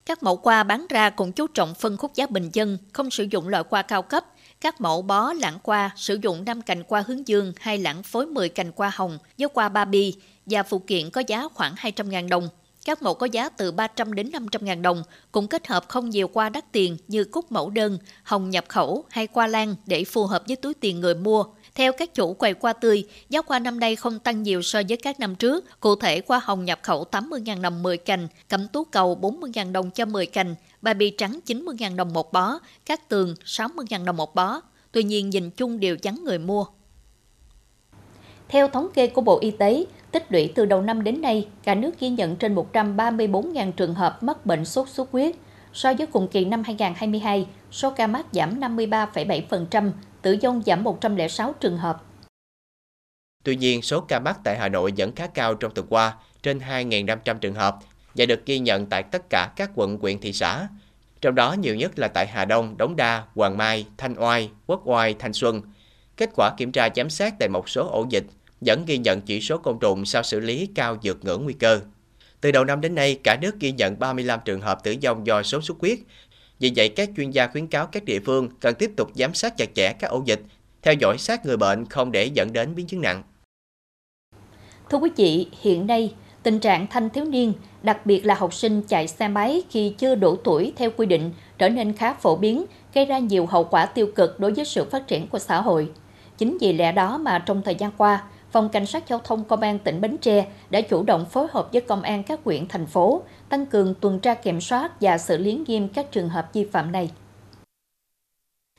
Các 0.06 0.24
mẫu 0.24 0.38
qua 0.38 0.64
bán 0.64 0.86
ra 0.90 1.10
cũng 1.10 1.32
chú 1.32 1.48
trọng 1.48 1.74
phân 1.76 1.98
khúc 1.98 2.12
giá 2.16 2.28
bình 2.28 2.50
dân, 2.54 2.78
không 2.94 3.12
sử 3.12 3.26
dụng 3.32 3.48
loại 3.48 3.64
qua 3.64 3.82
cao 3.82 4.02
cấp. 4.02 4.26
Các 4.62 4.82
mẫu 4.82 5.02
bó 5.02 5.34
lãng 5.34 5.58
qua 5.64 5.92
sử 5.96 6.20
dụng 6.22 6.46
5 6.46 6.62
cành 6.62 6.84
qua 6.84 7.04
hướng 7.08 7.28
dương 7.28 7.54
hay 7.60 7.78
lãng 7.78 8.04
phối 8.04 8.26
10 8.26 8.50
cành 8.50 8.72
qua 8.72 8.92
hồng 8.96 9.18
với 9.38 9.50
qua 9.54 9.70
ba 9.70 9.86
bi 9.86 10.14
và 10.46 10.64
phụ 10.64 10.80
kiện 10.80 11.10
có 11.10 11.24
giá 11.28 11.48
khoảng 11.54 11.76
200.000 11.76 12.30
đồng. 12.30 12.50
Các 12.86 13.02
mẫu 13.02 13.14
có 13.14 13.26
giá 13.26 13.50
từ 13.50 13.72
300 13.72 14.14
đến 14.14 14.32
500 14.32 14.66
ngàn 14.66 14.82
đồng, 14.82 15.04
cũng 15.32 15.48
kết 15.48 15.68
hợp 15.68 15.88
không 15.88 16.10
nhiều 16.10 16.28
qua 16.28 16.50
đắt 16.50 16.72
tiền 16.72 16.98
như 17.08 17.24
cúc 17.24 17.52
mẫu 17.52 17.70
đơn, 17.70 17.98
hồng 18.24 18.50
nhập 18.50 18.66
khẩu 18.68 19.04
hay 19.10 19.28
qua 19.28 19.48
lan 19.48 19.76
để 19.86 20.04
phù 20.04 20.26
hợp 20.26 20.44
với 20.48 20.56
túi 20.56 20.74
tiền 20.74 21.00
người 21.00 21.16
mua. 21.16 21.46
Theo 21.76 21.94
các 21.94 22.14
chủ 22.14 22.34
quầy 22.34 22.54
qua 22.54 22.74
tươi, 22.74 23.04
giá 23.30 23.42
qua 23.42 23.60
năm 23.60 23.80
nay 23.80 23.96
không 23.96 24.20
tăng 24.20 24.44
nhiều 24.44 24.62
so 24.62 24.82
với 24.90 24.98
các 24.98 25.20
năm 25.20 25.36
trước. 25.36 25.66
Cụ 25.80 25.96
thể, 25.96 26.22
qua 26.22 26.42
hồng 26.44 26.66
nhập 26.66 26.80
khẩu 26.84 27.06
80.000 27.12 27.62
đồng 27.62 27.84
10 27.84 27.98
cành, 27.98 28.28
cẩm 28.50 28.68
tú 28.68 28.84
cầu 28.84 29.18
40.000 29.22 29.72
đồng 29.72 29.92
cho 29.92 30.06
10 30.06 30.26
cành, 30.26 30.56
bà 30.82 30.94
bì 30.94 31.10
trắng 31.10 31.40
90.000 31.46 31.96
đồng 31.96 32.14
một 32.14 32.34
bó, 32.34 32.60
các 32.86 33.10
tường 33.10 33.36
60.000 33.46 34.06
đồng 34.06 34.18
một 34.18 34.36
bó. 34.36 34.62
Tuy 34.92 35.04
nhiên, 35.04 35.30
nhìn 35.30 35.50
chung 35.50 35.80
đều 35.80 35.98
vắng 36.04 36.24
người 36.24 36.38
mua. 36.40 36.66
Theo 38.48 38.68
thống 38.68 38.88
kê 38.94 39.08
của 39.08 39.22
Bộ 39.22 39.40
Y 39.40 39.52
tế, 39.52 39.86
tích 40.12 40.32
lũy 40.32 40.52
từ 40.56 40.66
đầu 40.66 40.82
năm 40.82 41.04
đến 41.04 41.22
nay, 41.22 41.48
cả 41.64 41.76
nước 41.76 42.00
ghi 42.00 42.10
nhận 42.10 42.36
trên 42.36 42.56
134.000 42.56 43.72
trường 43.72 43.94
hợp 43.94 44.24
mắc 44.24 44.46
bệnh 44.46 44.66
sốt 44.66 44.90
xuất 44.90 45.12
huyết. 45.12 45.36
So 45.74 45.94
với 45.94 46.08
cùng 46.08 46.28
kỳ 46.28 46.46
năm 46.46 46.64
2022, 46.64 47.48
số 47.72 47.90
ca 47.90 48.08
mắc 48.08 48.26
giảm 48.32 48.60
53,7%, 48.60 49.92
tử 50.24 50.38
vong 50.44 50.62
giảm 50.66 50.84
106 50.84 51.54
trường 51.60 51.78
hợp. 51.78 52.04
Tuy 53.44 53.56
nhiên, 53.56 53.82
số 53.82 54.02
ca 54.02 54.20
mắc 54.20 54.40
tại 54.44 54.58
Hà 54.60 54.70
Nội 54.70 54.94
vẫn 54.98 55.16
khá 55.16 55.28
cao 55.28 55.56
trong 55.56 55.74
tuần 55.74 55.88
qua, 55.90 56.16
trên 56.44 56.60
2.500 56.60 57.38
trường 57.40 57.56
hợp, 57.56 57.78
và 58.16 58.26
được 58.26 58.46
ghi 58.46 58.60
nhận 58.60 58.86
tại 58.86 59.04
tất 59.04 59.22
cả 59.30 59.54
các 59.56 59.72
quận, 59.76 59.98
huyện, 60.02 60.20
thị 60.20 60.34
xã. 60.34 60.68
Trong 61.22 61.36
đó 61.36 61.54
nhiều 61.54 61.76
nhất 61.76 62.00
là 62.00 62.08
tại 62.08 62.28
Hà 62.28 62.46
Đông, 62.46 62.78
Đống 62.78 62.96
Đa, 62.96 63.24
Hoàng 63.36 63.58
Mai, 63.58 63.86
Thanh 63.98 64.16
Oai, 64.20 64.50
Quốc 64.68 64.82
Oai, 64.86 65.16
Thanh 65.20 65.34
Xuân. 65.34 65.62
Kết 66.18 66.30
quả 66.36 66.52
kiểm 66.58 66.72
tra 66.72 66.90
giám 66.96 67.10
sát 67.10 67.34
tại 67.40 67.50
một 67.50 67.70
số 67.70 67.88
ổ 67.88 68.06
dịch 68.10 68.26
vẫn 68.62 68.86
ghi 68.86 68.98
nhận 68.98 69.22
chỉ 69.22 69.42
số 69.42 69.58
côn 69.58 69.80
trùng 69.80 70.06
sau 70.06 70.24
xử 70.24 70.40
lý 70.40 70.70
cao 70.76 70.98
vượt 71.04 71.26
ngưỡng 71.26 71.44
nguy 71.44 71.54
cơ. 71.54 71.82
Từ 72.42 72.52
đầu 72.52 72.66
năm 72.66 72.82
đến 72.82 72.96
nay, 72.96 73.20
cả 73.24 73.38
nước 73.42 73.60
ghi 73.60 73.72
nhận 73.72 74.00
35 74.00 74.40
trường 74.46 74.62
hợp 74.62 74.84
tử 74.84 74.96
vong 75.04 75.28
do 75.28 75.44
sốt 75.44 75.64
xuất 75.64 75.78
huyết. 75.80 76.00
Vì 76.60 76.72
vậy, 76.76 76.89
các 76.89 77.10
chuyên 77.18 77.32
gia 77.32 77.48
khuyến 77.48 77.68
cáo 77.68 77.88
các 77.88 78.06
địa 78.06 78.20
phương 78.20 78.50
cần 78.60 78.76
tiếp 78.80 78.92
tục 78.98 79.10
giám 79.16 79.34
sát 79.34 79.58
chặt 79.58 79.70
chẽ 79.76 79.94
các 79.94 80.08
ổ 80.08 80.22
dịch, 80.26 80.42
theo 80.82 80.94
dõi 80.94 81.18
sát 81.18 81.46
người 81.46 81.58
bệnh 81.58 81.86
không 81.86 82.12
để 82.12 82.26
dẫn 82.26 82.54
đến 82.54 82.76
biến 82.76 82.88
chứng 82.88 83.02
nặng. 83.02 83.24
Thưa 84.89 84.98
quý 84.98 85.10
vị, 85.16 85.48
hiện 85.62 85.88
nay, 85.88 86.13
tình 86.44 86.60
trạng 86.60 86.88
thanh 86.88 87.10
thiếu 87.10 87.26
niên, 87.26 87.54
đặc 87.84 88.06
biệt 88.06 88.26
là 88.26 88.36
học 88.36 88.54
sinh 88.54 88.82
chạy 88.82 89.08
xe 89.08 89.28
máy 89.28 89.63
khi 89.70 89.96
chưa 89.98 90.16
đủ 90.16 90.36
tuổi 90.36 90.74
theo 90.76 90.89
quy 90.98 91.06
định 91.06 91.32
trở 91.58 91.70
nên 91.70 91.94
khá 91.94 92.13
phổ 92.13 92.36
biến, 92.36 92.66
gây 92.94 93.06
ra 93.06 93.20
nhiều 93.20 93.46
hậu 93.46 93.63
quả 93.63 93.86
tiêu 93.86 94.08
cực 94.16 94.39
đối 94.39 94.52
với 94.52 94.66
sự 94.66 94.86
phát 94.89 95.08
triển 95.08 95.28
của 95.28 95.39
xã 95.39 95.62
hội. 95.62 95.92
Chính 96.38 96.58
vì 96.62 96.74
lẽ 96.74 96.92
đó 96.92 97.18
mà 97.18 97.44
trong 97.46 97.62
thời 97.62 97.76
gian 97.76 97.92
qua, 97.98 98.24
Phòng 98.54 98.70
Cảnh 98.70 98.86
sát 98.86 99.08
Giao 99.10 99.22
thông 99.24 99.44
Công 99.44 99.62
an 99.62 99.80
tỉnh 99.80 100.02
Bến 100.02 100.18
Tre 100.22 100.48
đã 100.70 100.82
chủ 100.82 101.04
động 101.04 101.26
phối 101.26 101.48
hợp 101.52 101.70
với 101.72 101.82
công 101.82 102.02
an 102.02 102.24
các 102.24 102.39
huyện, 102.44 102.68
thành 102.68 102.86
phố, 102.86 103.24
tăng 103.50 103.66
cường 103.66 103.96
tuần 104.02 104.20
tra 104.20 104.34
kiểm 104.34 104.62
soát 104.62 105.02
và 105.02 105.18
xử 105.18 105.38
lý 105.38 105.60
nghiêm 105.68 105.88
các 105.89 106.12
trường 106.12 106.30
hợp 106.30 106.50
vi 106.54 106.66
phạm 106.72 106.92
này. 106.92 107.10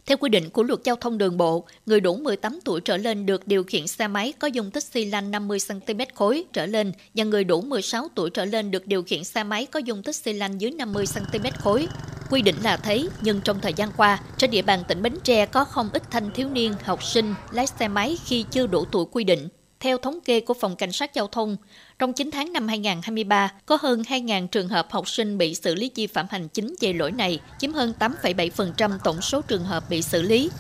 Theo 0.06 0.16
quy 0.16 0.28
định 0.28 0.50
của 0.50 0.62
luật 0.62 0.80
giao 0.84 0.96
thông 0.96 1.18
đường 1.18 1.36
bộ, 1.36 1.64
người 1.86 2.00
đủ 2.00 2.16
18 2.16 2.58
tuổi 2.64 2.80
trở 2.80 2.96
lên 2.96 3.26
được 3.26 3.48
điều 3.48 3.64
khiển 3.64 3.86
xe 3.86 4.08
máy 4.08 4.32
có 4.38 4.48
dung 4.48 4.70
tích 4.70 4.84
xi 4.84 5.04
lanh 5.04 5.30
50cm 5.30 6.06
khối 6.14 6.44
trở 6.52 6.66
lên 6.66 6.92
và 7.14 7.24
người 7.24 7.44
đủ 7.44 7.60
16 7.60 8.08
tuổi 8.14 8.30
trở 8.30 8.44
lên 8.44 8.70
được 8.70 8.86
điều 8.86 9.02
khiển 9.02 9.24
xe 9.24 9.44
máy 9.44 9.66
có 9.66 9.78
dung 9.78 10.02
tích 10.02 10.16
xi 10.16 10.32
lanh 10.32 10.60
dưới 10.60 10.70
50cm 10.70 11.50
khối. 11.58 11.88
Quy 12.30 12.42
định 12.42 12.56
là 12.62 12.76
thế, 12.76 13.06
nhưng 13.22 13.40
trong 13.40 13.60
thời 13.60 13.72
gian 13.74 13.88
qua, 13.96 14.20
trên 14.38 14.50
địa 14.50 14.62
bàn 14.62 14.82
tỉnh 14.88 15.02
Bến 15.02 15.14
Tre 15.24 15.46
có 15.46 15.64
không 15.64 15.88
ít 15.92 16.02
thanh 16.10 16.30
thiếu 16.30 16.48
niên, 16.48 16.72
học 16.84 17.02
sinh 17.02 17.34
lái 17.50 17.66
xe 17.66 17.88
máy 17.88 18.18
khi 18.24 18.44
chưa 18.50 18.66
đủ 18.66 18.84
tuổi 18.84 19.04
quy 19.12 19.24
định. 19.24 19.48
Theo 19.80 19.98
thống 19.98 20.18
kê 20.24 20.40
của 20.40 20.54
Phòng 20.54 20.76
Cảnh 20.76 20.92
sát 20.92 21.14
Giao 21.14 21.26
thông, 21.26 21.56
trong 21.98 22.12
9 22.12 22.30
tháng 22.30 22.52
năm 22.52 22.68
2023, 22.68 23.52
có 23.66 23.78
hơn 23.80 24.02
2.000 24.02 24.46
trường 24.46 24.68
hợp 24.68 24.86
học 24.90 25.08
sinh 25.08 25.38
bị 25.38 25.54
xử 25.54 25.74
lý 25.74 25.90
vi 25.94 26.06
phạm 26.06 26.26
hành 26.30 26.48
chính 26.48 26.74
về 26.80 26.92
lỗi 26.92 27.12
này, 27.12 27.40
chiếm 27.58 27.72
hơn 27.72 27.92
8,7% 27.98 28.98
tổng 29.04 29.20
số 29.20 29.40
trường 29.40 29.64
hợp 29.64 29.90
bị 29.90 30.02
xử 30.02 30.22
lý. 30.22 30.50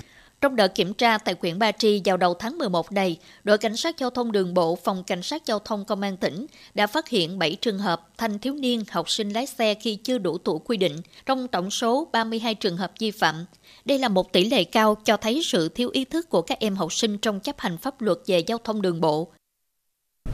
Trong 0.44 0.56
đợt 0.56 0.74
kiểm 0.74 0.94
tra 0.94 1.18
tại 1.18 1.34
huyện 1.40 1.58
Ba 1.58 1.72
Tri 1.72 2.02
vào 2.04 2.16
đầu 2.16 2.34
tháng 2.34 2.58
11 2.58 2.92
này, 2.92 3.16
đội 3.44 3.58
cảnh 3.58 3.76
sát 3.76 3.98
giao 3.98 4.10
thông 4.10 4.32
đường 4.32 4.54
bộ 4.54 4.78
phòng 4.84 5.04
cảnh 5.04 5.22
sát 5.22 5.46
giao 5.46 5.58
thông 5.58 5.84
công 5.84 6.00
an 6.00 6.16
tỉnh 6.16 6.46
đã 6.74 6.86
phát 6.86 7.08
hiện 7.08 7.38
7 7.38 7.56
trường 7.60 7.78
hợp 7.78 8.08
thanh 8.18 8.38
thiếu 8.38 8.54
niên 8.54 8.84
học 8.90 9.10
sinh 9.10 9.30
lái 9.30 9.46
xe 9.46 9.74
khi 9.74 9.96
chưa 9.96 10.18
đủ 10.18 10.38
tuổi 10.38 10.58
quy 10.64 10.76
định, 10.76 10.96
trong 11.26 11.48
tổng 11.48 11.70
số 11.70 12.08
32 12.12 12.54
trường 12.54 12.76
hợp 12.76 12.92
vi 12.98 13.10
phạm. 13.10 13.46
Đây 13.84 13.98
là 13.98 14.08
một 14.08 14.32
tỷ 14.32 14.44
lệ 14.44 14.64
cao 14.64 14.96
cho 15.04 15.16
thấy 15.16 15.40
sự 15.44 15.68
thiếu 15.68 15.90
ý 15.92 16.04
thức 16.04 16.28
của 16.30 16.42
các 16.42 16.58
em 16.60 16.76
học 16.76 16.92
sinh 16.92 17.18
trong 17.18 17.40
chấp 17.40 17.56
hành 17.58 17.78
pháp 17.78 18.00
luật 18.00 18.18
về 18.26 18.38
giao 18.38 18.58
thông 18.64 18.82
đường 18.82 19.00
bộ. 19.00 19.28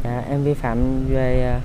À, 0.05 0.25
em 0.29 0.45
vi 0.45 0.55
phạm 0.55 1.07
về 1.09 1.57
uh, 1.57 1.63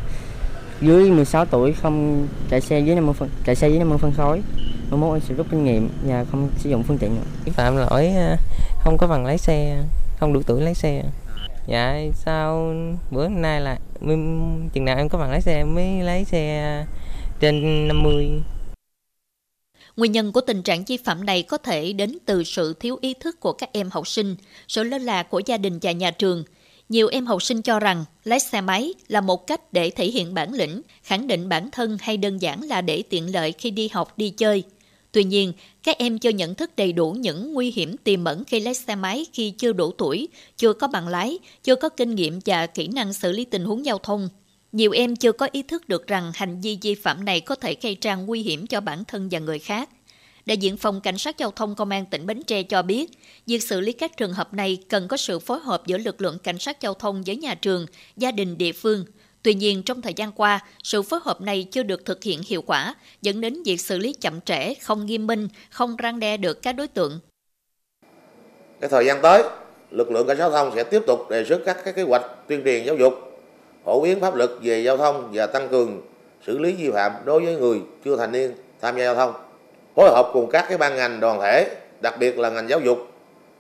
dưới 0.82 1.12
16 1.12 1.46
tuổi 1.46 1.74
không 1.74 2.28
chạy 2.50 2.62
xe 2.62 2.80
dưới 2.80 2.96
50 2.96 3.14
phân, 3.14 3.30
chạy 3.46 3.56
xe 3.56 3.70
dưới 3.70 3.80
50 3.80 3.98
phân 3.98 4.12
khối. 4.12 4.42
Mai 4.90 5.00
mốt 5.00 5.14
em 5.16 5.22
sẽ 5.22 5.34
rút 5.34 5.48
kinh 5.52 5.66
nghiệm 5.66 5.90
và 6.04 6.26
không 6.32 6.50
sử 6.58 6.70
dụng 6.70 6.84
phương 6.84 6.98
tiện 6.98 7.16
nữa. 7.16 7.22
Vi 7.46 7.52
phạm 7.52 7.78
lỗi 7.78 8.12
uh, 8.34 8.40
không 8.84 8.98
có 8.98 9.08
bằng 9.08 9.26
lái 9.26 9.38
xe, 9.38 9.84
không 10.20 10.34
đủ 10.34 10.42
tuổi 10.46 10.62
lái 10.62 10.74
xe. 10.74 11.04
Dạ 11.68 12.00
sau 12.14 12.74
bữa 13.12 13.28
nay 13.28 13.62
là 13.62 13.78
chừng 14.74 14.86
nào 14.86 14.98
em 14.98 15.10
có 15.10 15.18
bằng 15.18 15.32
lái 15.32 15.42
xe 15.42 15.64
mới 15.64 16.02
lấy 16.02 16.26
xe 16.26 16.86
trên 17.40 17.88
50 17.88 18.44
Nguyên 19.98 20.12
nhân 20.12 20.32
của 20.32 20.42
tình 20.42 20.62
trạng 20.62 20.84
vi 20.86 20.98
phạm 20.98 21.26
này 21.26 21.44
có 21.44 21.58
thể 21.58 21.94
đến 21.94 22.18
từ 22.26 22.44
sự 22.44 22.74
thiếu 22.74 22.98
ý 23.02 23.14
thức 23.14 23.40
của 23.40 23.54
các 23.54 23.70
em 23.74 23.90
học 23.90 24.08
sinh, 24.08 24.36
sự 24.68 24.84
lơ 24.84 24.98
là 24.98 25.24
của 25.24 25.42
gia 25.46 25.58
đình 25.58 25.80
và 25.82 25.92
nhà 25.92 26.12
trường. 26.12 26.44
Nhiều 26.90 27.08
em 27.08 27.26
học 27.26 27.44
sinh 27.44 27.62
cho 27.62 27.80
rằng 27.80 28.06
lái 28.24 28.40
xe 28.40 28.62
máy 28.62 28.94
là 29.08 29.22
một 29.22 29.48
cách 29.48 29.74
để 29.74 29.90
thể 29.90 30.06
hiện 30.06 30.34
bản 30.34 30.54
lĩnh, 30.54 30.82
khẳng 31.04 31.28
định 31.28 31.50
bản 31.50 31.72
thân 31.72 31.98
hay 32.02 32.18
đơn 32.18 32.38
giản 32.38 32.62
là 32.62 32.82
để 32.82 33.04
tiện 33.10 33.34
lợi 33.34 33.52
khi 33.52 33.72
đi 33.72 33.88
học, 33.88 34.18
đi 34.18 34.30
chơi. 34.30 34.64
Tuy 35.12 35.24
nhiên, 35.24 35.54
các 35.84 35.98
em 35.98 36.20
chưa 36.20 36.30
nhận 36.30 36.56
thức 36.56 36.76
đầy 36.76 36.94
đủ 36.94 37.12
những 37.12 37.54
nguy 37.54 37.72
hiểm 37.72 37.98
tiềm 37.98 38.24
ẩn 38.24 38.44
khi 38.44 38.60
lái 38.60 38.74
xe 38.74 38.96
máy 38.96 39.26
khi 39.34 39.52
chưa 39.52 39.74
đủ 39.74 39.92
tuổi, 39.92 40.28
chưa 40.58 40.74
có 40.74 40.88
bằng 40.88 41.08
lái, 41.08 41.40
chưa 41.64 41.76
có 41.76 41.90
kinh 41.90 42.16
nghiệm 42.16 42.40
và 42.46 42.68
kỹ 42.68 42.88
năng 42.88 43.14
xử 43.14 43.32
lý 43.32 43.46
tình 43.46 43.66
huống 43.66 43.86
giao 43.86 43.98
thông. 43.98 44.30
Nhiều 44.76 44.92
em 44.92 45.16
chưa 45.16 45.32
có 45.32 45.48
ý 45.52 45.64
thức 45.64 45.90
được 45.90 46.08
rằng 46.08 46.32
hành 46.36 46.62
vi 46.62 46.78
vi 46.82 46.96
phạm 46.96 47.26
này 47.26 47.42
có 47.42 47.56
thể 47.56 47.76
gây 47.82 47.98
ra 48.02 48.16
nguy 48.16 48.42
hiểm 48.42 48.68
cho 48.68 48.82
bản 48.82 49.04
thân 49.06 49.28
và 49.32 49.40
người 49.40 49.60
khác. 49.60 49.90
Đại 50.46 50.58
diện 50.58 50.78
Phòng 50.78 51.02
Cảnh 51.02 51.18
sát 51.18 51.38
Giao 51.38 51.52
thông 51.52 51.76
Công 51.76 51.90
an 51.90 52.06
tỉnh 52.06 52.26
Bến 52.26 52.44
Tre 52.44 52.64
cho 52.64 52.82
biết, 52.82 53.12
việc 53.48 53.64
xử 53.64 53.82
lý 53.82 53.92
các 53.92 54.18
trường 54.18 54.34
hợp 54.34 54.54
này 54.54 54.78
cần 54.90 55.08
có 55.08 55.18
sự 55.18 55.40
phối 55.40 55.60
hợp 55.60 55.84
giữa 55.86 55.98
lực 55.98 56.22
lượng 56.22 56.40
cảnh 56.40 56.60
sát 56.60 56.82
giao 56.82 56.94
thông 56.94 57.24
với 57.26 57.36
nhà 57.36 57.56
trường, 57.56 57.86
gia 58.18 58.32
đình 58.32 58.58
địa 58.58 58.72
phương. 58.72 59.06
Tuy 59.44 59.54
nhiên, 59.54 59.84
trong 59.84 60.02
thời 60.02 60.14
gian 60.14 60.32
qua, 60.32 60.60
sự 60.84 61.02
phối 61.02 61.20
hợp 61.24 61.42
này 61.42 61.68
chưa 61.72 61.84
được 61.84 62.06
thực 62.06 62.24
hiện 62.24 62.42
hiệu 62.48 62.62
quả, 62.62 62.96
dẫn 63.22 63.42
đến 63.42 63.64
việc 63.66 63.82
xử 63.82 63.98
lý 63.98 64.14
chậm 64.14 64.42
trễ, 64.42 64.74
không 64.74 65.06
nghiêm 65.06 65.28
minh, 65.28 65.48
không 65.70 65.96
răng 65.96 66.20
đe 66.20 66.38
được 66.38 66.62
các 66.62 66.74
đối 66.74 66.88
tượng. 66.88 67.20
Cái 68.82 68.90
thời 68.90 69.06
gian 69.06 69.22
tới, 69.22 69.44
lực 69.92 70.12
lượng 70.12 70.28
cảnh 70.28 70.38
sát 70.38 70.44
giao 70.44 70.52
thông 70.52 70.72
sẽ 70.76 70.84
tiếp 70.84 71.02
tục 71.08 71.30
đề 71.30 71.46
xuất 71.46 71.62
các 71.66 71.78
cái 71.86 71.94
kế 71.94 72.04
hoạch 72.04 72.24
tuyên 72.48 72.62
truyền 72.64 72.86
giáo 72.86 72.96
dục, 72.96 73.14
phổ 73.86 74.02
biến 74.02 74.20
pháp 74.20 74.36
luật 74.36 74.50
về 74.62 74.80
giao 74.80 74.98
thông 74.98 75.30
và 75.34 75.48
tăng 75.48 75.70
cường 75.70 76.02
xử 76.46 76.58
lý 76.58 76.72
vi 76.72 76.92
phạm 76.92 77.12
đối 77.26 77.46
với 77.46 77.56
người 77.56 77.82
chưa 78.06 78.18
thành 78.18 78.32
niên 78.32 78.54
tham 78.82 78.98
gia 78.98 79.04
giao 79.04 79.16
thông, 79.16 79.34
phối 79.96 80.10
hợp 80.10 80.30
cùng 80.34 80.50
các 80.52 80.66
cái 80.70 80.78
ban 80.78 80.96
ngành 80.96 81.20
đoàn 81.20 81.42
thể, 81.42 81.76
đặc 82.02 82.16
biệt 82.20 82.40
là 82.40 82.50
ngành 82.50 82.70
giáo 82.70 82.80
dục, 82.80 82.98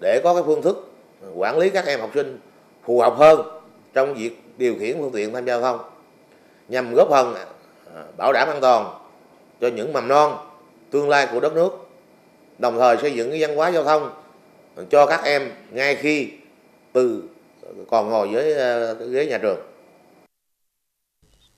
để 0.02 0.22
có 0.24 0.34
cái 0.34 0.44
phương 0.46 0.62
thức 0.62 0.92
quản 1.36 1.58
lý 1.58 1.70
các 1.70 1.86
em 1.86 2.00
học 2.00 2.10
sinh 2.14 2.40
phù 2.84 3.00
hợp 3.00 3.14
hơn 3.18 3.42
trong 3.94 4.14
việc 4.14 4.42
điều 4.58 4.76
khiển 4.80 4.98
phương 5.00 5.12
tiện 5.14 5.34
tham 5.34 5.46
gia 5.46 5.54
giao 5.54 5.62
thông, 5.62 5.80
nhằm 6.68 6.94
góp 6.94 7.10
phần 7.10 7.36
à, 7.96 8.04
bảo 8.18 8.34
đảm 8.34 8.48
an 8.48 8.58
toàn 8.62 8.94
cho 9.62 9.68
những 9.68 9.94
mầm 9.94 10.08
non 10.08 10.38
tương 10.92 11.10
lai 11.10 11.28
của 11.32 11.40
đất 11.40 11.56
nước, 11.56 11.88
đồng 12.58 12.78
thời 12.78 12.98
xây 12.98 13.14
dựng 13.14 13.30
cái 13.30 13.42
văn 13.42 13.56
hóa 13.56 13.72
giao 13.72 13.84
thông 13.84 14.14
cho 14.90 15.06
các 15.06 15.24
em 15.24 15.52
ngay 15.72 15.96
khi 15.96 16.30
từ 16.94 17.24
à, 17.64 17.70
còn 17.90 18.10
ngồi 18.10 18.30
dưới 18.32 18.54
à, 18.54 18.94
ghế 18.94 19.26
nhà 19.26 19.38
trường. 19.38 19.58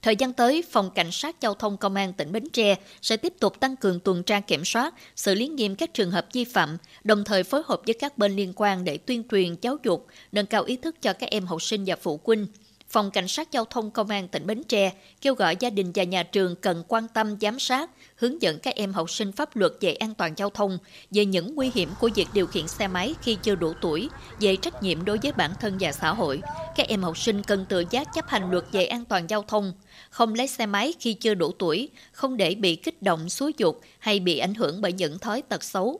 Thời 0.08 0.16
gian 0.16 0.34
tới, 0.34 0.64
Phòng 0.70 0.90
Cảnh 0.92 1.12
sát 1.12 1.42
Giao 1.42 1.54
thông 1.54 1.78
Công 1.78 1.96
an 1.96 2.14
tỉnh 2.14 2.32
Bến 2.32 2.44
Tre 2.54 2.76
sẽ 3.02 3.18
tiếp 3.18 3.34
tục 3.40 3.60
tăng 3.60 3.76
cường 3.76 4.00
tuần 4.00 4.24
tra 4.24 4.40
kiểm 4.40 4.66
soát, 4.66 4.94
xử 5.16 5.36
lý 5.36 5.48
nghiêm 5.48 5.76
các 5.76 5.94
trường 5.94 6.12
hợp 6.12 6.28
vi 6.34 6.44
phạm, 6.44 6.78
đồng 7.04 7.24
thời 7.24 7.44
phối 7.44 7.62
hợp 7.66 7.82
với 7.86 7.94
các 7.94 8.18
bên 8.18 8.36
liên 8.36 8.54
quan 8.56 8.84
để 8.84 8.98
tuyên 8.98 9.24
truyền, 9.32 9.56
giáo 9.62 9.78
dục, 9.84 10.08
nâng 10.32 10.46
cao 10.46 10.64
ý 10.64 10.78
thức 10.78 11.02
cho 11.02 11.14
các 11.14 11.30
em 11.30 11.46
học 11.46 11.62
sinh 11.62 11.84
và 11.88 11.96
phụ 12.02 12.20
huynh. 12.24 12.48
Phòng 12.90 13.12
Cảnh 13.12 13.28
sát 13.28 13.52
Giao 13.52 13.66
thông 13.66 13.92
Công 13.92 14.10
an 14.10 14.28
tỉnh 14.28 14.48
Bến 14.48 14.64
Tre 14.64 14.92
kêu 15.22 15.34
gọi 15.34 15.56
gia 15.60 15.70
đình 15.70 15.92
và 15.96 16.04
nhà 16.04 16.24
trường 16.24 16.56
cần 16.56 16.84
quan 16.88 17.08
tâm 17.08 17.38
giám 17.42 17.60
sát, 17.60 17.90
hướng 18.16 18.42
dẫn 18.42 18.60
các 18.60 18.76
em 18.76 18.94
học 18.94 19.10
sinh 19.10 19.32
pháp 19.32 19.56
luật 19.56 19.72
về 19.82 19.94
an 19.94 20.14
toàn 20.14 20.34
giao 20.38 20.50
thông, 20.50 20.78
về 21.12 21.26
những 21.26 21.56
nguy 21.56 21.72
hiểm 21.74 21.90
của 22.00 22.10
việc 22.16 22.28
điều 22.34 22.48
khiển 22.48 22.68
xe 22.68 22.88
máy 22.88 23.16
khi 23.22 23.38
chưa 23.44 23.56
đủ 23.56 23.74
tuổi, 23.82 24.10
về 24.40 24.56
trách 24.56 24.84
nhiệm 24.84 25.06
đối 25.06 25.18
với 25.24 25.32
bản 25.32 25.52
thân 25.60 25.78
và 25.80 25.92
xã 25.92 26.14
hội. 26.14 26.42
Các 26.76 26.88
em 26.88 27.04
học 27.04 27.18
sinh 27.18 27.44
cần 27.44 27.66
tự 27.70 27.84
giác 27.90 28.08
chấp 28.14 28.28
hành 28.28 28.52
luật 28.52 28.64
về 28.72 28.86
an 28.86 29.06
toàn 29.06 29.30
giao 29.30 29.44
thông, 29.48 29.74
không 30.10 30.34
lái 30.34 30.48
xe 30.48 30.66
máy 30.66 30.94
khi 31.00 31.14
chưa 31.14 31.34
đủ 31.34 31.52
tuổi, 31.52 31.90
không 32.12 32.38
để 32.38 32.56
bị 32.56 32.76
kích 32.76 33.02
động, 33.02 33.30
xúi 33.30 33.54
dục 33.58 33.82
hay 34.00 34.20
bị 34.20 34.38
ảnh 34.38 34.54
hưởng 34.54 34.82
bởi 34.82 34.94
những 34.94 35.20
thói 35.20 35.42
tật 35.42 35.64
xấu. 35.64 36.00